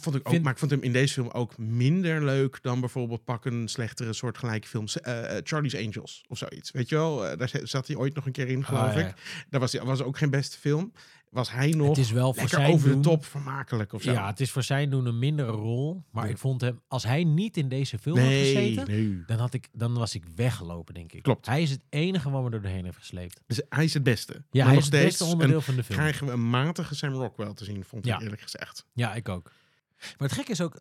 Vond 0.00 0.14
ik 0.16 0.20
ook, 0.26 0.28
Vind- 0.32 0.42
Maar 0.44 0.52
ik 0.52 0.58
vond 0.58 0.70
hem 0.70 0.82
in 0.82 0.92
deze 0.92 1.12
film 1.12 1.28
ook 1.28 1.58
minder 1.58 2.24
leuk 2.24 2.58
dan 2.62 2.80
bijvoorbeeld 2.80 3.24
pak 3.24 3.44
een 3.44 3.68
slechtere 3.68 4.12
soortgelijke 4.12 4.68
film. 4.68 4.84
eh, 5.02 5.36
eh, 5.36 5.40
Charlie's 5.44 5.74
Angels 5.74 6.24
of 6.28 6.38
zoiets. 6.38 6.70
Weet 6.70 6.88
je 6.88 6.94
wel? 6.94 7.26
Eh, 7.26 7.38
daar 7.38 7.50
zat 7.62 7.86
hij 7.86 7.96
ooit 7.96 8.14
nog 8.14 8.26
een 8.26 8.32
keer 8.32 8.48
in, 8.48 8.64
geloof 8.64 8.82
Ah, 8.88 8.94
ja. 8.94 9.06
ik. 9.08 9.14
Daar 9.50 9.60
was, 9.60 9.72
hij- 9.72 9.84
was 9.84 10.02
ook 10.02 10.18
geen 10.18 10.30
beste 10.30 10.58
film. 10.58 10.92
Was 11.30 11.50
hij 11.52 11.70
nog 11.70 11.88
Het 11.88 11.98
is 11.98 12.10
wel 12.10 12.32
voor 12.32 12.42
lekker 12.42 12.58
zijn 12.60 12.72
over 12.72 12.88
doen- 12.88 13.02
de 13.02 13.08
top 13.08 13.24
vermakelijk 13.24 13.92
of 13.92 14.02
zo. 14.02 14.12
Ja, 14.12 14.26
het 14.26 14.40
is 14.40 14.50
voor 14.50 14.62
zijn 14.62 14.90
doen 14.90 15.06
een 15.06 15.18
mindere 15.18 15.50
rol. 15.50 16.04
Maar 16.10 16.28
ik 16.28 16.38
vond 16.38 16.60
hem, 16.60 16.80
als 16.88 17.04
hij 17.04 17.24
niet 17.24 17.56
in 17.56 17.68
deze 17.68 17.98
film 17.98 18.18
had 18.18 18.26
gezeten, 18.28 18.86
nee. 18.86 19.22
dan, 19.26 19.38
had 19.38 19.54
ik, 19.54 19.68
dan 19.72 19.94
was 19.94 20.14
ik 20.14 20.24
weggelopen, 20.34 20.94
denk 20.94 21.12
ik. 21.12 21.22
Klopt. 21.22 21.46
Hij 21.46 21.62
is 21.62 21.70
het 21.70 21.80
enige 21.88 22.30
wat 22.30 22.42
me 22.42 22.50
er 22.50 22.62
doorheen 22.62 22.84
heeft 22.84 22.96
gesleept. 22.98 23.40
Dus 23.46 23.60
hij 23.68 23.84
is 23.84 23.94
het 23.94 24.02
beste. 24.02 24.32
Ja, 24.32 24.42
Maar 24.64 24.66
hij 24.72 24.76
is 24.76 24.84
het 24.84 25.02
beste 25.04 25.24
onderdeel 25.24 25.56
een- 25.56 25.62
van 25.62 25.76
de 25.76 25.84
film. 25.84 25.98
krijgen 25.98 26.26
we 26.26 26.32
een 26.32 26.50
matige 26.50 26.94
Sam 26.94 27.12
Rockwell 27.12 27.54
te 27.54 27.64
zien, 27.64 27.84
vond 27.84 28.04
Ja. 28.06 28.16
ik 28.16 28.22
eerlijk 28.22 28.42
gezegd. 28.42 28.86
Ja, 28.92 29.14
ik 29.14 29.28
ook. 29.28 29.52
Maar 29.98 30.28
het 30.28 30.32
gekke 30.32 30.50
is 30.50 30.60
ook, 30.60 30.80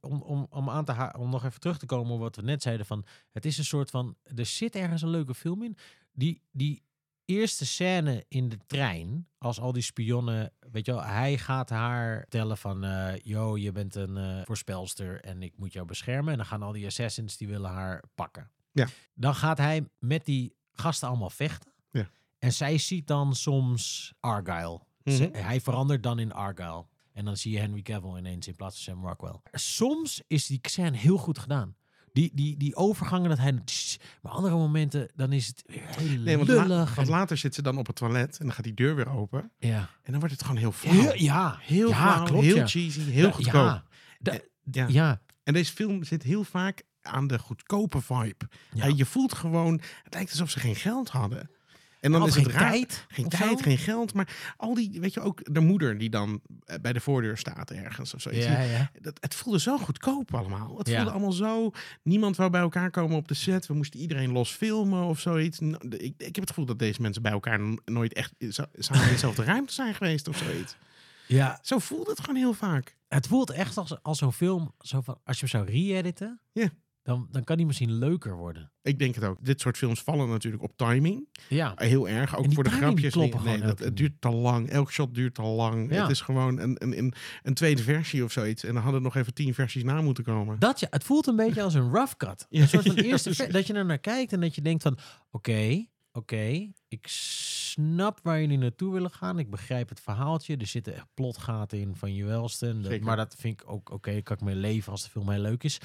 om, 0.00 0.22
om, 0.22 0.46
om, 0.50 0.70
aan 0.70 0.84
te 0.84 1.12
om 1.18 1.30
nog 1.30 1.44
even 1.44 1.60
terug 1.60 1.78
te 1.78 1.86
komen 1.86 2.12
op 2.12 2.20
wat 2.20 2.36
we 2.36 2.42
net 2.42 2.62
zeiden, 2.62 2.86
van 2.86 3.04
het 3.32 3.44
is 3.44 3.58
een 3.58 3.64
soort 3.64 3.90
van, 3.90 4.16
er 4.36 4.46
zit 4.46 4.74
ergens 4.74 5.02
een 5.02 5.10
leuke 5.10 5.34
film 5.34 5.62
in. 5.62 5.76
Die, 6.12 6.42
die 6.50 6.82
eerste 7.24 7.66
scène 7.66 8.24
in 8.28 8.48
de 8.48 8.58
trein, 8.66 9.28
als 9.38 9.60
al 9.60 9.72
die 9.72 9.82
spionnen, 9.82 10.52
weet 10.70 10.86
je 10.86 10.92
wel, 10.92 11.02
hij 11.02 11.38
gaat 11.38 11.70
haar 11.70 12.18
vertellen 12.18 12.56
van, 12.56 12.84
eh 12.84 13.16
yo, 13.22 13.56
je 13.56 13.72
bent 13.72 13.94
een 13.94 14.16
eh, 14.16 14.40
voorspelster 14.44 15.20
en 15.20 15.42
ik 15.42 15.52
moet 15.56 15.72
jou 15.72 15.86
beschermen. 15.86 16.30
En 16.32 16.36
dan 16.36 16.46
gaan 16.46 16.62
al 16.62 16.72
die 16.72 16.86
assassins, 16.86 17.36
die 17.36 17.48
willen 17.48 17.70
haar 17.70 18.02
pakken. 18.14 18.50
Ja. 18.72 18.88
Dan 19.14 19.34
gaat 19.34 19.58
hij 19.58 19.88
met 19.98 20.24
die 20.24 20.56
gasten 20.72 21.08
allemaal 21.08 21.30
vechten. 21.30 21.72
Ja. 21.90 22.08
En 22.38 22.52
zij 22.52 22.78
ziet 22.78 23.06
dan 23.06 23.34
soms 23.34 24.12
Argyle. 24.20 24.80
Mhm. 25.02 25.28
hij 25.32 25.60
verandert 25.60 26.02
dan 26.02 26.18
in 26.18 26.32
Argyle. 26.32 26.86
En 27.18 27.24
dan 27.24 27.36
zie 27.36 27.52
je 27.52 27.58
Henry 27.58 27.82
Cavill 27.82 28.16
ineens 28.18 28.46
in 28.48 28.54
plaats 28.54 28.84
van 28.84 28.94
Sam 28.94 29.06
Rockwell. 29.06 29.40
Soms 29.52 30.22
is 30.26 30.46
die 30.46 30.58
scène 30.62 30.96
heel 30.96 31.16
goed 31.16 31.38
gedaan. 31.38 31.74
Die, 32.12 32.30
die, 32.34 32.56
die 32.56 32.76
overgangen 32.76 33.28
dat 33.28 33.38
hij... 33.38 33.52
Maar 34.22 34.32
andere 34.32 34.54
momenten, 34.54 35.08
dan 35.14 35.32
is 35.32 35.46
het 35.46 35.62
weer 35.66 35.82
heel 35.86 36.18
Nee, 36.20 36.36
want, 36.36 36.48
la- 36.48 36.86
later 37.06 37.36
zit 37.36 37.54
ze 37.54 37.62
dan 37.62 37.78
op 37.78 37.86
het 37.86 37.96
toilet 37.96 38.38
en 38.38 38.46
dan 38.46 38.54
gaat 38.54 38.64
die 38.64 38.74
deur 38.74 38.94
weer 38.96 39.08
open. 39.10 39.50
ja. 39.58 39.78
En 40.02 40.10
dan 40.10 40.18
wordt 40.20 40.34
het 40.34 40.42
gewoon 40.44 40.56
heel 40.60 40.72
flauw. 40.72 40.94
Heel, 40.94 41.14
ja, 41.16 41.58
Heel 41.62 41.88
ja, 41.88 41.94
flauw, 42.12 42.24
klopt, 42.24 42.44
heel 42.44 42.56
ja. 42.56 42.66
cheesy, 42.66 43.00
heel 43.00 43.32
goedkoop. 43.32 43.52
Ja, 43.54 43.84
Da- 44.18 44.32
Eh, 44.32 44.38
ja. 44.72 44.86
ja. 44.88 45.20
En 45.42 45.52
deze 45.52 45.72
film 45.72 46.04
zit 46.04 46.22
heel 46.22 46.44
vaak 46.44 46.82
aan 47.02 47.26
de 47.26 47.38
goedkope 47.38 48.00
vibe. 48.00 48.48
Ja. 48.74 48.82
En 48.84 48.96
je 48.96 49.04
voelt 49.06 49.32
gewoon, 49.34 49.80
het 50.02 50.14
lijkt 50.14 50.30
alsof 50.30 50.50
ze 50.50 50.60
geen 50.60 50.76
geld 50.76 51.08
hadden. 51.08 51.50
En 52.00 52.12
dan 52.12 52.20
Had 52.20 52.28
is 52.30 52.34
het 52.36 52.46
raar. 52.46 52.70
tijd. 52.70 53.04
Geen 53.08 53.28
tijd, 53.28 53.58
zo? 53.58 53.64
geen 53.64 53.78
geld. 53.78 54.14
Maar 54.14 54.54
al 54.56 54.74
die, 54.74 55.00
weet 55.00 55.14
je 55.14 55.20
ook, 55.20 55.54
de 55.54 55.60
moeder 55.60 55.98
die 55.98 56.10
dan 56.10 56.40
eh, 56.64 56.76
bij 56.80 56.92
de 56.92 57.00
voordeur 57.00 57.36
staat 57.38 57.70
ergens 57.70 58.14
of 58.14 58.20
zoiets. 58.20 58.44
Ja, 58.44 58.60
ja. 58.60 58.90
Dat, 59.00 59.16
het 59.20 59.34
voelde 59.34 59.60
zo 59.60 59.78
goedkoop 59.78 60.34
allemaal. 60.34 60.78
Het 60.78 60.88
Ja. 60.88 60.94
voelde 60.96 61.10
allemaal 61.10 61.32
zo. 61.32 61.70
Niemand 62.02 62.36
wou 62.36 62.50
bij 62.50 62.60
elkaar 62.60 62.90
komen 62.90 63.16
op 63.16 63.28
de 63.28 63.34
set. 63.34 63.66
We 63.66 63.74
moesten 63.74 64.00
iedereen 64.00 64.32
los 64.32 64.50
filmen 64.52 65.02
of 65.04 65.20
zoiets. 65.20 65.58
N- 65.60 65.76
Ik, 65.88 66.14
ik 66.16 66.24
heb 66.34 66.34
het 66.36 66.48
gevoel 66.48 66.64
dat 66.66 66.78
deze 66.78 67.02
mensen 67.02 67.22
bij 67.22 67.32
elkaar 67.32 67.60
nooit 67.84 68.12
echt 68.12 68.32
zo- 68.50 68.64
samen 68.74 69.04
in 69.04 69.08
dezelfde 69.12 69.44
ruimte 69.52 69.72
zijn 69.72 69.94
geweest 69.94 70.28
of 70.28 70.36
zoiets. 70.36 70.76
ja, 71.26 71.58
Zo 71.62 71.78
voelde 71.78 72.10
het 72.10 72.20
gewoon 72.20 72.36
heel 72.36 72.52
vaak. 72.54 72.96
het 73.08 73.26
voelt 73.26 73.50
echt 73.50 73.76
als, 73.76 74.02
als 74.02 74.18
zo'n 74.18 74.32
film, 74.32 74.74
zo 74.80 75.00
van, 75.00 75.18
als 75.24 75.40
je 75.40 75.46
hem 75.50 75.64
zou 75.66 75.78
re-editen, 75.78 76.40
Ja. 76.52 76.68
Dan, 77.08 77.28
dan 77.30 77.44
kan 77.44 77.56
die 77.56 77.66
misschien 77.66 77.92
leuker 77.92 78.36
worden. 78.36 78.72
Ik 78.82 78.98
denk 78.98 79.14
het 79.14 79.24
ook. 79.24 79.44
Dit 79.44 79.60
soort 79.60 79.76
films 79.76 80.02
vallen 80.02 80.28
natuurlijk 80.28 80.62
op 80.62 80.76
timing. 80.76 81.28
Ja, 81.48 81.72
Heel 81.76 82.08
erg. 82.08 82.36
Ook 82.36 82.52
voor 82.52 82.64
de 82.64 82.70
grapjes. 82.70 83.14
Nee, 83.14 83.60
dat, 83.60 83.78
het 83.78 83.96
duurt 83.96 84.20
te 84.20 84.30
lang. 84.30 84.68
Elk 84.68 84.92
shot 84.92 85.14
duurt 85.14 85.34
te 85.34 85.42
lang. 85.42 85.92
Ja. 85.92 86.02
Het 86.02 86.10
is 86.10 86.20
gewoon 86.20 86.58
een, 86.58 86.76
een, 86.78 86.98
een, 86.98 87.14
een 87.42 87.54
tweede 87.54 87.82
versie 87.82 88.24
of 88.24 88.32
zoiets. 88.32 88.64
En 88.64 88.74
dan 88.74 88.82
hadden 88.82 89.00
er 89.00 89.06
nog 89.06 89.16
even 89.16 89.34
tien 89.34 89.54
versies 89.54 89.82
na 89.82 90.00
moeten 90.00 90.24
komen. 90.24 90.58
dat 90.58 90.80
ja, 90.80 90.86
het 90.90 91.04
voelt 91.04 91.26
een 91.26 91.36
beetje 91.36 91.62
als 91.62 91.74
een 91.74 91.90
rough 91.90 92.16
cut. 92.16 92.46
Ja, 92.50 92.60
Een 92.62 92.68
soort 92.68 92.86
van 92.86 92.94
ja, 92.96 93.02
eerste, 93.02 93.34
ver- 93.34 93.52
dat 93.52 93.66
je 93.66 93.72
er 93.72 93.84
naar 93.84 93.98
kijkt 93.98 94.32
en 94.32 94.40
dat 94.40 94.54
je 94.54 94.62
denkt 94.62 94.82
van, 94.82 94.98
oké, 95.30 95.86
oké, 96.12 96.70
ik 96.88 97.06
snap 97.06 98.20
waar 98.22 98.40
jullie 98.40 98.58
naartoe 98.58 98.92
willen 98.92 99.10
gaan. 99.10 99.38
Ik 99.38 99.50
begrijp 99.50 99.88
het 99.88 100.00
verhaaltje. 100.00 100.56
Er 100.56 100.66
zitten 100.66 100.94
echt 100.94 101.06
plotgaten 101.14 101.78
in 101.78 101.96
van 101.96 102.14
je 102.14 102.24
maar 103.00 103.16
dat 103.16 103.34
vind 103.38 103.60
ik 103.60 103.70
ook 103.70 103.90
oké. 103.90 104.22
kan 104.22 104.36
ik 104.36 104.42
mee 104.42 104.54
leven 104.54 104.92
als 104.92 105.02
de 105.02 105.10
film 105.10 105.30
heel 105.30 105.40
leuk 105.40 105.64
is. 105.64 105.80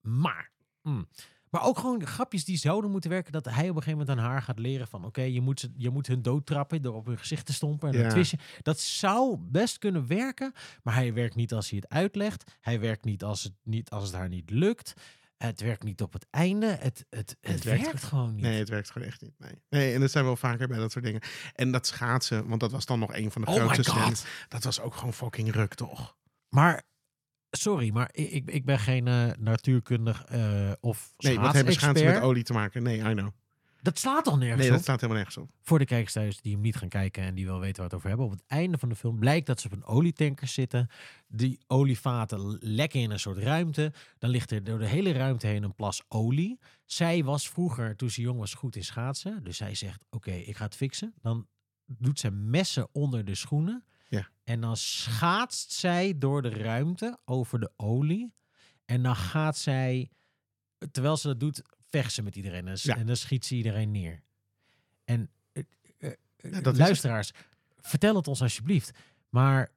Maar, 0.00 0.49
mm, 0.82 1.08
maar 1.50 1.62
ook 1.64 1.78
gewoon 1.78 2.06
grapjes 2.06 2.44
die 2.44 2.56
zouden 2.56 2.90
moeten 2.90 3.10
werken. 3.10 3.32
Dat 3.32 3.44
hij 3.44 3.68
op 3.68 3.76
een 3.76 3.82
gegeven 3.82 3.98
moment 3.98 4.18
aan 4.18 4.24
haar 4.30 4.42
gaat 4.42 4.58
leren 4.58 4.88
van... 4.88 5.04
Oké, 5.04 5.22
je, 5.22 5.40
moet 5.40 5.60
ze- 5.60 5.72
je 5.76 5.90
moet 5.90 6.06
hun 6.06 6.22
doodtrappen 6.22 6.82
door 6.82 6.94
op 6.94 7.06
hun 7.06 7.18
gezicht 7.18 7.46
te 7.46 7.52
stompen. 7.52 7.92
En 7.92 7.98
Ja. 7.98 8.14
je. 8.16 8.38
Dat 8.62 8.80
zou 8.80 9.36
best 9.38 9.78
kunnen 9.78 10.06
werken. 10.06 10.52
Maar 10.82 10.94
hij 10.94 11.14
werkt 11.14 11.34
niet 11.34 11.52
als 11.52 11.70
hij 11.70 11.78
het 11.82 11.92
uitlegt. 11.92 12.56
Hij 12.60 12.80
werkt 12.80 13.04
niet 13.04 13.24
als 13.24 13.42
het, 13.42 13.52
niet, 13.62 13.90
als 13.90 14.04
het 14.04 14.12
haar 14.12 14.28
niet 14.28 14.50
lukt. 14.50 14.92
Het 15.36 15.60
werkt 15.60 15.82
niet 15.82 16.02
op 16.02 16.12
het 16.12 16.26
einde. 16.30 16.66
Het, 16.66 17.06
het, 17.10 17.36
het, 17.40 17.64
werkt 17.64 17.82
werkt, 17.84 18.02
gewoon 18.02 18.34
niet. 18.34 18.42
Nee, 18.44 18.58
het 18.58 18.68
werkt 18.68 18.90
gewoon 18.90 19.08
echt 19.08 19.20
niet. 19.20 19.38
Nee. 19.38 19.62
nee, 19.68 19.94
en 19.94 20.00
dat 20.00 20.10
zijn 20.10 20.24
wel 20.24 20.36
vaker 20.36 20.68
bij 20.68 20.78
dat 20.78 20.92
soort 20.92 21.04
dingen. 21.04 21.20
En 21.54 21.72
dat 21.72 21.86
schaatsen, 21.86 22.48
want 22.48 22.60
dat 22.60 22.70
was 22.72 22.86
dan 22.86 22.98
nog 22.98 23.14
een 23.14 23.30
van 23.30 23.42
de 23.42 23.48
Oh 23.48 23.54
grootste 23.54 23.82
scènes. 23.82 24.24
Dat 24.48 24.64
was 24.64 24.80
ook 24.80 24.94
gewoon 24.94 25.12
fucking 25.14 25.52
ruk, 25.52 25.74
toch? 25.74 26.16
Maar, 26.48 26.82
sorry, 27.50 27.90
maar 27.92 28.08
ik, 28.12 28.50
ik, 28.50 28.64
ben 28.64 28.78
geen 28.78 29.08
eh, 29.08 29.30
natuurkundig 29.38 30.24
eh 30.24 30.72
of 30.80 31.12
Nee, 31.16 31.40
wat 31.40 31.52
hebben 31.52 31.74
schaatsen 31.74 32.06
met 32.06 32.22
olie 32.22 32.42
te 32.42 32.52
maken? 32.52 32.82
Nee, 32.82 32.98
I 32.98 33.12
know. 33.12 33.28
Dat 33.82 33.98
slaat 33.98 34.24
toch 34.24 34.38
nergens 34.38 34.58
Nee, 34.58 34.68
op? 34.68 34.74
dat 34.74 34.82
staat 34.82 35.00
helemaal 35.00 35.22
nergens 35.22 35.36
op. 35.36 35.50
Voor 35.62 35.78
de 35.78 35.84
kijkers 35.84 36.12
thuis 36.12 36.40
die 36.40 36.52
hem 36.52 36.60
niet 36.60 36.76
gaan 36.76 36.88
kijken 36.88 37.22
en 37.22 37.34
die 37.34 37.46
wel 37.46 37.60
weten 37.60 37.82
waar 37.82 37.90
we 37.90 37.94
het 37.94 37.94
over 37.94 38.08
hebben. 38.08 38.26
Op 38.26 38.32
het 38.32 38.42
einde 38.46 38.78
van 38.78 38.88
de 38.88 38.94
film 38.94 39.18
blijkt 39.18 39.46
dat 39.46 39.60
ze 39.60 39.66
op 39.66 39.72
een 39.72 39.84
olietanker 39.84 40.46
zitten. 40.46 40.88
Die 41.28 41.60
olievaten 41.66 42.58
lekken 42.60 43.00
in 43.00 43.10
een 43.10 43.20
soort 43.20 43.38
ruimte. 43.38 43.92
Dan 44.18 44.30
ligt 44.30 44.50
er 44.50 44.64
door 44.64 44.78
de 44.78 44.86
hele 44.86 45.12
ruimte 45.12 45.46
heen 45.46 45.62
een 45.62 45.74
plas 45.74 46.02
olie. 46.08 46.58
Zij 46.84 47.24
was 47.24 47.48
vroeger, 47.48 47.96
toen 47.96 48.10
ze 48.10 48.20
jong 48.20 48.38
was, 48.38 48.54
goed 48.54 48.76
in 48.76 48.84
schaatsen. 48.84 49.44
Dus 49.44 49.56
zij 49.56 49.74
zegt, 49.74 50.04
oké, 50.10 50.32
ik 50.32 50.56
ga 50.56 50.64
het 50.64 50.76
fixen. 50.76 51.14
Dan 51.20 51.46
doet 51.86 52.18
ze 52.18 52.30
messen 52.30 52.88
onder 52.92 53.24
de 53.24 53.34
schoenen. 53.34 53.84
En 54.50 54.60
dan 54.60 54.76
schaatst 54.76 55.72
zij 55.72 56.18
door 56.18 56.42
de 56.42 56.48
ruimte 56.48 57.18
over 57.24 57.60
de 57.60 57.70
olie. 57.76 58.32
En 58.84 59.02
dan 59.02 59.16
gaat 59.16 59.56
zij, 59.56 60.10
terwijl 60.90 61.16
ze 61.16 61.26
dat 61.26 61.40
doet, 61.40 61.62
vecht 61.88 62.12
ze 62.12 62.22
met 62.22 62.36
iedereen. 62.36 62.68
En, 62.68 62.78
s- 62.78 62.82
Ja. 62.82 62.96
en 62.96 63.06
dan 63.06 63.16
schiet 63.16 63.46
ze 63.46 63.54
iedereen 63.54 63.90
neer. 63.90 64.22
En 65.04 65.30
eh, 65.52 65.62
eh, 65.98 66.10
eh, 66.36 66.52
Ja, 66.52 66.60
dat 66.60 66.72
is 66.72 66.78
luisteraars, 66.80 67.30
vertel 67.80 68.14
het 68.16 68.28
ons 68.28 68.42
alsjeblieft. 68.42 68.90
Maar 69.28 69.70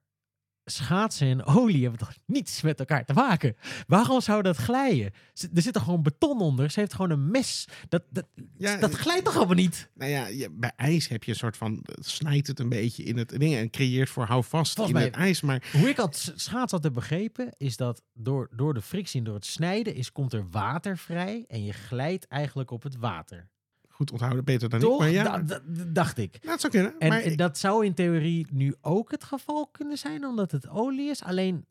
schaatsen 0.65 1.27
en 1.27 1.45
olie 1.45 1.81
hebben 1.81 1.99
toch 1.99 2.13
niets 2.25 2.61
met 2.61 2.79
elkaar 2.79 3.05
te 3.05 3.13
maken? 3.13 3.55
Waarom 3.87 4.21
zou 4.21 4.41
dat 4.41 4.57
glijden? 4.57 5.11
Er 5.53 5.61
zit 5.61 5.73
toch 5.73 5.83
gewoon 5.83 6.03
beton 6.03 6.41
onder? 6.41 6.71
Ze 6.71 6.79
heeft 6.79 6.93
gewoon 6.93 7.09
een 7.11 7.31
mes. 7.31 7.67
Dat, 7.89 8.03
dat, 8.09 8.25
Ja, 8.57 8.77
dat 8.77 8.93
glijdt 8.93 9.25
toch 9.25 9.35
allemaal 9.35 9.55
niet? 9.55 9.89
Nou 9.93 10.11
ja, 10.11 10.49
bij 10.51 10.71
ijs 10.75 11.07
heb 11.07 11.23
je 11.23 11.31
een 11.31 11.37
soort 11.37 11.57
van... 11.57 11.79
het 11.83 12.07
snijdt 12.07 12.47
het 12.47 12.59
een 12.59 12.69
beetje 12.69 13.03
in 13.03 13.17
het 13.17 13.29
ding 13.29 13.55
en 13.55 13.69
creëert 13.69 14.09
voor 14.09 14.25
houvast 14.25 14.79
in 14.79 14.91
mij- 14.91 15.03
het 15.03 15.15
ijs. 15.15 15.41
Maar 15.41 15.63
Hoe 15.71 15.89
ik 15.89 15.97
het 15.97 16.31
schaats 16.35 16.71
had 16.71 16.93
begrepen, 16.93 17.53
is 17.57 17.77
dat 17.77 18.01
door, 18.13 18.49
door 18.51 18.73
de 18.73 18.81
frictie 18.81 19.19
en 19.19 19.25
door 19.25 19.35
het 19.35 19.45
snijden 19.45 19.95
is, 19.95 20.11
komt 20.11 20.33
er 20.33 20.49
water 20.49 20.97
vrij 20.97 21.45
en 21.47 21.63
je 21.63 21.73
glijdt 21.73 22.27
eigenlijk 22.27 22.71
op 22.71 22.83
het 22.83 22.95
water. 22.97 23.49
Goed 23.95 24.11
onthouden, 24.11 24.43
beter 24.43 24.69
dan 24.69 24.79
Toch? 24.79 24.93
ik. 24.93 24.99
Maar 24.99 25.09
ja, 25.09 25.37
da- 25.39 25.61
dacht 25.87 26.17
ik. 26.17 26.43
dat 26.43 26.59
zou 26.59 26.73
kunnen. 26.73 26.95
En, 26.99 27.09
maar 27.09 27.21
en 27.21 27.31
ik- 27.31 27.37
dat 27.37 27.57
zou 27.57 27.85
in 27.85 27.93
theorie 27.93 28.47
nu 28.51 28.75
ook 28.81 29.11
het 29.11 29.23
geval 29.23 29.67
kunnen 29.67 29.97
zijn, 29.97 30.25
omdat 30.25 30.51
het 30.51 30.69
olie 30.69 31.09
is. 31.09 31.23
Alleen, 31.23 31.65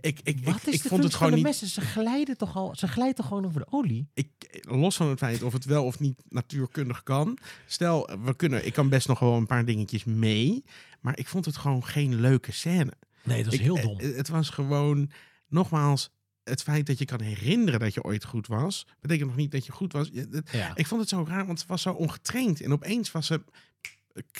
Ik, 0.00 0.20
ik, 0.22 0.44
Wat 0.44 0.56
ik, 0.56 0.62
is 0.66 0.74
ik 0.74 0.82
de 0.82 0.88
vond 0.88 1.02
het 1.04 1.14
gewoon 1.14 1.30
de 1.30 1.36
niet. 1.36 1.44
messen? 1.46 1.66
Ze 1.68 1.80
glijden 1.80 2.36
toch 2.36 2.56
al, 2.56 2.74
ze 2.76 2.88
glijdt 2.88 3.16
toch 3.16 3.26
gewoon 3.26 3.44
over 3.46 3.60
de 3.60 3.66
olie? 3.70 4.08
Ik, 4.14 4.30
los 4.68 4.96
van 4.96 5.08
het 5.08 5.18
feit 5.18 5.42
of 5.42 5.52
het 5.52 5.64
wel 5.64 5.84
of 5.84 5.98
niet 6.00 6.22
natuurkundig 6.28 7.02
kan. 7.02 7.38
Stel, 7.66 8.10
we 8.24 8.36
kunnen, 8.36 8.66
ik 8.66 8.72
kan 8.72 8.88
best 8.88 9.08
nog 9.08 9.18
wel 9.18 9.34
een 9.36 9.46
paar 9.46 9.64
dingetjes 9.64 10.04
mee. 10.04 10.64
Maar 11.00 11.18
ik 11.18 11.28
vond 11.28 11.44
het 11.44 11.56
gewoon 11.56 11.84
geen 11.84 12.14
leuke 12.20 12.52
scène. 12.52 12.92
Nee, 13.24 13.44
dat 13.44 13.52
is 13.52 13.60
heel 13.60 13.76
eh, 13.76 13.82
dom. 13.82 13.98
Het 13.98 14.28
was 14.28 14.50
gewoon, 14.50 15.10
nogmaals, 15.48 16.10
het 16.44 16.62
feit 16.62 16.86
dat 16.86 16.98
je 16.98 17.04
kan 17.04 17.20
herinneren 17.20 17.80
dat 17.80 17.94
je 17.94 18.02
ooit 18.04 18.24
goed 18.24 18.46
was, 18.46 18.86
betekent 19.00 19.28
nog 19.28 19.36
niet 19.36 19.50
dat 19.50 19.66
je 19.66 19.72
goed 19.72 19.92
was. 19.92 20.10
Ja. 20.52 20.72
Ik 20.74 20.86
vond 20.86 21.00
het 21.00 21.08
zo 21.10 21.24
raar, 21.28 21.46
want 21.46 21.60
ze 21.60 21.66
was 21.66 21.82
zo 21.82 21.92
ongetraind. 21.92 22.60
En 22.60 22.72
opeens 22.72 23.12
was 23.12 23.26
ze. 23.26 23.42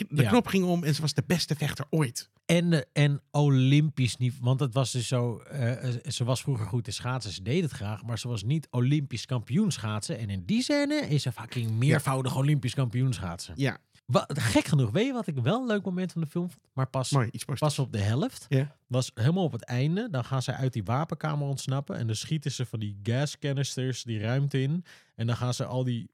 De 0.08 0.22
Ja. 0.22 0.28
knop 0.28 0.46
ging 0.46 0.64
om 0.64 0.84
en 0.84 0.94
ze 0.94 1.00
was 1.00 1.14
de 1.14 1.22
beste 1.26 1.54
vechter 1.54 1.84
ooit. 1.90 2.30
En, 2.46 2.70
de- 2.70 2.86
en 2.92 3.20
Olympisch 3.30 4.16
niet, 4.16 4.34
want 4.40 4.60
het 4.60 4.74
was 4.74 4.90
dus 4.92 5.08
zo. 5.08 5.38
eh, 5.38 5.88
eh, 5.88 6.00
ze 6.10 6.24
was 6.24 6.42
vroeger 6.42 6.66
goed 6.66 6.86
in 6.86 6.92
schaatsen, 6.92 7.32
ze 7.32 7.42
deed 7.42 7.62
het 7.62 7.70
graag, 7.72 8.02
maar 8.04 8.18
ze 8.18 8.28
was 8.28 8.42
niet 8.42 8.68
Olympisch 8.70 9.26
kampioen 9.26 9.70
schaatsen. 9.70 10.18
En 10.18 10.30
in 10.30 10.42
die 10.44 10.62
scène 10.62 10.94
is 11.08 11.22
ze 11.22 11.32
fucking 11.32 11.70
meervoudig 11.70 12.36
Olympisch 12.36 12.74
kampioen 12.74 13.12
schaatsen. 13.12 13.54
Ja, 13.56 13.78
Wat, 14.06 14.40
gek 14.40 14.64
genoeg, 14.64 14.90
weet 14.90 15.06
je 15.06 15.12
wat 15.12 15.26
ik 15.26 15.38
wel 15.38 15.60
een 15.60 15.66
leuk 15.66 15.84
moment 15.84 16.12
van 16.12 16.20
de 16.20 16.26
film 16.26 16.50
vond? 16.50 16.62
Maar 16.72 16.86
pas, 16.88 17.10
mooi. 17.10 17.28
Iets 17.32 17.44
pas 17.44 17.78
op 17.78 17.92
de 17.92 17.98
helft. 17.98 18.46
Ja. 18.48 18.76
Was 18.86 19.10
helemaal 19.14 19.44
op 19.44 19.52
het 19.52 19.64
einde. 19.64 20.08
Dan 20.10 20.24
gaan 20.24 20.42
ze 20.42 20.52
uit 20.54 20.72
die 20.72 20.84
wapenkamer 20.84 21.48
ontsnappen. 21.48 21.96
En 21.96 22.06
dan 22.06 22.16
schieten 22.16 22.52
ze 22.52 22.66
van 22.66 22.78
die 22.80 22.98
gascanisters 23.02 24.02
die 24.02 24.20
ruimte 24.20 24.62
in. 24.62 24.84
En 25.14 25.26
dan 25.26 25.36
gaan 25.36 25.54
ze 25.54 25.64
al 25.64 25.84
die. 25.84 26.10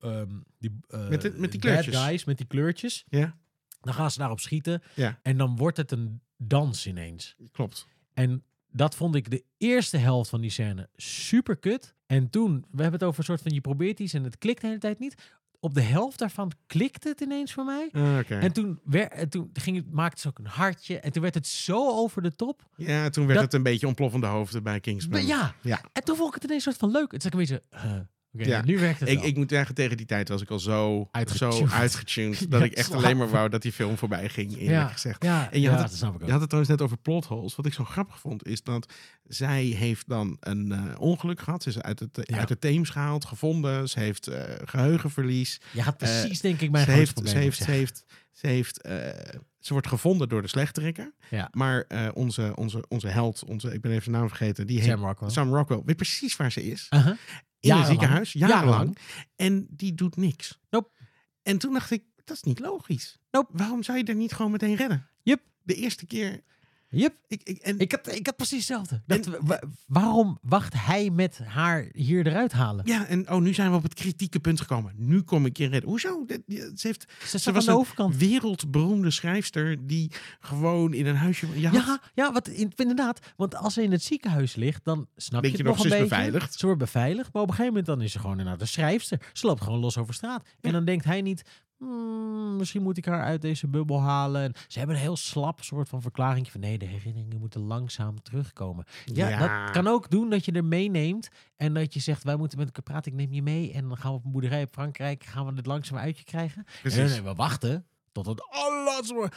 ehm, 0.00 0.30
die 0.58 0.78
eh, 0.88 1.08
Met 1.08 1.22
de- 1.22 1.34
met 1.36 1.50
die 1.50 1.60
kleurtjes. 1.60 1.96
guys 1.96 2.24
met 2.24 2.36
die 2.38 2.46
kleurtjes. 2.46 3.04
Ja, 3.08 3.36
Dan 3.80 3.94
gaan 3.94 4.10
ze 4.10 4.18
daarop 4.18 4.40
schieten. 4.40 4.82
Ja. 4.94 5.18
En 5.22 5.36
dan 5.36 5.56
wordt 5.56 5.76
het 5.76 5.90
een 5.90 6.20
dans 6.36 6.86
ineens. 6.86 7.36
klopt. 7.52 7.86
En 8.14 8.44
dat 8.70 8.94
vond 8.94 9.14
ik 9.14 9.30
de 9.30 9.44
eerste 9.58 9.96
helft 9.96 10.30
van 10.30 10.40
die 10.40 10.50
scène 10.50 10.88
super 10.96 11.56
kut. 11.56 11.94
En 12.06 12.30
toen, 12.30 12.60
we 12.70 12.82
hebben 12.82 13.00
het 13.00 13.02
over 13.08 13.18
een 13.18 13.24
soort 13.24 13.42
van 13.42 13.52
je 13.52 13.60
probeert 13.60 14.00
iets 14.00 14.12
en 14.12 14.24
het 14.24 14.38
klikt 14.38 14.60
de 14.60 14.66
hele 14.66 14.78
tijd 14.78 14.98
niet. 14.98 15.32
Op 15.66 15.74
de 15.74 15.80
helft 15.80 16.18
daarvan 16.18 16.52
klikte 16.66 17.08
het 17.08 17.20
ineens 17.20 17.52
voor 17.52 17.64
mij. 17.64 17.88
Ah. 17.92 18.30
En 18.30 18.52
toen, 18.52 18.80
wer, 18.84 19.08
en 19.10 19.28
toen 19.28 19.50
ging 19.52 19.76
het, 19.76 19.90
maakte 19.92 20.20
ze 20.20 20.28
ook 20.28 20.38
een 20.38 20.46
hartje. 20.46 20.98
En 21.00 21.12
toen 21.12 21.22
werd 21.22 21.34
het 21.34 21.46
zo 21.46 21.88
over 21.90 22.22
de 22.22 22.34
top. 22.36 22.62
Ja, 22.76 23.08
toen 23.10 23.24
werd 23.26 23.34
dat- 23.38 23.44
het 23.44 23.54
een 23.54 23.62
beetje 23.62 23.86
ontploffende 23.86 24.26
hoofden 24.26 24.62
bij 24.62 24.80
Kingsman. 24.80 25.26
Ja. 25.26 25.54
Ja. 25.62 25.80
En 25.92 26.04
toen 26.04 26.16
vond 26.16 26.28
ik 26.28 26.34
het 26.34 26.44
ineens 26.44 26.62
soort 26.62 26.76
van 26.76 26.90
leuk. 26.90 27.12
Het 27.12 27.24
is 27.24 27.32
een 27.32 27.38
beetje, 27.38 27.62
uh, 27.74 27.92
Ja. 28.44 28.62
nu 28.64 28.78
werkt 28.78 29.00
het 29.00 29.08
Ik, 29.08 29.18
wel. 29.18 29.26
ik 29.26 29.36
moet 29.36 29.50
zeggen, 29.50 29.74
tegen 29.74 29.96
die 29.96 30.06
tijd 30.06 30.28
was 30.28 30.42
ik 30.42 30.50
al 30.50 30.58
zo, 30.58 31.08
Uitgetuned. 31.10 31.54
zo 31.54 31.66
uitgetuned. 31.66 32.38
dat 32.50 32.60
Ja, 32.60 32.66
ik 32.66 32.72
echt 32.72 32.86
slaap. 32.86 32.98
alleen 33.02 33.16
maar 33.16 33.28
wou 33.30 33.48
dat 33.48 33.62
die 33.62 33.72
film 33.72 33.96
voorbij 33.96 34.28
ging, 34.28 34.50
eerlijk 34.52 34.70
ja, 34.70 34.86
gezegd. 34.88 35.22
Ja, 35.24 35.50
En 35.52 35.60
je 35.60 35.64
ja, 35.66 35.70
had 35.70 35.80
het- 35.80 35.88
dat 35.88 35.98
snap 35.98 36.14
ik 36.14 36.20
ook. 36.20 36.24
Je 36.26 36.30
had 36.30 36.40
het 36.40 36.48
trouwens 36.50 36.76
net 36.78 36.82
over 36.86 36.98
plot 36.98 37.24
holes. 37.24 37.56
Wat 37.56 37.66
ik 37.66 37.72
zo 37.72 37.84
grappig 37.84 38.18
vond, 38.20 38.46
is 38.46 38.62
dat 38.62 38.92
zij 39.24 39.64
heeft 39.64 40.08
dan 40.08 40.36
een 40.40 40.72
eh, 40.72 41.00
ongeluk 41.00 41.40
gehad. 41.40 41.62
Ze 41.62 41.68
is 41.68 41.80
uit 41.80 42.00
het, 42.00 42.18
Ja. 42.22 42.38
uit 42.38 42.48
de 42.48 42.58
Theems 42.58 42.90
gehaald, 42.90 43.24
gevonden. 43.24 43.88
Ze 43.88 44.00
heeft 44.00 44.26
eh, 44.26 44.42
geheugenverlies. 44.64 45.60
Je 45.72 45.82
gaat 45.82 45.96
precies, 45.96 46.40
denk 46.40 46.60
ik, 46.60 46.70
mijn 46.70 46.84
Ze 46.84 46.90
heeft, 46.90 47.20
ze 47.28 47.38
heeft, 47.38 47.58
ze 47.62 47.70
heeft, 47.70 48.04
ze 48.32 48.46
heeft, 48.46 48.80
eh, 48.82 48.96
ze 49.60 49.72
wordt 49.72 49.86
gevonden 49.88 50.28
door 50.28 50.42
de 50.42 50.48
slechterikker. 50.48 51.12
Ja. 51.30 51.48
Maar 51.52 51.84
eh, 51.88 52.08
onze, 52.14 52.52
onze, 52.56 52.84
onze 52.88 53.08
held, 53.08 53.44
onze, 53.44 53.72
ik 53.72 53.80
ben 53.80 53.90
even 53.90 54.02
zijn 54.04 54.16
naam 54.16 54.28
vergeten, 54.28 54.66
die 54.66 54.80
Sam 54.82 54.90
heet 54.90 54.98
Rockwell. 54.98 55.30
Sam 55.30 55.54
Rockwell, 55.54 55.82
weet 55.84 55.96
precies 55.96 56.36
waar 56.36 56.52
ze 56.52 56.64
is. 56.70 56.86
Uh-huh. 56.90 57.16
In 57.60 57.70
een 57.70 57.76
Jarenlang. 57.76 57.86
ziekenhuis, 58.00 58.32
jarenlang. 58.32 58.66
Jarenlang. 58.70 58.98
En 59.36 59.66
die 59.70 59.94
doet 59.94 60.16
niks. 60.16 60.58
Nope. 60.70 60.90
En 61.42 61.58
toen 61.58 61.72
dacht 61.72 61.90
ik, 61.90 62.04
dat 62.24 62.36
is 62.36 62.42
niet 62.42 62.58
logisch. 62.58 63.18
Nope. 63.30 63.50
Waarom 63.52 63.82
zou 63.82 63.98
je 63.98 64.04
er 64.04 64.14
niet 64.14 64.32
gewoon 64.32 64.50
meteen 64.50 64.74
redden? 64.74 65.08
Yep. 65.22 65.40
De 65.62 65.74
eerste 65.74 66.06
keer. 66.06 66.42
Yep. 66.88 67.14
Ik, 67.28 67.40
ik, 67.44 67.58
en, 67.58 67.78
Ik 67.78 67.90
had, 67.92 68.14
ik 68.14 68.26
had 68.26 68.36
precies 68.36 68.68
hetzelfde. 68.68 69.02
Wa- 69.40 69.62
waarom 69.86 70.38
wacht 70.42 70.74
hij 70.76 71.10
met 71.10 71.38
haar 71.44 71.88
hier 71.92 72.26
eruit 72.26 72.52
halen? 72.52 72.86
ja, 72.86 73.06
en 73.06 73.30
oh, 73.30 73.40
nu 73.40 73.54
zijn 73.54 73.70
we 73.70 73.76
op 73.76 73.82
het 73.82 73.94
kritieke 73.94 74.40
punt 74.40 74.60
gekomen. 74.60 74.92
Nu 74.96 75.22
kom 75.22 75.46
ik 75.46 75.56
je 75.56 75.66
redden. 75.66 75.90
Hoezo? 75.90 76.24
Dit- 76.26 76.42
Ze, 76.46 76.86
heeft, 76.86 77.06
Ze 77.42 77.52
was 77.52 77.68
aan 77.68 77.84
de 77.96 78.02
een 78.02 78.18
wereldberoemde 78.18 79.10
schrijfster 79.10 79.86
die 79.86 80.10
gewoon 80.40 80.92
in 80.94 81.06
een 81.06 81.16
huisje... 81.16 81.60
Je 81.60 81.68
had- 81.68 81.86
Ja, 81.86 82.00
ja 82.14 82.32
wat, 82.32 82.48
in- 82.48 82.72
inderdaad. 82.76 83.18
Want 83.36 83.54
als 83.56 83.74
ze 83.74 83.82
in 83.82 83.92
het 83.92 84.02
ziekenhuis 84.02 84.54
ligt, 84.54 84.84
dan 84.84 85.08
snap 85.16 85.42
Denk 85.42 85.56
je 85.56 85.62
het 85.62 85.68
nog, 85.68 85.76
nog 85.76 85.84
een 85.84 85.90
beetje. 85.90 86.08
beveiligd? 86.08 86.54
Ze 86.54 86.66
wordt 86.66 86.80
beveiligd. 86.80 87.32
Maar 87.32 87.42
op 87.42 87.48
een 87.48 87.54
gegeven 87.54 87.76
moment 87.76 87.86
dan 87.96 88.02
is 88.06 88.12
ze 88.12 88.18
gewoon 88.18 88.38
inderdaad 88.38 88.60
de 88.60 88.66
schrijfster. 88.66 89.20
Ze 89.32 89.46
loopt 89.46 89.62
gewoon 89.62 89.78
los 89.78 89.98
over 89.98 90.14
straat. 90.14 90.48
En 90.60 90.72
dan 90.72 90.84
denkt 90.84 91.04
hij 91.04 91.22
niet... 91.22 91.42
"Hmm, 91.78 92.56
misschien 92.56 92.82
moet 92.82 92.96
ik 92.96 93.04
haar 93.04 93.22
uit 93.24 93.40
deze 93.40 93.66
bubbel 93.68 94.00
halen. 94.00 94.42
En 94.42 94.52
ze 94.68 94.78
hebben 94.78 94.96
een 94.96 95.02
heel 95.02 95.16
slap 95.16 95.62
soort 95.62 95.88
van 95.88 96.02
verklaring 96.02 96.50
van... 96.50 96.60
nee, 96.60 96.78
de 96.78 96.84
herinneringen 96.84 97.38
moeten 97.38 97.60
langzaam 97.60 98.22
terugkomen. 98.22 98.84
Ja, 99.04 99.28
Ja. 99.28 99.64
dat 99.64 99.70
kan 99.70 99.86
ook 99.86 100.10
doen 100.10 100.30
dat 100.30 100.44
je 100.44 100.52
er 100.52 100.64
meeneemt. 100.64 101.28
En 101.56 101.74
dat 101.74 101.94
je 101.94 102.00
zegt, 102.00 102.22
wij 102.24 102.36
moeten 102.36 102.58
met 102.58 102.66
elkaar 102.66 102.82
praten. 102.82 103.12
Ik 103.12 103.18
neem 103.18 103.32
je 103.32 103.42
mee. 103.42 103.72
En 103.72 103.88
dan 103.88 103.96
gaan 103.96 104.10
we 104.10 104.16
op 104.16 104.24
een 104.24 104.30
boerderij 104.32 104.60
in 104.60 104.68
Frankrijk. 104.70 105.24
Gaan 105.24 105.46
we 105.46 105.52
dit 105.52 105.66
langzaam 105.66 105.98
uit 105.98 106.18
je 106.18 106.24
krijgen. 106.24 106.64
Precies. 106.80 106.98
En 107.00 107.08
nee, 107.08 107.22
we 107.22 107.34
wachten 107.34 107.86
tot 108.12 108.26
het 108.26 108.46
allerlaatste. 108.50 109.30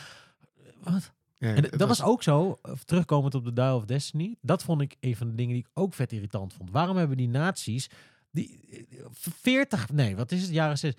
Wat? 0.84 1.12
Ja, 1.38 1.54
En 1.56 1.62
dat 1.78 1.88
was 1.88 2.04
ook 2.04 2.24
zo, 2.24 2.60
terugkomend 2.86 3.36
op 3.36 3.44
de 3.46 3.54
Dial 3.54 3.76
of 3.76 3.86
Destiny. 3.86 4.36
Dat 4.42 4.64
vond 4.64 4.82
ik 4.82 4.96
een 5.00 5.16
van 5.16 5.28
de 5.28 5.36
dingen 5.36 5.54
die 5.54 5.64
ik 5.64 5.70
ook 5.74 5.94
vet 5.94 6.12
irritant 6.12 6.54
vond. 6.54 6.72
Waarom 6.72 6.98
hebben 6.98 7.18
die 7.18 7.28
nazi's, 7.28 7.90
die 8.32 8.60
eh, 8.90 9.06
40, 9.20 9.92
nee, 9.92 10.16
wat 10.16 10.32
is 10.32 10.42
het, 10.42 10.52
jaren 10.52 10.78
6, 10.78 10.94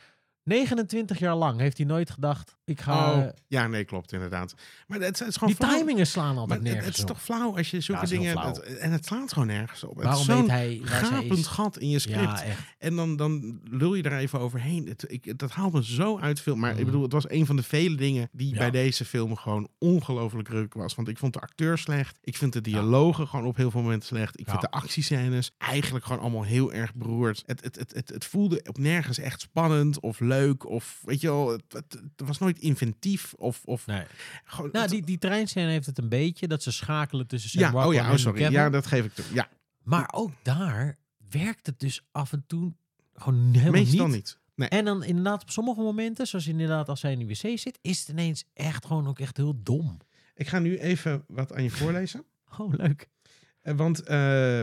29 0.45 1.19
jaar 1.19 1.35
lang 1.35 1.61
heeft 1.61 1.77
hij 1.77 1.87
nooit 1.87 2.11
gedacht, 2.11 2.57
ik 2.65 2.81
ga... 2.81 3.13
Oh, 3.13 3.19
eh, 3.19 3.29
ja, 3.47 3.67
nee, 3.67 3.85
klopt 3.85 4.13
inderdaad. 4.13 4.55
Maar 4.87 5.01
het, 5.01 5.19
het 5.19 5.29
is 5.29 5.35
gewoon 5.37 5.55
die 5.55 5.65
flauw. 5.67 5.79
timingen 5.79 6.07
slaan 6.07 6.37
altijd 6.39 6.59
het, 6.61 6.69
nergens 6.69 6.87
het 6.87 6.95
is 6.97 7.03
op. 7.03 7.09
toch 7.09 7.23
flauw 7.23 7.57
als 7.57 7.71
je 7.71 7.81
zulke 7.81 8.01
Ja, 8.01 8.07
is 8.07 8.13
dingen... 8.19 8.39
het- 8.39 8.59
en 8.79 8.93
het 8.93 9.07
slaat 9.07 9.33
gewoon 9.33 9.49
nergens 9.49 9.85
op. 9.85 9.97
Waarom 10.03 10.21
het 10.21 10.29
is 10.31 10.35
weet 10.37 10.47
hij 10.51 10.81
gapend 10.83 11.39
is? 11.39 11.47
gat 11.47 11.79
in 11.79 11.89
je 11.91 11.99
script. 11.99 12.19
Ja. 12.41 12.45
En 12.79 12.97
dan, 12.97 13.17
dan 13.17 13.61
lul 13.65 13.95
je 13.95 14.03
er 14.03 14.17
even 14.19 14.39
overheen. 14.41 14.87
Het, 14.87 15.05
ik, 15.09 15.39
dat 15.39 15.51
haalt 15.51 15.73
me 15.73 15.85
zo 15.85 16.19
uit 16.19 16.41
film. 16.41 16.59
Maar 16.59 16.71
ik 16.71 16.77
Mhm. 16.77 16.85
bedoel, 16.85 17.03
het 17.03 17.13
was 17.13 17.31
een 17.31 17.47
van 17.47 17.57
de 17.57 17.63
vele 17.63 17.97
dingen 17.97 18.29
die 18.33 18.53
Ja. 18.53 18.59
bij 18.59 18.71
deze 18.71 19.05
film 19.05 19.37
gewoon 19.37 19.69
ongelooflijk 19.79 20.49
ruk 20.49 20.75
was. 20.75 20.95
Want 20.95 21.09
ik 21.09 21.19
vond 21.19 21.33
de 21.33 21.41
acteur 21.41 21.79
slecht. 21.79 22.19
Ik 22.23 22.37
vind 22.37 22.53
de 22.53 22.61
dialogen 22.61 23.29
gewoon 23.29 23.47
op 23.47 23.57
heel 23.57 23.71
veel 23.71 23.83
momenten 23.83 24.09
slecht. 24.09 24.41
Ik 24.41 24.49
vind 24.49 24.61
de 24.61 24.71
actiescènes 24.71 25.51
eigenlijk 25.59 26.05
gewoon 26.05 26.21
allemaal 26.23 26.45
heel 26.45 26.73
erg 26.73 26.95
beroerd. 26.95 27.43
Het, 27.47 27.65
het, 27.65 27.77
het, 27.77 27.93
het, 27.95 28.09
het 28.09 28.25
voelde 28.25 28.61
op 28.69 28.79
nergens 28.79 29.19
echt 29.19 29.41
spannend 29.41 30.01
of 30.01 30.21
leuk. 30.21 30.39
Of 30.49 31.01
weet 31.05 31.21
je 31.21 31.27
wel, 31.27 31.49
het, 31.51 31.63
het, 31.69 31.93
het 31.93 32.27
was 32.27 32.39
nooit 32.39 32.59
inventief. 32.59 33.35
Of, 33.35 33.61
of 33.65 33.87
Nee. 33.87 34.05
gewoon... 34.45 34.71
Nou, 34.73 34.89
die, 34.89 35.03
die 35.03 35.19
treinscène 35.19 35.71
heeft 35.71 35.87
het 35.87 35.99
een 35.99 36.09
beetje, 36.09 36.49
dat 36.49 36.63
ze 36.63 36.73
schakelen 36.73 37.27
tussen 37.27 37.51
Sam 37.51 37.61
ja, 37.61 37.87
oh 37.87 37.95
ja, 37.95 38.11
oh 38.11 38.17
sorry. 38.17 38.53
Ja, 38.53 38.71
dat 38.71 38.87
geef 38.87 39.05
ik 39.05 39.15
toe. 39.15 39.25
Ja, 39.33 39.49
Maar 39.83 40.09
ook 40.13 40.33
daar 40.43 40.99
werkt 41.31 41.67
het 41.67 41.81
dus 41.81 42.07
af 42.13 42.33
en 42.33 42.45
toe 42.47 42.73
gewoon 43.15 43.49
helemaal 43.53 43.71
meestal 43.71 44.07
niet. 44.07 44.15
niet. 44.15 44.39
Nee. 44.55 44.69
En 44.69 44.85
dan 44.85 45.05
inderdaad 45.05 45.43
op 45.43 45.51
sommige 45.51 45.81
momenten, 45.81 46.27
zoals 46.27 46.47
inderdaad 46.47 46.89
als 46.89 47.01
zij 47.01 47.13
in 47.13 47.19
de 47.19 47.27
wc 47.27 47.59
zit, 47.59 47.79
is 47.83 47.99
het 47.99 48.09
ineens 48.09 48.45
echt 48.55 48.87
gewoon 48.87 49.07
ook 49.09 49.19
echt 49.19 49.37
heel 49.37 49.63
dom. 49.63 49.99
Ik 50.35 50.49
ga 50.49 50.59
nu 50.59 50.79
even 50.79 51.25
wat 51.29 51.53
aan 51.55 51.63
je 51.63 51.71
voorlezen. 51.71 52.25
Oh, 52.59 52.73
leuk. 52.75 53.09
Eh, 53.63 53.75
Want, 53.75 54.03
eh, 54.03 54.61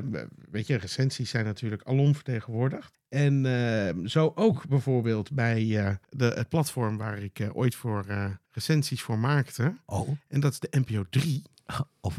weet 0.51 0.67
je, 0.67 0.75
recensies 0.75 1.29
zijn 1.29 1.45
natuurlijk 1.45 1.83
alom 1.83 2.15
vertegenwoordigd. 2.15 2.99
En 3.09 3.45
eh, 3.45 4.05
zo 4.05 4.31
ook 4.35 4.67
bijvoorbeeld 4.67 5.31
bij 5.31 5.85
eh, 5.85 5.95
de, 6.09 6.25
het 6.25 6.49
platform 6.49 6.97
waar 6.97 7.17
ik 7.23 7.49
ooit 7.53 7.75
voor 7.75 8.05
recensies 8.51 9.01
voor 9.01 9.19
maakte. 9.19 9.73
Oh. 9.85 10.09
En 10.27 10.39
dat 10.39 10.51
is 10.51 10.59
de 10.59 10.79
NPO 10.79 11.05
3. 11.09 11.41
oh. 12.01 12.17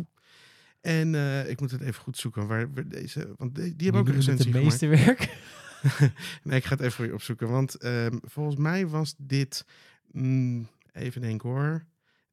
En 0.81 1.15
ik 1.49 1.61
moet 1.61 1.71
het 1.71 1.81
even 1.81 2.03
goed 2.03 2.17
zoeken. 2.19 2.47
Waar, 2.47 2.73
waar 2.73 2.89
deze, 2.89 3.35
want 3.37 3.55
die, 3.55 3.77
die 3.77 3.91
hebben 3.91 4.01
ook 4.01 4.09
een 4.09 4.19
Die 4.19 4.25
doen 4.25 4.37
recensie 4.37 4.53
het 4.53 4.81
gemaakt. 4.81 4.81
meeste 4.81 5.05
werk. 5.05 5.37
Nee, 6.43 6.59
ik 6.59 6.65
ga 6.65 6.71
het 6.71 6.81
even 6.81 6.93
voor 6.93 7.05
je 7.07 7.15
opzoeken. 7.15 7.49
Want 7.49 7.75
ehm, 7.75 8.17
volgens 8.23 8.57
mij 8.57 8.87
was 8.87 9.15
dit... 9.19 9.65
mm, 10.11 10.69
even 10.93 11.21
denken 11.21 11.49
hoor. 11.49 11.85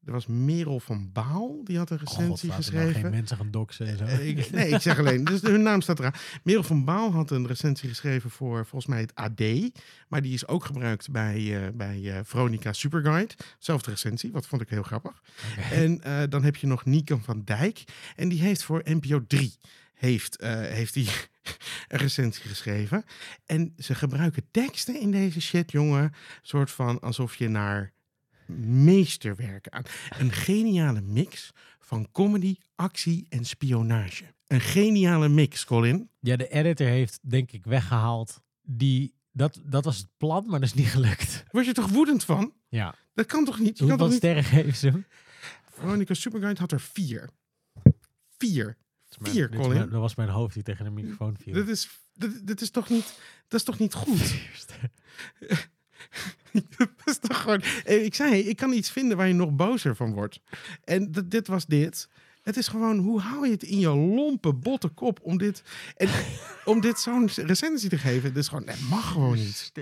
Er 0.06 0.12
was 0.12 0.26
Merel 0.26 0.80
van 0.80 1.10
Baal. 1.12 1.60
Die 1.64 1.78
had 1.78 1.90
een 1.90 1.98
God, 1.98 2.18
recensie 2.18 2.48
laten 2.48 2.64
we 2.64 2.76
nou 2.76 2.86
geschreven. 2.86 3.00
geen 3.00 3.10
mensen 3.10 3.36
gaan 3.36 3.50
doxen 3.50 3.86
en 3.86 3.98
zo. 3.98 4.04
Eh, 4.04 4.28
ik, 4.28 4.50
nee, 4.50 4.68
ik 4.68 4.80
zeg 4.80 4.98
alleen, 4.98 5.24
dus 5.24 5.40
hun 5.40 5.62
naam 5.62 5.80
staat 5.80 5.98
eraan. 5.98 6.14
Merel 6.42 6.62
van 6.62 6.84
Baal 6.84 7.12
had 7.12 7.30
een 7.30 7.46
recensie 7.46 7.88
geschreven 7.88 8.30
voor 8.30 8.66
volgens 8.66 8.86
mij 8.86 9.00
het 9.00 9.14
AD. 9.14 9.40
Maar 10.08 10.22
die 10.22 10.34
is 10.34 10.46
ook 10.46 10.64
gebruikt 10.64 11.10
bij, 11.10 11.64
eh, 11.64 11.72
bij 11.74 12.16
eh, 12.16 12.20
Veronica 12.24 12.72
Superguide. 12.72 13.34
Zelfde 13.58 13.90
recensie, 13.90 14.32
wat 14.32 14.46
vond 14.46 14.62
ik 14.62 14.68
heel 14.68 14.82
grappig. 14.82 15.22
En 15.70 16.00
dan 16.30 16.44
heb 16.44 16.56
je 16.56 16.66
nog 16.66 16.84
Nico 16.84 17.20
van 17.22 17.42
Dijk. 17.44 17.84
En 18.16 18.28
die 18.28 18.40
heeft 18.40 18.62
voor 18.62 18.80
NPO 18.84 19.24
3 19.26 19.54
heeft, 19.94 20.36
heeft 20.44 20.94
die 20.94 21.08
een 21.88 21.98
recensie 21.98 22.48
geschreven. 22.48 23.04
En 23.46 23.72
ze 23.78 23.94
gebruiken 23.94 24.46
teksten 24.50 25.00
in 25.00 25.10
deze 25.10 25.40
shit, 25.40 25.72
jongen. 25.72 26.12
soort 26.42 26.70
van 26.70 27.00
alsof 27.00 27.34
je 27.34 27.48
naar 27.48 27.94
meesterwerken 28.48 29.72
aan. 29.72 29.82
Een 30.18 30.32
geniale 30.32 31.00
mix 31.00 31.50
van 31.78 32.08
comedy, 32.12 32.56
actie 32.74 33.26
en 33.28 33.44
spionage. 33.44 34.24
Een 34.46 34.60
geniale 34.60 35.28
mix, 35.28 35.64
Colin. 35.64 36.10
Ja, 36.20 36.36
de 36.36 36.48
editor 36.48 36.86
heeft 36.86 37.18
denk 37.22 37.52
ik 37.52 37.64
weggehaald. 37.64 38.40
Die, 38.62 39.14
dat, 39.32 39.60
dat 39.64 39.84
was 39.84 39.96
het 39.98 40.08
plan, 40.16 40.44
maar 40.46 40.60
dat 40.60 40.68
is 40.68 40.74
niet 40.74 40.86
gelukt. 40.88 41.44
Word 41.50 41.66
je 41.66 41.72
toch 41.72 41.88
woedend 41.88 42.24
van? 42.24 42.52
Ja. 42.68 42.94
Dat 43.14 43.26
kan 43.26 43.44
toch 43.44 43.58
niet? 43.58 43.68
Je 43.68 43.74
kan 43.74 43.88
Hoeveel 43.88 44.06
toch 44.06 44.16
sterren 44.16 44.44
geven 44.44 44.74
ze? 44.76 45.02
Veronica 45.72 46.14
Superguide 46.14 46.60
had 46.60 46.72
er 46.72 46.80
vier. 46.80 47.30
Vier. 48.38 48.76
Mijn- 49.18 49.32
Vier, 49.32 49.48
Colin. 49.48 49.68
mijn- 49.68 49.90
Dat 49.90 50.00
was 50.00 50.14
mijn 50.14 50.28
hoofd 50.28 50.54
die 50.54 50.62
tegen 50.62 50.84
de 50.84 50.90
microfoon 50.90 51.36
viel. 51.36 51.52
Dit 51.54 51.68
is, 51.68 51.88
dit 52.42 52.60
is 52.60 52.70
toch 52.70 52.88
niet, 52.88 53.18
dat 53.48 53.60
is 53.60 53.66
toch 53.66 53.78
niet 53.78 53.94
goed? 53.94 54.34
dat 56.76 56.88
is 57.04 57.18
toch 57.18 57.40
gewoon... 57.40 57.62
Eh, 57.84 58.04
Ik 58.04 58.14
zei, 58.14 58.38
ik 58.40 58.56
kan 58.56 58.72
iets 58.72 58.90
vinden 58.90 59.16
waar 59.16 59.28
je 59.28 59.34
nog 59.34 59.50
bozer 59.50 59.96
van 59.96 60.12
wordt. 60.12 60.40
En 60.84 61.12
dit 61.26 61.46
was 61.46 61.66
dit. 61.66 62.08
Het 62.42 62.56
is 62.56 62.68
gewoon, 62.68 62.98
hoe 62.98 63.20
hou 63.20 63.46
je 63.46 63.52
het 63.52 63.62
in 63.62 63.78
je 63.78 63.88
lompe, 63.88 64.52
botte 64.52 64.88
kop 64.88 65.20
om 65.22 65.38
dit, 65.38 65.62
en, 65.96 66.08
om 66.64 66.80
dit 66.80 66.98
zo'n 66.98 67.28
recensie 67.34 67.88
te 67.88 67.98
geven? 67.98 68.28
Het 68.28 68.36
is 68.38 68.48
gewoon, 68.48 68.64
dat 68.64 68.80
mag 68.90 69.12
gewoon 69.12 69.34
niet. 69.34 69.72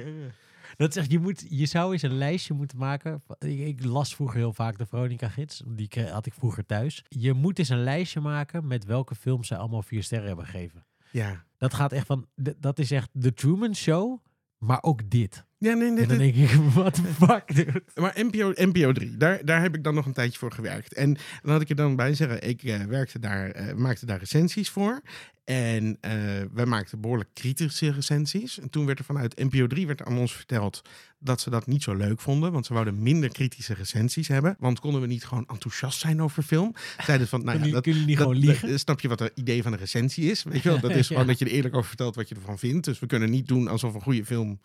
Dat 0.76 0.92
zegt, 0.92 1.10
je, 1.10 1.18
moet, 1.18 1.44
je 1.48 1.66
zou 1.66 1.92
eens 1.92 2.02
een 2.02 2.18
lijstje 2.18 2.54
moeten 2.54 2.78
maken. 2.78 3.22
Ik, 3.38 3.58
ik 3.58 3.84
las 3.84 4.14
vroeger 4.14 4.36
heel 4.36 4.52
vaak 4.52 4.78
de 4.78 4.86
Veronica-gids. 4.86 5.62
Die 5.66 5.88
had 6.10 6.26
ik 6.26 6.34
vroeger 6.34 6.66
thuis. 6.66 7.04
Je 7.08 7.32
moet 7.32 7.58
eens 7.58 7.68
een 7.68 7.82
lijstje 7.82 8.20
maken 8.20 8.66
met 8.66 8.84
welke 8.84 9.14
films 9.14 9.48
ze 9.48 9.56
allemaal 9.56 9.82
vier 9.82 10.02
sterren 10.02 10.26
hebben 10.26 10.44
gegeven. 10.44 10.84
Ja. 11.10 11.44
Dat 11.58 11.74
gaat 11.74 11.92
echt 11.92 12.06
van, 12.06 12.26
dat 12.58 12.78
is 12.78 12.90
echt 12.90 13.10
The 13.20 13.34
Truman 13.34 13.74
Show, 13.74 14.18
maar 14.58 14.82
ook 14.82 15.10
dit. 15.10 15.44
Ja, 15.58 15.74
nee, 15.74 15.90
nee, 15.90 16.02
En 16.02 16.08
dan 16.08 16.18
dit- 16.18 16.34
denk 16.34 16.50
ik, 16.50 16.58
the 16.94 17.02
fuck, 17.26 17.54
dude? 17.54 17.82
Maar 17.94 18.12
NPO, 18.16 18.52
NPO 18.54 18.92
3, 18.92 19.16
daar, 19.16 19.44
daar 19.44 19.62
heb 19.62 19.74
ik 19.74 19.84
dan 19.84 19.94
nog 19.94 20.06
een 20.06 20.12
tijdje 20.12 20.38
voor 20.38 20.52
gewerkt. 20.52 20.94
En 20.94 21.16
dan 21.42 21.52
had 21.52 21.60
ik 21.60 21.68
er 21.68 21.76
dan 21.76 21.96
bij 21.96 22.14
zeggen, 22.14 22.48
ik 22.48 22.62
eh, 22.62 22.80
werkte 22.84 23.18
daar, 23.18 23.50
eh, 23.50 23.74
maakte 23.74 24.06
daar 24.06 24.18
recensies 24.18 24.70
voor. 24.70 25.00
En 25.44 25.98
eh, 26.00 26.12
wij 26.52 26.66
maakten 26.66 27.00
behoorlijk 27.00 27.30
kritische 27.34 27.90
recensies. 27.92 28.60
En 28.60 28.70
toen 28.70 28.86
werd 28.86 28.98
er 28.98 29.04
vanuit 29.04 29.38
NPO 29.38 29.66
3 29.66 29.86
werd 29.86 30.02
aan 30.02 30.18
ons 30.18 30.32
verteld 30.34 30.82
dat 31.18 31.40
ze 31.40 31.50
dat 31.50 31.66
niet 31.66 31.82
zo 31.82 31.94
leuk 31.94 32.20
vonden. 32.20 32.52
Want 32.52 32.66
ze 32.66 32.72
wouden 32.72 33.02
minder 33.02 33.28
kritische 33.32 33.74
recensies 33.74 34.28
hebben. 34.28 34.56
Want 34.58 34.80
konden 34.80 35.00
we 35.00 35.06
niet 35.06 35.24
gewoon 35.24 35.44
enthousiast 35.48 36.00
zijn 36.00 36.22
over 36.22 36.42
film? 36.42 36.74
Zeiden 37.04 37.28
van, 37.28 37.38
nou 37.44 37.50
ja, 37.50 37.56
Kunnen 37.62 37.74
dat, 37.74 37.84
jullie 37.84 38.06
niet 38.06 38.16
gewoon 38.16 38.36
liegen? 38.36 38.68
dat- 38.70 38.78
snap 38.80 39.00
je 39.00 39.08
wat 39.08 39.18
het 39.18 39.32
idee 39.34 39.62
van 39.62 39.72
een 39.72 39.78
recensie 39.78 40.30
is? 40.30 40.42
Weet 40.42 40.62
je 40.62 40.68
wel? 40.68 40.80
Dat 40.88 40.90
is 40.90 41.06
gewoon 41.06 41.22
Ja. 41.22 41.28
dat 41.28 41.38
je 41.38 41.44
er 41.44 41.50
eerlijk 41.50 41.74
over 41.74 41.88
vertelt 41.88 42.14
wat 42.14 42.28
je 42.28 42.34
ervan 42.34 42.58
vindt. 42.58 42.84
Dus 42.84 42.98
we 42.98 43.06
kunnen 43.06 43.30
niet 43.30 43.48
doen 43.48 43.68
alsof 43.68 43.94
een 43.94 44.02
goede 44.02 44.24
film, 44.24 44.60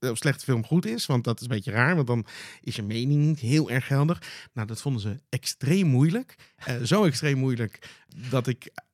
of 0.00 0.16
slechte 0.16 0.44
film 0.44 0.64
goed 0.64 0.86
is. 0.86 1.06
Want 1.06 1.24
dat 1.24 1.36
is 1.36 1.42
een 1.42 1.54
beetje 1.54 1.70
raar. 1.70 1.94
Want 1.94 2.06
dan 2.06 2.26
is 2.60 2.76
je 2.76 2.82
mening 2.82 3.22
niet 3.22 3.38
heel 3.38 3.70
erg 3.70 3.86
geldig. 3.86 4.22
Nou, 4.52 4.66
dat 4.66 4.80
vonden 4.80 5.00
ze 5.00 5.20
extreem 5.28 5.86
moeilijk. 5.86 6.34
Eh, 6.56 6.82
zo 6.82 7.04
extreem 7.04 7.38
moeilijk 7.38 7.90
dat 8.30 8.46
ik 8.46 8.64
eh, 8.64 8.84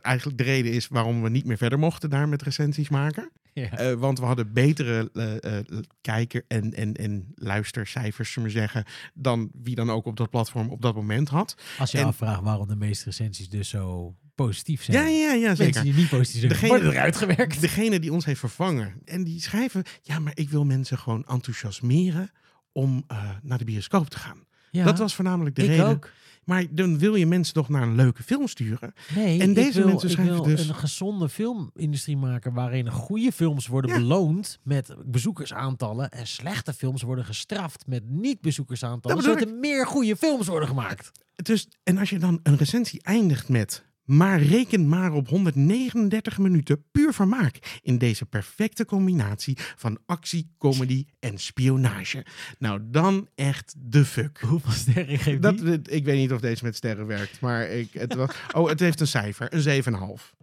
eigenlijk 0.00 0.38
de 0.38 0.44
reden 0.44 0.72
is 0.72 0.88
waarom 0.88 1.22
we 1.22 1.28
niet 1.28 1.44
meer 1.44 1.56
verder 1.56 1.78
mochten 1.78 2.10
daar 2.10 2.28
met 2.28 2.42
recensies 2.42 2.88
maken. 2.88 3.30
Ja. 3.52 3.70
Eh, 3.70 3.92
want 3.92 4.18
we 4.18 4.24
hadden 4.24 4.52
betere 4.52 5.10
eh, 5.14 5.58
eh, 5.58 5.64
kijker- 6.00 6.44
en, 6.48 6.74
en, 6.74 6.94
en 6.94 7.32
luistercijfers, 7.34 8.32
zullen 8.32 8.48
we 8.48 8.54
zeggen, 8.54 8.84
dan 9.14 9.50
wie 9.62 9.74
dan 9.74 9.90
ook 9.90 10.06
op 10.06 10.16
dat 10.16 10.30
platform 10.30 10.68
op 10.70 10.82
dat 10.82 10.94
moment 10.94 11.28
had. 11.28 11.56
Als 11.78 11.90
je 11.90 11.98
en- 11.98 12.04
afvraagt 12.04 12.42
waarom 12.42 12.68
de 12.68 12.76
meeste 12.76 13.04
recensies 13.04 13.48
dus 13.48 13.68
zo 13.68 14.14
positief 14.34 14.82
zijn. 14.84 14.96
Ja, 15.02 15.08
ja, 15.08 15.32
ja, 15.32 15.48
zeker. 15.54 15.64
Mensen 15.64 15.82
die 15.84 15.94
niet 15.94 16.08
positief 16.08 16.38
zijn, 16.40 16.52
Degene- 16.52 16.68
worden 16.68 16.90
eruit 16.92 17.16
gewerkt. 17.16 17.60
Degene 17.60 18.00
die 18.00 18.12
ons 18.12 18.24
heeft 18.24 18.40
vervangen. 18.40 18.94
En 19.04 19.24
die 19.24 19.40
schrijven, 19.40 19.82
ja, 20.02 20.18
maar 20.18 20.32
ik 20.36 20.50
wil 20.50 20.64
mensen 20.64 20.98
gewoon 20.98 21.24
enthousiasmeren 21.26 22.30
om 22.72 23.06
naar 23.42 23.58
de 23.58 23.64
bioscoop 23.64 24.08
te 24.08 24.18
gaan. 24.18 24.44
Ja, 24.70 24.84
Dat 24.84 24.98
was 24.98 25.14
voornamelijk 25.14 25.56
de 25.56 25.62
ik 25.62 25.68
reden. 25.68 25.86
ook. 25.86 26.10
Maar 26.44 26.64
dan 26.70 26.98
wil 26.98 27.14
je 27.14 27.26
mensen 27.26 27.54
toch 27.54 27.68
naar 27.68 27.82
een 27.82 27.94
leuke 27.94 28.22
film 28.22 28.48
sturen. 28.48 28.92
Nee, 29.14 29.40
En 29.40 29.54
deze 29.54 29.78
wil, 29.78 29.86
mensen 29.88 30.10
schrijven 30.10 30.42
dus- 30.42 30.68
een 30.68 30.74
gezonde 30.74 31.28
filmindustrie 31.28 32.16
maken 32.16 32.52
waarin 32.52 32.90
goede 32.90 33.32
films 33.32 33.66
worden 33.66 33.90
Ja. 33.90 33.96
beloond 33.96 34.58
met 34.62 34.94
bezoekersaantallen 35.04 36.10
en 36.10 36.26
slechte 36.26 36.72
films 36.72 37.02
worden 37.02 37.24
gestraft 37.24 37.86
met 37.86 38.02
niet-bezoekersaantallen, 38.08 39.16
Dat 39.16 39.26
bedoel 39.26 39.38
zodat 39.40 39.54
er 39.54 39.60
meer 39.60 39.86
goede 39.86 40.16
films 40.16 40.46
worden 40.46 40.68
gemaakt. 40.68 41.10
Dus, 41.34 41.68
en 41.82 41.98
als 41.98 42.10
je 42.10 42.18
dan 42.18 42.40
een 42.42 42.56
recensie 42.56 43.02
eindigt 43.02 43.48
met... 43.48 43.84
Maar 44.04 44.42
reken 44.42 44.88
maar 44.88 45.12
op 45.12 45.28
139 45.28 46.38
minuten 46.38 46.84
puur 46.92 47.14
vermaak 47.14 47.80
in 47.82 47.98
deze 47.98 48.26
perfecte 48.26 48.84
combinatie 48.84 49.58
van 49.76 49.98
actie, 50.06 50.50
comedy 50.58 51.06
en 51.20 51.38
spionage. 51.38 52.26
Nou, 52.58 52.80
dan 52.84 53.28
echt 53.34 53.74
de 53.78 54.04
fuck. 54.04 54.38
Hoeveel 54.48 54.72
sterren 54.72 55.18
geeft 55.18 55.42
Dat, 55.42 55.58
die? 55.58 55.80
ik 55.82 56.04
weet 56.04 56.16
niet 56.16 56.32
of 56.32 56.40
deze 56.40 56.64
met 56.64 56.76
sterren 56.76 57.06
werkt, 57.06 57.40
maar 57.40 57.68
ik, 57.68 57.92
het 57.92 58.14
was, 58.14 58.30
oh, 58.56 58.68
het 58.68 58.80
heeft 58.80 59.00
een 59.00 59.06
cijfer, 59.06 59.54
een 59.54 59.84
7,5. 60.18 60.42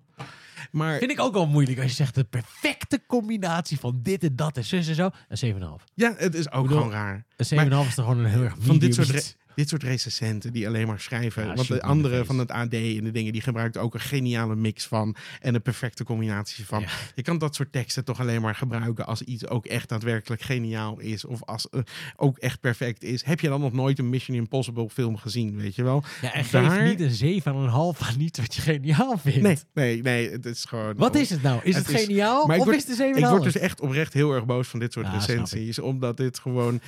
Maar 0.71 0.97
Vind 0.97 1.11
ik 1.11 1.19
ook 1.19 1.33
wel 1.33 1.47
moeilijk 1.47 1.79
als 1.79 1.89
je 1.89 1.95
zegt 1.95 2.15
de 2.15 2.23
perfecte 2.23 3.01
combinatie 3.07 3.79
van 3.79 3.99
dit 4.03 4.23
en 4.23 4.35
dat 4.35 4.57
en 4.57 4.65
zus 4.65 4.87
en 4.87 4.95
zo. 4.95 5.09
Een 5.27 5.53
7,5. 5.55 5.83
ja, 5.93 6.13
het 6.17 6.35
is 6.35 6.51
ook 6.51 6.63
bedoel, 6.63 6.77
gewoon 6.77 6.93
raar. 6.93 7.25
Een 7.35 7.69
7,5 7.71 7.87
is 7.87 7.95
toch 7.95 8.05
gewoon 8.05 8.17
een 8.17 8.31
heel 8.31 8.43
erg 8.43 8.55
Van 8.59 8.79
dit 8.79 8.95
soort, 8.95 9.37
dit 9.55 9.69
soort 9.69 9.83
recensenten 9.83 10.53
die 10.53 10.67
alleen 10.67 10.87
maar 10.87 10.99
schrijven. 10.99 11.47
Ja, 11.47 11.53
want 11.53 11.67
de 11.67 11.81
andere 11.81 12.25
van 12.25 12.39
het 12.39 12.51
AD 12.51 12.73
en 12.73 13.03
de 13.03 13.11
dingen, 13.11 13.31
die 13.33 13.41
gebruikt 13.41 13.77
ook 13.77 13.93
een 13.93 13.99
geniale 13.99 14.55
mix 14.55 14.85
van. 14.85 15.15
En 15.39 15.55
een 15.55 15.61
perfecte 15.61 16.03
combinatie 16.03 16.65
van. 16.65 16.79
Ja. 16.81 16.87
Je 17.15 17.21
kan 17.21 17.37
dat 17.37 17.55
soort 17.55 17.71
teksten 17.71 18.05
toch 18.05 18.19
alleen 18.19 18.41
maar 18.41 18.55
gebruiken 18.55 19.05
als 19.05 19.21
iets 19.21 19.47
ook 19.47 19.65
echt 19.65 19.89
daadwerkelijk 19.89 20.41
geniaal 20.41 20.99
is. 20.99 21.25
Of 21.25 21.43
als 21.43 21.69
eh, 21.69 21.79
ook 22.15 22.37
echt 22.37 22.59
perfect 22.59 23.03
is. 23.03 23.23
Heb 23.25 23.39
je 23.39 23.47
dan 23.47 23.61
nog 23.61 23.73
nooit 23.73 23.99
een 23.99 24.09
Mission 24.09 24.37
Impossible 24.37 24.89
film 24.89 25.17
gezien, 25.17 25.55
weet 25.57 25.75
je 25.75 25.83
wel? 25.83 26.03
Ja, 26.21 26.33
en 26.33 26.41
geef 26.43 26.51
Daar- 26.51 26.83
niet 26.83 26.99
een 27.21 27.41
7,5 27.43 27.99
aan 28.09 28.19
iets 28.19 28.39
wat 28.39 28.55
je 28.55 28.61
geniaal 28.61 29.17
vindt. 29.17 29.41
Nee, 29.41 29.57
nee, 29.73 30.01
nee. 30.01 30.29
Het 30.31 30.45
is 30.45 30.65
gewoon... 30.65 30.95
Wat 30.95 31.15
is 31.15 31.29
het 31.29 31.41
nou? 31.41 31.59
Is 31.63 31.75
het, 31.75 31.87
Het 31.87 31.95
is- 31.95 32.05
geniaal 32.05 32.45
maar 32.47 32.57
of 32.57 32.63
word- 32.65 32.75
is 32.77 32.81
het 32.87 32.99
een 32.99 33.13
7,5? 33.15 33.17
Ik 33.23 33.25
word 33.29 33.43
dus 33.43 33.57
echt 33.57 33.81
oprecht 33.81 34.13
heel 34.13 34.33
erg 34.33 34.45
boos 34.45 34.67
van 34.67 34.79
dit 34.79 34.93
soort 34.93 35.05
Ja, 35.05 35.13
ik. 35.13 35.19
recensies. 35.19 35.79
Omdat 35.79 36.17
dit 36.17 36.39
gewoon... 36.39 36.81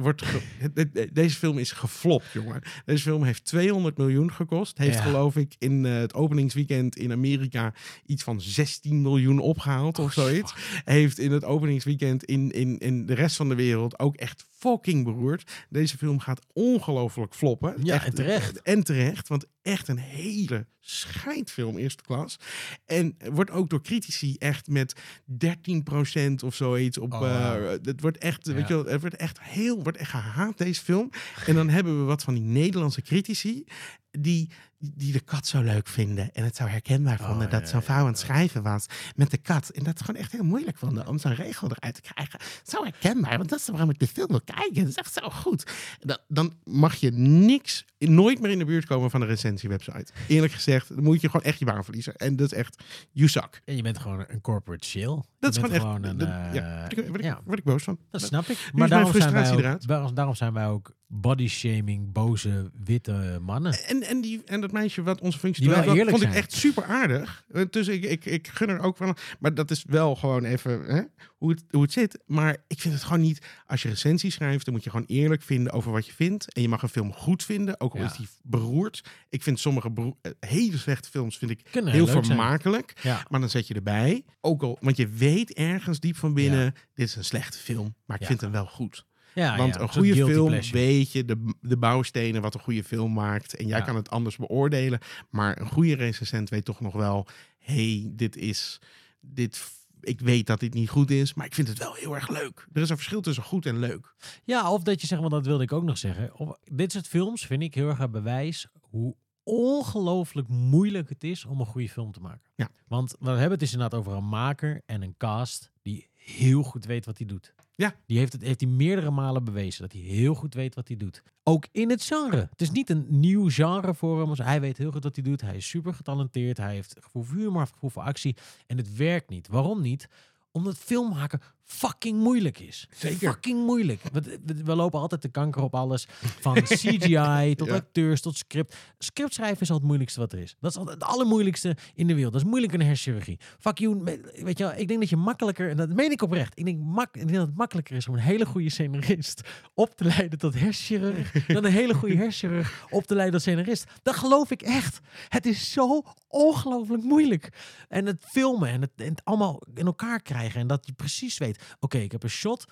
Wordt 0.00 0.22
ge- 0.22 1.08
deze 1.12 1.36
film 1.36 1.58
is 1.58 1.72
geflopt, 2.12 2.32
jongen. 2.32 2.62
Deze 2.84 3.02
film 3.02 3.22
heeft 3.22 3.44
200 3.44 3.96
miljoen 3.98 4.32
gekost. 4.32 4.78
Heeft 4.78 4.96
Ja. 4.96 5.02
geloof 5.02 5.36
ik 5.36 5.54
in 5.58 5.86
eh, 5.86 5.92
het 5.94 6.14
openingsweekend 6.14 6.96
in 6.96 7.12
Amerika 7.12 7.72
iets 8.06 8.22
van 8.22 8.40
16 8.40 9.02
miljoen 9.02 9.38
opgehaald 9.38 9.98
Oh, 9.98 10.04
of 10.04 10.12
zoiets. 10.12 10.54
Heeft 10.84 11.18
in 11.18 11.32
het 11.32 11.44
openingsweekend 11.44 12.24
in, 12.24 12.50
in, 12.50 12.78
in 12.78 13.06
de 13.06 13.14
rest 13.14 13.36
van 13.36 13.48
de 13.48 13.54
wereld 13.54 13.98
ook 13.98 14.16
echt 14.16 14.46
fucking 14.58 15.04
beroerd. 15.04 15.50
Deze 15.68 15.96
film 15.98 16.18
gaat 16.18 16.46
ongelooflijk 16.52 17.34
floppen. 17.34 17.74
Ja, 17.82 17.94
Echt- 17.94 18.06
en 18.06 18.14
terecht. 18.14 18.62
En 18.62 18.82
terecht, 18.82 19.28
want 19.28 19.46
echt 19.62 19.88
een 19.88 19.98
hele 19.98 20.66
scheidfilm 20.80 21.76
eerste 21.78 22.02
klas. 22.02 22.36
En 22.84 23.16
wordt 23.32 23.50
ook 23.50 23.70
door 23.70 23.82
critici 23.82 24.34
echt 24.38 24.68
met 24.68 25.00
13% 25.26 26.42
of 26.44 26.54
zoiets 26.54 26.98
op. 26.98 27.12
Oh, 27.12 27.54
eh, 27.54 27.70
het 27.82 28.00
wordt 28.00 28.18
echt, 28.18 28.46
Ja. 28.46 28.52
weet 28.52 28.68
je 28.68 28.74
wel, 28.74 28.84
het 28.84 29.00
wordt 29.00 29.16
echt 29.16 29.40
heel, 29.42 29.82
wordt 29.82 29.98
echt 29.98 30.10
gehaat 30.10 30.58
deze 30.58 30.80
film. 30.82 31.10
En 31.46 31.54
dan 31.54 31.68
hebben 31.68 31.98
we 31.98 32.04
wat 32.04 32.22
van 32.22 32.34
die 32.34 32.42
Nederlandse 32.42 33.02
critici 33.02 33.64
die, 34.10 34.50
die 34.78 35.12
de 35.12 35.20
kat 35.20 35.46
zo 35.46 35.60
leuk 35.62 35.88
vinden 35.88 36.32
en 36.34 36.44
het 36.44 36.56
zo 36.56 36.64
herkenbaar 36.64 37.18
vonden 37.18 37.46
Oh, 37.46 37.52
dat 37.52 37.60
ja, 37.60 37.66
zo'n 37.66 37.78
ja, 37.78 37.84
vrouw 37.84 37.98
aan 38.00 38.06
het 38.06 38.18
ja. 38.18 38.24
schrijven 38.24 38.62
was 38.62 38.86
met 39.16 39.30
de 39.30 39.36
kat. 39.38 39.68
En 39.68 39.84
dat 39.84 39.98
het 39.98 40.02
gewoon 40.04 40.20
echt 40.20 40.32
heel 40.32 40.44
moeilijk 40.44 40.76
vonden 40.78 41.06
om 41.06 41.18
zo'n 41.18 41.34
regel 41.34 41.70
eruit 41.70 41.94
te 41.94 42.00
krijgen. 42.12 42.40
Zo 42.64 42.82
herkenbaar, 42.84 43.36
want 43.36 43.48
dat 43.48 43.58
is 43.58 43.68
waarom 43.68 43.90
ik 43.90 43.98
de 43.98 44.06
film 44.06 44.26
wil 44.28 44.40
kijken. 44.44 44.74
Dat 44.74 44.88
is 44.88 44.94
echt 44.94 45.12
zo 45.12 45.28
goed. 45.30 45.70
Dan, 46.00 46.18
dan 46.28 46.52
mag 46.64 46.94
je 46.94 47.10
niks, 47.12 47.84
nooit 47.98 48.40
meer 48.40 48.50
in 48.50 48.58
de 48.58 48.64
buurt 48.64 48.86
komen 48.86 49.10
van 49.10 49.20
een 49.20 49.26
recensiewebsite. 49.28 50.12
Eerlijk 50.28 50.52
gezegd, 50.52 50.88
dan 50.88 51.02
moet 51.02 51.20
je 51.20 51.26
gewoon 51.30 51.46
echt 51.46 51.58
je 51.58 51.64
baan 51.64 51.84
verliezen. 51.84 52.14
En 52.16 52.36
dat 52.36 52.52
is 52.52 52.58
echt, 52.58 52.82
you 53.12 53.28
suck. 53.28 53.62
En 53.64 53.76
je 53.76 53.82
bent 53.82 53.98
gewoon 53.98 54.24
een 54.28 54.40
corporate 54.40 54.86
shill. 54.86 55.06
Dat 55.06 55.24
je 55.40 55.48
is 55.48 55.56
gewoon 55.56 55.72
echt, 55.72 56.04
een, 56.04 56.18
dat- 56.18 56.28
eh, 56.28 56.54
ja, 56.54 56.80
word 56.80 56.98
ik, 56.98 57.06
word 57.06 57.18
ik, 57.18 57.24
ja, 57.24 57.40
word 57.44 57.58
ik 57.58 57.64
boos 57.64 57.82
van. 57.82 57.98
dat 58.10 58.22
snap 58.22 58.46
ik. 58.46 58.70
Maar 58.72 58.88
daarom 58.88 59.12
zijn, 59.12 59.66
ook, 60.02 60.14
daarom 60.16 60.34
zijn 60.34 60.52
wij 60.52 60.66
ook 60.66 60.96
body 61.10 61.48
shaming, 61.48 62.12
boze, 62.12 62.70
witte 62.84 63.38
mannen. 63.42 63.84
En, 63.84 64.02
en, 64.02 64.20
die, 64.20 64.42
en 64.44 64.60
dat 64.60 64.72
meisje 64.72 65.02
wat 65.02 65.20
onze 65.20 65.38
functie 65.38 65.62
Die 65.62 65.72
wel 65.72 65.78
doet, 65.82 65.88
dat 65.88 65.96
eerlijk 65.98 66.16
vond 66.16 66.30
ik 66.30 66.38
echt 66.38 66.52
super 66.52 66.84
aardig. 66.84 67.44
Eh, 67.52 67.62
Dus 67.70 67.88
ik, 67.88 68.04
ik, 68.04 68.24
ik 68.24 68.48
gun 68.48 68.68
er 68.68 68.80
ook 68.80 68.96
van. 68.96 69.16
Maar 69.38 69.54
dat 69.54 69.70
is 69.70 69.84
wel 69.86 70.14
gewoon 70.16 70.44
even 70.44 70.84
hè, 70.84 71.02
hoe, 71.36 71.50
het, 71.50 71.64
hoe 71.70 71.82
het 71.82 71.92
zit. 71.92 72.18
Maar 72.26 72.56
ik 72.66 72.80
vind 72.80 72.94
het 72.94 73.02
gewoon 73.02 73.20
niet. 73.20 73.46
Als 73.66 73.82
je 73.82 73.88
recensie 73.88 74.30
schrijft, 74.30 74.64
dan 74.64 74.74
moet 74.74 74.84
je 74.84 74.90
gewoon 74.90 75.06
eerlijk 75.06 75.42
vinden 75.42 75.72
over 75.72 75.92
wat 75.92 76.06
je 76.06 76.12
vindt. 76.12 76.52
En 76.52 76.62
je 76.62 76.68
mag 76.68 76.82
een 76.82 76.88
film 76.88 77.12
goed 77.12 77.42
vinden, 77.44 77.80
ook 77.80 77.94
al 77.94 78.00
Ja. 78.00 78.06
is 78.06 78.16
die 78.16 78.28
beroerd. 78.42 79.04
Ik 79.28 79.42
vind 79.42 79.60
sommige 79.60 79.90
beroer- 79.90 80.16
eh, 80.22 80.32
hele 80.40 80.76
slechte 80.78 81.08
films 81.10 81.38
vind 81.38 81.50
ik 81.50 81.60
Kunnen 81.70 81.92
heel 81.92 82.06
vermakelijk. 82.06 82.92
Ja. 83.02 83.22
Maar 83.28 83.40
dan 83.40 83.50
zet 83.50 83.66
je 83.66 83.74
erbij. 83.74 84.24
Ook 84.40 84.62
al, 84.62 84.78
want 84.80 84.96
je 84.96 85.08
weet 85.08 85.52
ergens 85.52 86.00
diep 86.00 86.16
van 86.16 86.34
binnen, 86.34 86.74
dit 86.94 87.08
is 87.08 87.16
een 87.16 87.24
slechte 87.24 87.58
film. 87.58 87.94
Maar 88.06 88.20
ik 88.20 88.26
vind 88.26 88.40
hem 88.40 88.50
wel 88.50 88.66
goed. 88.66 89.06
Ja, 89.38 89.56
Want 89.56 89.74
ja, 89.74 89.80
een 89.80 89.88
goede 89.88 90.14
film 90.14 90.46
pleasure. 90.48 90.78
weet 90.78 91.12
je 91.12 91.24
de, 91.24 91.54
de 91.60 91.76
bouwstenen 91.76 92.42
wat 92.42 92.54
een 92.54 92.60
goede 92.60 92.84
film 92.84 93.12
maakt. 93.12 93.56
En 93.56 93.66
jij 93.66 93.78
Ja. 93.78 93.84
kan 93.84 93.96
het 93.96 94.10
anders 94.10 94.36
beoordelen. 94.36 94.98
Maar 95.30 95.60
een 95.60 95.68
goede 95.68 95.94
recensent 95.94 96.48
weet 96.48 96.64
toch 96.64 96.80
nog 96.80 96.92
wel... 96.94 97.26
hey, 97.58 98.08
dit 98.12 98.36
is... 98.36 98.78
Dit, 99.20 99.70
ik 100.00 100.20
weet 100.20 100.46
dat 100.46 100.60
dit 100.60 100.74
niet 100.74 100.88
goed 100.88 101.10
is, 101.10 101.34
maar 101.34 101.46
ik 101.46 101.54
vind 101.54 101.68
het 101.68 101.78
wel 101.78 101.94
heel 101.94 102.14
erg 102.14 102.28
leuk. 102.28 102.66
Er 102.72 102.82
is 102.82 102.88
een 102.90 102.96
verschil 102.96 103.20
tussen 103.20 103.44
goed 103.44 103.66
en 103.66 103.78
leuk. 103.78 104.14
Ja, 104.44 104.72
of 104.72 104.82
dat 104.82 105.00
je 105.00 105.06
zegt, 105.06 105.20
want 105.20 105.32
dat 105.32 105.46
wilde 105.46 105.62
ik 105.62 105.72
ook 105.72 105.82
nog 105.84 105.98
zeggen. 105.98 106.34
Of, 106.38 106.56
dit 106.64 106.92
soort 106.92 107.06
films 107.06 107.46
vind 107.46 107.62
ik 107.62 107.74
heel 107.74 107.88
erg 107.88 107.98
een 107.98 108.10
bewijs 108.10 108.66
hoe 108.80 109.16
ongelooflijk 109.42 110.48
moeilijk 110.48 111.08
het 111.08 111.24
is 111.24 111.44
om 111.44 111.60
een 111.60 111.66
goede 111.66 111.88
film 111.88 112.12
te 112.12 112.20
maken. 112.20 112.50
Ja. 112.54 112.68
Want 112.86 113.14
we 113.18 113.28
hebben 113.30 113.50
het 113.50 113.60
dus 113.60 113.72
inderdaad 113.72 113.98
over 114.00 114.12
een 114.12 114.28
maker 114.28 114.82
en 114.86 115.02
een 115.02 115.14
cast 115.16 115.70
die 115.82 116.08
heel 116.28 116.62
goed 116.62 116.84
weet 116.84 117.06
wat 117.06 117.18
hij 117.18 117.26
doet. 117.26 117.54
Ja. 117.74 117.94
Die 118.06 118.18
heeft 118.18 118.32
het 118.32 118.42
heeft 118.42 118.60
hij 118.60 118.70
meerdere 118.70 119.10
malen 119.10 119.44
bewezen 119.44 119.82
dat 119.82 119.92
hij 119.92 120.00
heel 120.00 120.34
goed 120.34 120.54
weet 120.54 120.74
wat 120.74 120.88
hij 120.88 120.96
doet. 120.96 121.22
Ook 121.42 121.66
in 121.72 121.90
het 121.90 122.02
genre. 122.02 122.48
Het 122.50 122.60
is 122.60 122.70
niet 122.70 122.90
een 122.90 123.06
nieuw 123.08 123.50
genre 123.50 123.94
voor 123.94 124.20
hem. 124.20 124.46
Hij 124.46 124.60
weet 124.60 124.76
heel 124.76 124.90
goed 124.90 125.04
wat 125.04 125.14
hij 125.16 125.24
doet. 125.24 125.40
Hij 125.40 125.56
is 125.56 125.68
super 125.68 125.94
getalenteerd. 125.94 126.56
Hij 126.56 126.74
heeft 126.74 126.96
gevoel 127.00 127.22
voor 127.22 127.36
humor, 127.36 127.66
gevoel 127.66 127.90
voor 127.90 128.02
actie. 128.02 128.36
En 128.66 128.76
het 128.76 128.96
werkt 128.96 129.28
niet. 129.28 129.48
Waarom 129.48 129.80
niet? 129.80 130.08
Omdat 130.50 130.78
filmmaken 130.78 131.40
fucking 131.72 132.18
moeilijk 132.18 132.58
is. 132.58 132.88
Zeker. 132.96 133.30
Fucking 133.32 133.64
moeilijk. 133.66 134.02
We, 134.12 134.20
we- 134.44 134.64
we 134.64 134.74
lopen 134.74 135.00
altijd 135.00 135.22
de 135.22 135.28
kanker 135.28 135.62
op 135.62 135.74
alles. 135.74 136.06
Van 136.40 136.54
CGI 136.80 137.54
tot 137.54 137.68
Ja. 137.68 137.74
acteurs 137.74 138.20
tot 138.20 138.36
script. 138.36 138.76
Script 138.98 139.34
schrijven 139.34 139.60
is 139.60 139.70
al 139.70 139.76
het 139.76 139.84
moeilijkste 139.84 140.20
wat 140.20 140.32
er 140.32 140.38
is. 140.38 140.56
Dat 140.60 140.70
is 140.76 140.82
het 140.84 141.02
allermoeilijkste 141.04 141.76
in 141.94 142.06
de 142.06 142.14
wereld. 142.14 142.32
Dat 142.32 142.42
is 142.42 142.48
moeilijker 142.48 142.78
dan 142.78 142.86
hersenchirurgie. 142.86 143.38
Fuck 143.58 143.78
you. 143.78 144.02
Weet 144.34 144.58
je 144.58 144.64
wel, 144.64 144.72
ik 144.76 144.88
denk 144.88 145.00
dat 145.00 145.08
je 145.08 145.16
makkelijker, 145.16 145.70
en 145.70 145.76
dat 145.76 145.88
meen 145.88 146.10
ik 146.10 146.22
oprecht. 146.22 146.58
Ik 146.58 146.64
denk, 146.64 146.80
mak, 146.82 147.06
ik 147.16 147.20
denk 147.26 147.34
dat 147.38 147.46
het 147.46 147.56
makkelijker 147.56 147.96
is 147.96 148.08
om 148.08 148.14
een 148.14 148.20
hele 148.20 148.46
goede 148.46 148.70
scenarist 148.70 149.40
op 149.74 149.94
te 149.96 150.04
leiden 150.04 150.38
tot 150.38 150.54
hersenchirurg. 150.54 151.32
dan 151.46 151.64
een 151.64 151.72
hele 151.72 151.94
goede 151.94 152.16
hersenchirurg 152.16 152.86
op 152.90 153.04
te 153.06 153.14
leiden 153.14 153.34
tot 153.40 153.48
scenarist. 153.48 153.84
Dat 154.02 154.14
geloof 154.16 154.50
ik 154.50 154.62
echt. 154.62 155.00
Het 155.28 155.46
is 155.46 155.72
zo 155.72 156.02
ongelooflijk 156.28 157.02
moeilijk. 157.02 157.48
En 157.88 158.06
het 158.06 158.24
filmen 158.28 158.68
en 158.68 158.80
het, 158.80 158.90
en 158.96 159.08
het 159.08 159.24
allemaal 159.24 159.62
in 159.74 159.86
elkaar 159.86 160.22
krijgen. 160.22 160.60
En 160.60 160.66
dat 160.66 160.86
je 160.86 160.92
precies 160.92 161.38
weet, 161.38 161.57
oké, 161.80 161.98
ik 161.98 162.12
heb 162.12 162.22
een 162.22 162.30
shot. 162.30 162.64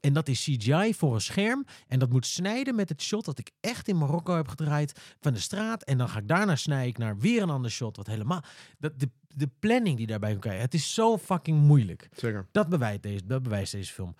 En 0.00 0.12
dat 0.12 0.28
is 0.28 0.42
CGI 0.42 0.94
voor 0.94 1.14
een 1.14 1.20
scherm. 1.20 1.64
En 1.86 1.98
dat 1.98 2.10
moet 2.10 2.26
snijden 2.26 2.74
met 2.74 2.88
het 2.88 3.02
shot 3.02 3.24
dat 3.24 3.38
ik 3.38 3.50
echt 3.60 3.88
in 3.88 3.98
Marokko 3.98 4.36
heb 4.36 4.48
gedraaid 4.48 5.00
van 5.20 5.32
de 5.32 5.40
straat. 5.40 5.82
En 5.84 5.98
dan 5.98 6.08
ga 6.08 6.18
ik 6.18 6.28
daarna 6.28 6.56
snij 6.56 6.86
ik 6.88 6.98
naar 6.98 7.18
weer 7.18 7.42
een 7.42 7.50
ander 7.50 7.70
shot. 7.70 7.96
Wat 7.96 8.06
helemaal. 8.06 8.42
Dat, 8.78 8.98
de, 9.00 9.10
de 9.28 9.48
planning 9.58 9.96
die 9.96 10.06
daarbij 10.06 10.30
komt 10.30 10.42
kijken. 10.42 10.60
Het 10.60 10.74
is 10.74 10.94
zo 10.94 11.18
fucking 11.18 11.58
moeilijk. 11.60 12.08
Zeker. 12.16 12.46
Dat 12.52 12.68
bewijst 12.68 13.02
deze, 13.02 13.26
dat 13.26 13.42
bewijst 13.42 13.72
deze 13.72 13.92
film. 13.92 14.14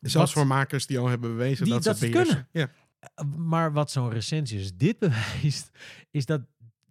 Zelfs 0.00 0.14
Wat- 0.14 0.30
voor 0.30 0.46
makers 0.46 0.86
die 0.86 0.98
al 0.98 1.06
hebben 1.08 1.30
bewezen 1.30 1.64
Die- 1.64 1.72
dat, 1.72 1.82
dat 1.82 1.98
ze 1.98 2.08
beheersen. 2.10 2.48
Ja. 2.52 2.70
Maar 3.36 3.72
wat 3.72 3.90
zo'n 3.90 4.10
recensie 4.10 4.58
dus 4.58 4.74
dit 4.76 4.98
bewijst, 5.06 5.70
is 6.10 6.26
dat 6.26 6.40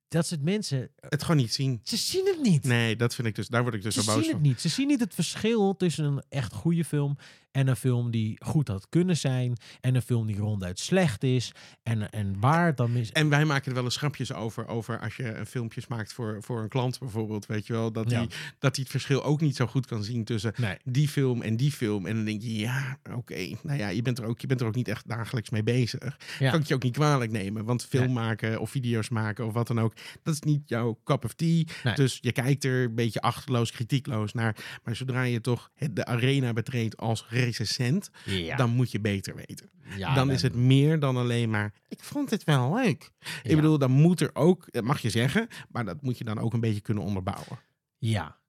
dat 0.08 0.28
soort 0.28 0.41
mensen. 0.41 0.89
Het 1.10 1.22
gewoon 1.22 1.38
niet 1.38 1.53
zien. 1.53 1.80
Ze 1.84 1.97
zien 1.97 2.26
het 2.26 2.41
niet. 2.41 2.64
Nee, 2.64 2.95
dat 2.95 3.16
vind 3.16 3.28
ik 3.28 3.36
dus. 3.36 3.47
Daar 3.47 3.62
word 3.62 3.74
ik 3.74 3.84
dus 3.84 3.93
Ze 3.93 4.01
zo 4.03 4.06
boos 4.14 4.22
zien 4.24 4.32
van. 4.32 4.39
het 4.39 4.49
niet. 4.49 4.62
Ze 4.62 4.70
zien 4.70 4.88
niet 4.88 4.99
het 4.99 5.14
verschil 5.14 5.76
tussen 5.78 6.06
een 6.06 6.24
echt 6.30 6.53
goede 6.53 6.86
film 6.86 7.18
en 7.56 7.68
een 7.68 7.76
film 7.76 8.12
die 8.12 8.36
goed 8.45 8.68
had 8.68 8.89
kunnen 8.89 9.18
zijn. 9.18 9.58
En 9.82 9.95
een 9.95 10.01
film 10.01 10.28
die 10.28 10.38
ronduit 10.38 10.80
slecht 10.80 11.24
is. 11.24 11.51
En, 11.84 12.12
en 12.12 12.39
waar 12.39 12.66
het 12.66 12.78
dan 12.78 12.91
mis. 12.91 13.12
En 13.12 13.30
wij 13.30 13.45
maken 13.45 13.68
er 13.68 13.74
wel 13.74 13.84
eens 13.84 13.97
grapjes 13.97 14.34
over, 14.34 14.68
over 14.68 14.99
als 14.99 15.16
je 15.16 15.36
een 15.36 15.45
filmpjes 15.45 15.88
maakt 15.88 16.14
voor, 16.14 16.38
voor 16.43 16.62
een 16.62 16.70
klant 16.70 16.99
bijvoorbeeld, 16.99 17.45
weet 17.45 17.68
je 17.68 17.74
wel, 17.74 17.91
dat 17.91 18.10
Ja. 18.10 18.18
hij 18.18 18.28
dat 18.60 18.76
hij 18.76 18.84
het 18.84 18.89
verschil 18.89 19.24
ook 19.24 19.41
niet 19.41 19.56
zo 19.56 19.68
goed 19.68 19.86
kan 19.86 20.03
zien 20.03 20.24
tussen 20.24 20.53
Nee. 20.58 20.78
die 20.84 21.08
film 21.08 21.41
en 21.41 21.58
die 21.58 21.72
film. 21.72 22.06
En 22.06 22.16
dan 22.16 22.26
denk 22.26 22.41
je, 22.41 22.56
ja, 22.58 22.97
oké, 23.14 23.47
nou 23.64 23.78
ja, 23.80 23.88
je 23.88 24.01
bent, 24.01 24.18
er 24.20 24.26
ook, 24.26 24.39
je 24.39 24.47
bent 24.47 24.62
er 24.62 24.68
ook 24.68 24.76
niet 24.76 24.88
echt 24.88 25.08
dagelijks 25.08 25.49
mee 25.49 25.64
bezig. 25.64 26.20
Ja. 26.39 26.51
Kan 26.51 26.60
ik 26.60 26.66
je 26.68 26.74
ook 26.74 26.84
niet 26.84 26.93
kwalijk 26.93 27.32
nemen, 27.32 27.66
want 27.66 27.86
film 27.86 28.03
Nee. 28.06 28.14
maken 28.14 28.60
of 28.60 28.70
video's 28.70 29.10
maken 29.10 29.45
of 29.45 29.53
wat 29.53 29.68
dan 29.68 29.80
ook, 29.80 29.93
dat 30.24 30.34
is 30.34 30.39
niet 30.41 30.62
jouw 30.70 30.99
cup 31.03 31.24
of 31.26 31.34
tea. 31.34 31.64
Nee. 31.84 31.95
Dus 31.95 32.18
je 32.22 32.32
kijkt 32.32 32.64
er 32.64 32.84
een 32.84 32.95
beetje 32.95 33.22
achterloos, 33.22 33.72
kritiekloos 33.72 34.34
naar. 34.34 34.56
Maar 34.84 34.95
zodra 34.95 35.22
je 35.24 35.41
toch 35.41 35.72
het, 35.76 35.95
de 35.95 36.06
arena 36.06 36.53
betreedt 36.53 36.97
als 36.97 37.26
recensent, 37.45 38.09
Ja. 38.25 38.55
dan 38.55 38.69
moet 38.69 38.91
je 38.91 38.99
beter 38.99 39.35
weten 39.35 39.69
Ja, 39.97 40.13
dan 40.15 40.31
is 40.31 40.41
het 40.41 40.55
meer 40.55 40.99
dan 40.99 41.17
alleen 41.17 41.49
maar. 41.49 41.73
Ik 41.87 42.03
vond 42.03 42.29
het 42.29 42.43
wel 42.43 42.75
leuk. 42.75 43.11
Ik 43.43 43.55
bedoel, 43.55 43.77
dan 43.77 43.91
moet 43.91 44.21
er 44.21 44.29
ook, 44.33 44.65
dat 44.71 44.83
mag 44.83 44.99
je 44.99 45.09
zeggen, 45.09 45.47
maar 45.69 45.85
dat 45.85 46.01
moet 46.01 46.17
je 46.17 46.23
dan 46.23 46.39
ook 46.39 46.53
een 46.53 46.59
beetje 46.59 46.81
kunnen 46.81 47.03
onderbouwen. 47.03 47.59
Ja. 47.97 48.43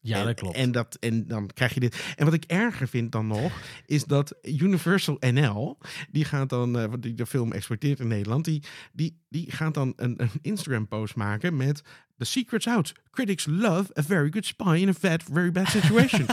Ja, 0.00 0.18
en, 0.20 0.26
dat 0.26 0.34
klopt. 0.34 0.56
En, 0.56 0.72
dat, 0.72 0.96
en 1.00 1.26
dan 1.26 1.50
krijg 1.54 1.74
je 1.74 1.80
dit. 1.80 2.14
En 2.16 2.24
wat 2.24 2.34
ik 2.34 2.44
erger 2.44 2.88
vind 2.88 3.12
dan 3.12 3.26
nog, 3.26 3.52
is 3.86 4.04
dat 4.04 4.34
Universal 4.42 5.16
NL, 5.20 5.78
die 6.10 6.24
gaat 6.24 6.48
dan, 6.48 6.72
want 6.72 7.02
die 7.02 7.14
de 7.14 7.26
film 7.26 7.52
exporteert 7.52 8.00
in 8.00 8.08
Nederland, 8.08 8.44
die, 8.44 8.62
die, 8.92 9.20
die 9.28 9.50
gaat 9.50 9.74
dan 9.74 9.92
een, 9.96 10.22
een 10.22 10.30
Instagram-post 10.42 11.16
maken 11.16 11.56
met 11.56 11.82
The 12.18 12.24
secret's 12.24 12.66
out. 12.66 12.92
Critics 13.10 13.46
love 13.46 13.86
a 13.98 14.02
very 14.02 14.30
good 14.30 14.44
spy 14.46 14.74
in 14.76 14.88
a 14.88 14.92
bad, 15.00 15.22
very 15.32 15.50
bad 15.52 15.68
situation. 15.68 16.26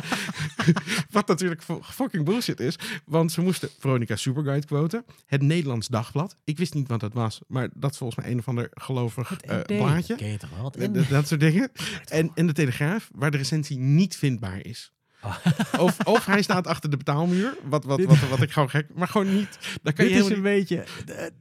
Wat 1.11 1.27
natuurlijk 1.27 1.63
fu- 1.63 1.79
fucking 1.84 2.25
bullshit 2.25 2.59
is. 2.59 2.75
Want 3.05 3.31
ze 3.31 3.41
moesten 3.41 3.69
Veronica 3.79 4.15
Superguide 4.15 4.65
quoten. 4.65 5.05
Het 5.25 5.41
Nederlands 5.41 5.88
Dagblad. 5.88 6.36
Ik 6.43 6.57
wist 6.57 6.73
niet 6.73 6.88
wat 6.88 6.99
dat 6.99 7.13
was. 7.13 7.39
Maar 7.47 7.69
dat 7.75 7.91
is 7.91 7.97
volgens 7.97 8.19
mij 8.23 8.31
een 8.31 8.39
of 8.39 8.47
ander 8.47 8.67
gelovig 8.73 9.38
eh, 9.41 9.57
ND, 9.57 9.65
blaadje. 9.65 10.15
Ken 10.15 10.27
je 10.31 10.38
toch 10.38 10.49
wel? 10.57 10.71
Eh, 10.79 10.93
dat- 10.93 11.07
dat 11.09 11.27
soort 11.27 11.39
dingen. 11.39 11.71
En, 12.07 12.31
en 12.36 12.47
de 12.47 12.53
Telegraaf, 12.53 13.09
waar 13.15 13.31
de 13.31 13.38
recensie 13.38 13.77
niet 13.77 14.15
vindbaar 14.15 14.65
is. 14.65 14.91
Oh. 15.23 15.36
Of, 15.86 15.97
of 16.03 16.25
hij 16.25 16.41
staat 16.41 16.67
achter 16.67 16.89
de 16.89 16.97
betaalmuur. 16.97 17.57
Wat, 17.63 17.84
wat, 17.86 18.03
wat, 18.03 18.19
wat 18.29 18.41
ik 18.41 18.51
gewoon 18.51 18.69
gek... 18.69 18.88
Maar 18.95 19.07
gewoon 19.07 19.36
niet. 19.36 19.57
Daar 19.84 19.93
kan 19.93 20.05
je 20.05 20.11
Dit 20.11 20.19
is 20.21 20.27
helemaal 20.27 20.51
een 20.51 20.57
niet... 20.59 20.67
beetje. 20.69 20.86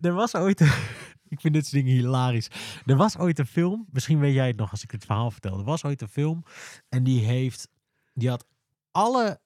Er 0.01 0.13
was 0.15 0.35
ooit. 0.35 0.63
Ik 1.33 1.41
vind 1.41 1.55
dit 1.55 1.67
soort 1.67 1.85
dingen 1.85 1.97
hilarisch. 1.97 2.49
Er 2.87 2.97
was 2.97 3.17
ooit 3.19 3.39
een 3.39 3.47
film. 3.47 3.87
Misschien 3.91 4.19
weet 4.19 4.35
jij 4.35 4.47
het 4.47 4.57
nog 4.57 4.71
als 4.71 4.83
ik 4.83 4.91
dit 4.91 5.05
verhaal 5.05 5.31
vertel. 5.31 5.59
Er 5.59 5.65
was 5.65 5.85
ooit 5.85 6.01
een 6.01 6.09
film. 6.09 6.45
En 6.89 7.03
die 7.05 7.21
heeft. 7.25 7.69
Die 8.15 8.29
had 8.29 8.45
alle 8.91 9.41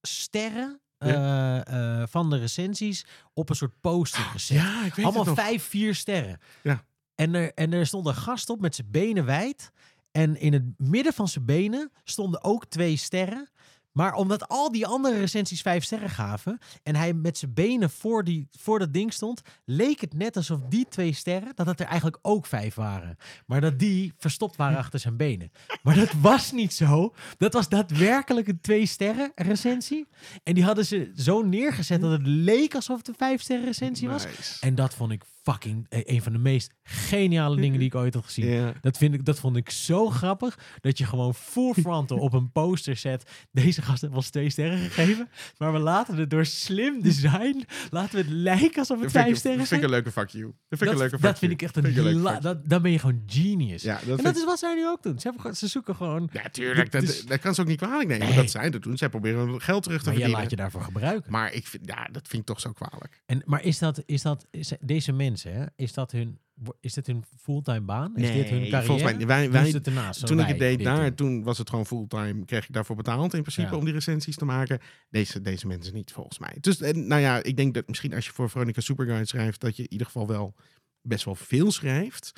sterren. 0.00 0.80
eh, 0.98 2.00
eh, 2.00 2.08
van 2.08 2.30
de 2.30 2.36
recensies 2.38 3.06
op 3.34 3.50
een 3.50 3.56
soort 3.56 3.80
poster 3.80 4.22
gezet. 4.22 4.58
Ja, 4.58 4.84
ik 4.84 4.94
weet 4.94 5.04
Allemaal 5.04 5.24
het 5.24 5.34
vijf, 5.34 5.62
vier 5.68 5.94
sterren. 5.94 6.38
Ja. 6.62 6.84
En 7.14 7.34
er, 7.34 7.52
en 7.54 7.72
er 7.72 7.86
stond 7.86 8.06
een 8.06 8.14
gast 8.14 8.50
op 8.50 8.60
met 8.60 8.74
zijn 8.74 8.90
benen 8.90 9.24
wijd. 9.24 9.70
En 10.10 10.36
in 10.40 10.52
het 10.52 10.64
midden 10.76 11.12
van 11.12 11.28
zijn 11.28 11.44
benen 11.44 11.90
stonden 12.04 12.44
ook 12.44 12.66
twee 12.66 12.96
sterren. 12.96 13.48
Maar 13.96 14.14
omdat 14.14 14.48
al 14.48 14.72
die 14.72 14.86
andere 14.86 15.18
recensies 15.18 15.60
vijf 15.60 15.84
sterren 15.84 16.10
gaven. 16.10 16.58
en 16.82 16.96
hij 16.96 17.12
met 17.12 17.38
zijn 17.38 17.54
benen 17.54 17.90
voor, 17.90 18.24
die, 18.24 18.48
voor 18.58 18.78
dat 18.78 18.92
ding 18.92 19.12
stond. 19.12 19.42
leek 19.64 20.00
het 20.00 20.14
net 20.14 20.36
alsof 20.36 20.60
die 20.68 20.86
twee 20.88 21.12
sterren. 21.12 21.52
dat 21.54 21.66
het 21.66 21.80
er 21.80 21.86
eigenlijk 21.86 22.18
ook 22.22 22.46
vijf 22.46 22.74
waren. 22.74 23.16
Maar 23.46 23.60
dat 23.60 23.78
die 23.78 24.12
verstopt 24.18 24.56
waren 24.56 24.78
achter 24.78 25.00
zijn 25.00 25.16
benen. 25.16 25.52
Maar 25.82 25.94
dat 25.94 26.12
was 26.20 26.52
niet 26.52 26.74
zo. 26.74 27.14
Dat 27.38 27.52
was 27.52 27.68
daadwerkelijk 27.68 28.48
een 28.48 28.60
twee 28.60 28.86
sterren 28.86 29.32
recensie. 29.34 30.08
En 30.42 30.54
die 30.54 30.64
hadden 30.64 30.86
ze 30.86 31.12
zo 31.16 31.42
neergezet 31.42 32.00
dat 32.00 32.10
het 32.10 32.26
leek 32.26 32.74
alsof 32.74 32.98
het 32.98 33.08
een 33.08 33.14
vijf 33.18 33.42
sterren 33.42 33.66
recensie 33.66 34.08
was. 34.08 34.24
Nice. 34.24 34.60
En 34.60 34.74
dat 34.74 34.94
vond 34.94 35.12
ik 35.12 35.24
fucking 35.50 35.86
eh, 35.88 36.00
een 36.04 36.22
van 36.22 36.32
de 36.32 36.38
meest 36.38 36.74
geniale 36.82 37.56
dingen 37.56 37.78
die 37.78 37.88
ik 37.88 37.94
ooit 37.94 38.14
had 38.14 38.24
gezien. 38.24 38.74
Dat, 38.80 38.96
vind 38.96 39.14
ik, 39.14 39.24
dat 39.24 39.40
vond 39.40 39.56
ik 39.56 39.70
zo 39.70 40.10
grappig. 40.10 40.58
Dat 40.80 40.98
je 40.98 41.04
gewoon 41.04 41.34
full 41.34 41.72
frontal 41.72 42.18
op 42.18 42.32
een 42.32 42.52
poster 42.52 42.96
zet. 42.96 43.30
Deze 43.50 43.82
gast 43.82 44.00
heeft 44.00 44.14
ons 44.14 44.30
twee 44.30 44.50
sterren 44.50 44.78
gegeven. 44.78 45.28
Maar 45.56 45.72
we 45.72 45.78
laten 45.78 46.16
het 46.16 46.30
door 46.30 46.46
slim 46.46 47.02
design. 47.02 47.64
Laten 47.90 48.14
we 48.14 48.20
het 48.22 48.30
lijken 48.30 48.78
alsof 48.78 49.00
het 49.00 49.10
vijf 49.10 49.36
sterren 49.36 49.58
Dat 49.58 49.68
vind 49.68 49.80
ik 49.80 49.86
een 49.86 49.92
leuke 49.92 50.12
fuck 50.12 50.28
you. 50.28 50.44
Dat 50.44 50.78
vind 50.78 50.82
ik 50.82 50.88
een 50.88 50.96
leuke 50.96 51.14
fuck 51.14 51.24
dat 51.24 51.38
vind 51.38 51.52
ik 51.52 51.62
echt 51.62 51.76
een 51.76 52.22
dat, 52.40 52.68
Dan 52.68 52.82
ben 52.82 52.90
je 52.90 52.98
gewoon 52.98 53.22
genius. 53.26 53.82
Ja, 53.82 54.00
dat 54.06 54.18
en 54.18 54.24
dat 54.24 54.36
is 54.36 54.44
wat 54.44 54.58
zij 54.58 54.74
nu 54.74 54.88
ook 54.88 55.02
doen. 55.02 55.18
Ze, 55.18 55.32
hebben, 55.32 55.56
ze 55.56 55.66
zoeken 55.66 55.96
gewoon. 55.96 56.28
Ja, 56.32 56.48
tuurlijk. 56.48 56.92
Dat, 56.92 57.24
dat 57.26 57.40
kan 57.40 57.54
ze 57.54 57.60
ook 57.60 57.66
niet 57.66 57.80
kwalijk 57.80 58.08
nemen. 58.08 58.26
Nee. 58.26 58.36
Dat 58.36 58.50
zij 58.50 58.70
dat 58.70 58.82
doen. 58.82 58.96
Zij 58.96 59.08
proberen 59.08 59.60
geld 59.60 59.82
terug 59.82 59.98
te 59.98 60.04
Maar 60.04 60.14
verdienen. 60.14 60.40
laat 60.40 60.50
je 60.50 60.56
daarvoor 60.56 60.82
gebruiken. 60.82 61.32
Maar 61.32 61.52
ik 61.52 61.66
vind, 61.66 61.86
ja, 61.86 62.08
dat 62.12 62.28
vind 62.28 62.42
ik 62.42 62.48
toch 62.48 62.60
zo 62.60 62.72
kwalijk. 62.72 63.22
En, 63.26 63.42
maar 63.44 63.62
is 63.62 63.78
dat, 63.78 64.02
is 64.06 64.22
dat 64.22 64.46
is, 64.50 64.72
deze 64.80 65.12
mensen, 65.12 65.35
hè, 65.42 65.64
is 65.76 65.92
dat 65.92 66.10
hun, 66.12 66.38
is 66.80 66.94
dit 66.94 67.06
hun 67.06 67.24
fulltime 67.38 67.80
baan? 67.80 68.16
Is 68.16 68.32
dit 68.32 68.48
hun 68.48 68.60
carrière? 68.60 68.82
volgens 68.82 69.12
mij, 69.12 69.26
wij, 69.26 69.50
wij, 69.50 69.70
het 69.70 69.86
ernaast, 69.86 70.26
toen 70.26 70.40
ik 70.40 70.46
het 70.46 70.58
deed 70.58 70.82
daar, 70.84 71.04
doen? 71.04 71.14
toen 71.14 71.42
was 71.42 71.58
het 71.58 71.70
gewoon 71.70 71.86
fulltime. 71.86 72.44
Kreeg 72.44 72.64
ik 72.64 72.72
daarvoor 72.72 72.96
betaald 72.96 73.34
in 73.34 73.40
principe 73.40 73.68
Ja. 73.70 73.76
om 73.76 73.84
die 73.84 73.94
recensies 73.94 74.36
te 74.36 74.44
maken. 74.44 74.78
Deze, 75.10 75.40
deze 75.40 75.66
mensen 75.66 75.94
niet, 75.94 76.12
volgens 76.12 76.38
mij. 76.38 76.56
Dus 76.60 76.80
en, 76.80 77.06
nou 77.06 77.20
ja, 77.20 77.42
ik 77.42 77.56
denk 77.56 77.74
dat 77.74 77.88
misschien 77.88 78.14
als 78.14 78.26
je 78.26 78.32
voor 78.32 78.50
Veronica 78.50 78.80
Superguide 78.80 79.26
schrijft, 79.26 79.60
dat 79.60 79.76
je 79.76 79.82
in 79.82 79.92
ieder 79.92 80.06
geval 80.06 80.26
wel 80.26 80.54
best 81.02 81.24
wel 81.24 81.34
veel 81.34 81.70
schrijft. 81.70 82.32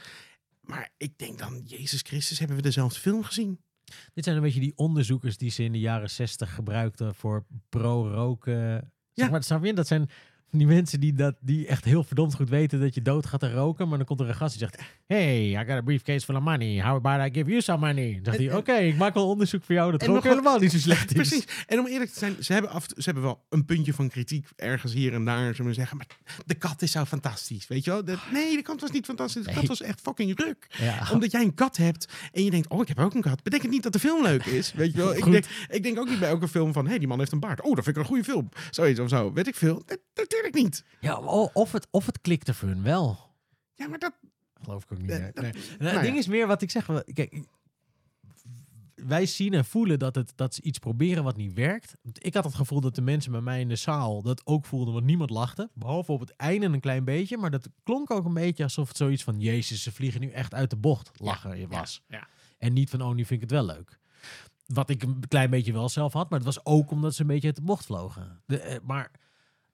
Maar 0.61 0.91
ik 0.97 1.19
denk 1.19 1.39
dan, 1.39 1.63
Jezus 1.65 2.01
Christus, 2.03 2.39
hebben 2.39 2.57
we 2.57 2.63
dezelfde 2.63 3.01
film 3.01 3.23
gezien? 3.25 3.61
Dit 4.15 4.25
zijn 4.25 4.37
een 4.37 4.43
beetje 4.43 4.61
die 4.61 4.73
onderzoekers 4.77 5.37
die 5.37 5.51
ze 5.51 5.63
in 5.63 5.73
de 5.73 5.79
jaren 5.79 6.11
zestig 6.11 6.55
gebruikten 6.55 7.15
voor 7.15 7.45
pro-roken. 7.69 8.93
Zeg 9.13 9.27
Ja. 9.27 9.31
maar, 9.31 9.43
snap 9.43 9.65
je? 9.65 9.75
Dat 9.75 9.87
zijn 9.87 10.11
die 10.51 10.67
mensen 10.67 11.01
die, 11.01 11.13
dat, 11.13 11.35
die 11.41 11.67
echt 11.67 11.85
heel 11.85 12.05
verdomd 12.05 12.35
goed 12.35 12.49
weten 12.49 12.81
dat 12.81 12.95
je 12.95 13.03
dood 13.03 13.27
gaat 13.27 13.43
roken. 13.43 13.89
Maar 13.89 13.99
dan 13.99 14.07
komt 14.07 14.21
er 14.21 14.29
een 14.29 14.35
gast 14.35 14.59
die 14.59 14.69
zegt, 14.69 14.83
hey, 15.07 15.49
I 15.51 15.57
got 15.57 15.69
a 15.69 15.81
briefcase 15.81 16.25
full 16.25 16.35
of 16.35 16.43
money. 16.43 16.83
How 16.83 16.95
about 16.95 17.29
I 17.29 17.35
give 17.35 17.51
you 17.51 17.61
some 17.61 17.87
money? 17.87 18.21
Dan 18.23 18.35
zegt 18.35 18.49
hij, 18.49 18.57
oké, 18.57 18.75
ik 18.75 18.97
maak 18.97 19.15
wel 19.15 19.29
onderzoek 19.29 19.65
voor 19.65 19.75
jou 19.75 19.91
dat 19.91 20.03
En 20.03 20.07
roken 20.07 20.31
helemaal 20.31 20.59
niet 20.59 20.73
zo 20.73 20.79
slecht 20.79 21.09
is. 21.09 21.13
Precies. 21.13 21.65
En 21.67 21.79
om 21.79 21.87
eerlijk 21.87 22.11
te 22.11 22.19
zijn, 22.19 22.37
ze 22.41 22.53
hebben, 22.53 22.71
af, 22.71 22.87
ze 22.97 23.03
hebben 23.05 23.23
wel 23.23 23.45
een 23.49 23.65
puntje 23.65 23.95
van 23.95 24.09
kritiek 24.09 24.47
ergens 24.57 24.93
hier 24.93 25.15
en 25.15 25.25
daar. 25.25 25.55
We 25.59 25.73
zeggen, 25.73 25.97
maar 25.97 26.07
de 26.47 26.55
kat 26.55 26.83
is 26.83 26.91
zo 26.91 27.05
fantastisch. 27.05 27.67
Weet 27.67 27.85
je 27.85 27.91
wel? 27.91 28.05
De- 28.05 28.19
nee, 28.33 28.57
de 28.57 28.63
kat 28.63 28.81
was 28.81 28.91
niet 28.91 29.05
fantastisch. 29.05 29.45
De 29.45 29.53
kat 29.53 29.67
was 29.67 29.83
echt 29.83 30.01
fucking 30.01 30.41
ruk. 30.41 30.67
Ja. 30.79 31.09
Omdat 31.13 31.31
jij 31.31 31.43
een 31.43 31.55
kat 31.55 31.77
hebt 31.77 32.13
en 32.33 32.45
je 32.45 32.51
denkt, 32.51 32.69
oh, 32.69 32.81
ik 32.81 32.89
heb 32.89 32.99
ook 32.99 33.15
een 33.15 33.21
kat. 33.21 33.43
Betekent 33.43 33.73
niet 33.73 33.83
dat 33.83 33.93
de 33.93 33.99
film 33.99 34.23
leuk 34.23 34.45
is. 34.45 34.73
Weet 34.73 34.93
je 34.93 34.99
wel? 34.99 35.17
Ik 35.17 35.25
denk, 35.25 35.45
ik 35.69 35.83
denk 35.83 35.99
ook 35.99 36.09
niet 36.09 36.19
bij 36.19 36.29
elke 36.29 36.49
film 36.49 36.73
van, 36.73 36.83
hé, 36.83 36.91
hey, 36.91 36.99
die 36.99 37.09
man 37.09 37.19
heeft 37.19 37.33
een 37.33 37.41
baard. 37.41 37.63
Oh, 37.63 37.75
dat 37.75 37.85
vind 37.85 37.97
ik 37.97 38.03
een 38.03 38.09
goede 38.09 38.25
film. 38.25 38.49
Zoiets 38.71 39.01
of 39.01 39.09
zo. 39.09 39.33
Weet 39.33 39.47
ik 39.47 39.55
veel. 39.55 39.83
Dat, 39.87 39.99
natuurlijk 40.43 40.65
niet. 40.65 40.85
Ja, 41.01 41.19
of 41.53 41.73
het, 41.73 41.87
of 41.91 42.07
het 42.07 42.21
klikte 42.21 42.55
voor 42.55 42.69
hun 42.69 42.83
wel. 42.83 43.19
Ja, 43.75 43.89
maar 43.89 43.99
dat... 43.99 44.13
Geloof 44.63 44.83
ik 44.83 44.93
ook 44.93 44.99
niet. 44.99 45.11
Eh, 45.11 45.19
nee. 45.19 45.31
Nee. 45.35 45.53
nou 45.79 45.93
het 45.93 46.03
ding 46.03 46.15
ja. 46.15 46.21
is 46.21 46.27
meer 46.27 46.47
wat 46.47 46.63
ik 46.63 46.71
zeg. 46.71 46.87
Kijk, 47.13 47.45
wij 48.95 49.27
zien 49.27 49.55
en 49.55 49.65
voelen 49.65 49.99
dat, 49.99 50.15
het, 50.15 50.33
dat 50.37 50.55
ze 50.55 50.63
iets 50.63 50.79
proberen 50.79 51.25
wat 51.25 51.37
niet 51.37 51.53
werkt. 51.53 51.97
Ik 52.13 52.35
had 52.35 52.45
het 52.45 52.55
gevoel 52.55 52.81
dat 52.81 52.95
de 52.95 53.03
mensen 53.03 53.33
bij 53.33 53.41
mij 53.41 53.61
in 53.61 53.69
de 53.69 53.77
zaal 53.77 54.23
dat 54.23 54.47
ook 54.47 54.65
voelden, 54.65 54.95
want 54.95 55.07
niemand 55.07 55.31
lachte. 55.31 55.71
Behalve 55.75 56.13
op 56.13 56.21
het 56.21 56.37
einde 56.37 56.67
een 56.67 56.81
klein 56.81 57.05
beetje. 57.05 57.37
Maar 57.37 57.51
dat 57.51 57.69
klonk 57.83 58.11
ook 58.11 58.25
een 58.25 58.35
beetje 58.35 58.63
alsof 58.63 58.89
het 58.89 58.97
zoiets 58.97 59.25
van... 59.25 59.41
Jezus, 59.41 59.83
ze 59.83 59.93
vliegen 59.93 60.21
nu 60.21 60.31
echt 60.31 60.55
uit 60.55 60.71
de 60.71 60.77
bocht 60.77 61.11
lachen 61.15 61.69
was. 61.69 62.03
Ja, 62.09 62.17
ja. 62.17 62.29
En 62.59 62.73
niet 62.73 62.91
van, 62.91 63.03
oh, 63.03 63.15
nu 63.15 63.25
vind 63.25 63.43
ik 63.43 63.51
het 63.51 63.51
wel 63.51 63.67
leuk. 63.67 63.99
Wat 64.67 64.91
ik 64.91 65.03
een 65.03 65.29
klein 65.29 65.51
beetje 65.51 65.73
wel 65.73 65.89
zelf 65.89 66.13
had. 66.13 66.31
Maar 66.31 66.39
het 66.39 66.55
was 66.55 66.65
ook 66.65 66.91
omdat 66.91 67.15
ze 67.15 67.21
een 67.21 67.27
beetje 67.27 67.47
uit 67.47 67.57
de 67.57 67.63
bocht 67.63 67.85
vlogen. 67.85 68.43
De, 68.47 68.61
eh, 68.61 68.79
maar... 68.83 69.11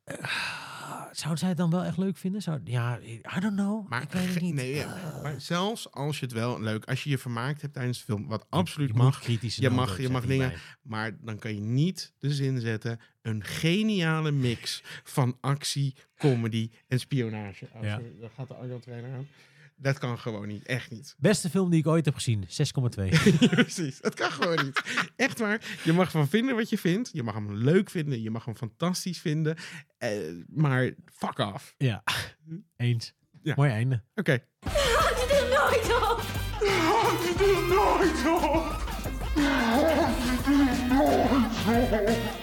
eh, 0.04 1.02
zou 1.12 1.36
zij 1.36 1.48
het 1.48 1.56
dan 1.56 1.70
wel 1.70 1.84
echt 1.84 1.96
leuk 1.96 2.16
vinden? 2.16 2.42
Zou, 2.42 2.60
ja, 2.64 2.98
I 3.36 3.40
don't 3.40 3.56
know. 3.56 3.88
Maar, 3.88 4.02
ik 4.02 4.10
weet 4.12 4.34
het 4.34 4.42
niet. 4.42 4.54
nee, 4.54 4.74
ja, 4.74 4.96
Eh, 4.96 5.22
maar 5.22 5.40
zelfs 5.40 5.90
als 5.90 6.18
je 6.18 6.24
het 6.24 6.34
wel 6.34 6.60
leuk, 6.60 6.84
als 6.84 7.04
je 7.04 7.10
je 7.10 7.18
vermaakt 7.18 7.60
hebt 7.60 7.74
tijdens 7.74 7.98
de 7.98 8.04
film, 8.04 8.26
wat 8.26 8.40
je 8.40 8.56
absoluut 8.56 8.94
mag, 8.94 9.20
kritisch 9.20 9.56
je 9.56 9.70
mag- 9.70 10.00
je 10.00 10.08
mag 10.08 10.26
dingen- 10.26 10.52
maar 10.82 11.16
dan 11.20 11.38
kan 11.38 11.54
je 11.54 11.60
niet 11.60 12.12
de 12.18 12.34
zin 12.34 12.60
zetten. 12.60 13.00
Een 13.22 13.44
geniale 13.44 14.30
mix 14.30 14.82
van 15.04 15.36
actie, 15.40 15.94
comedy 16.16 16.70
en 16.88 17.00
spionage. 17.00 17.68
Oh, 17.74 17.82
Ja. 17.82 17.94
sorry, 17.94 18.12
daar 18.20 18.30
gaat 18.36 18.48
de 18.48 18.54
audio-trainer 18.54 19.12
aan. 19.14 19.26
Dat 19.76 19.98
kan 19.98 20.18
gewoon 20.18 20.48
niet, 20.48 20.66
echt 20.66 20.90
niet. 20.90 21.14
Beste 21.18 21.50
film 21.50 21.70
die 21.70 21.78
ik 21.80 21.86
ooit 21.86 22.04
heb 22.04 22.14
gezien, 22.14 22.44
6,2. 22.44 22.48
Precies, 23.50 23.98
het 24.00 24.14
kan 24.14 24.30
gewoon 24.30 24.64
niet. 24.64 24.80
Echt 25.16 25.38
waar, 25.38 25.60
je 25.84 25.92
mag 25.92 26.10
van 26.10 26.28
vinden 26.28 26.54
wat 26.56 26.68
je 26.68 26.78
vindt. 26.78 27.10
Je 27.12 27.22
mag 27.22 27.34
hem 27.34 27.54
leuk 27.54 27.90
vinden, 27.90 28.22
je 28.22 28.30
mag 28.30 28.44
hem 28.44 28.56
fantastisch 28.56 29.18
vinden. 29.18 29.56
eh, 29.98 30.10
maar 30.48 30.90
fuck 31.12 31.38
off. 31.38 31.74
ja, 31.78 32.02
eens. 32.76 33.12
Ja. 33.42 33.54
Mooi 33.56 33.70
einde. 33.70 34.02
Oké. 34.14 34.38
Houd 34.60 35.20
je 35.20 35.26
er 35.34 35.48
nooit 35.48 36.02
op! 36.02 36.20
Houd 36.68 37.22
je 37.22 37.34
er 37.38 37.68
nooit 37.74 38.20
op! 38.42 38.82
Houd 39.34 40.22
je 40.24 40.54
er 40.56 40.94
nooit 40.94 42.28
op! 42.28 42.33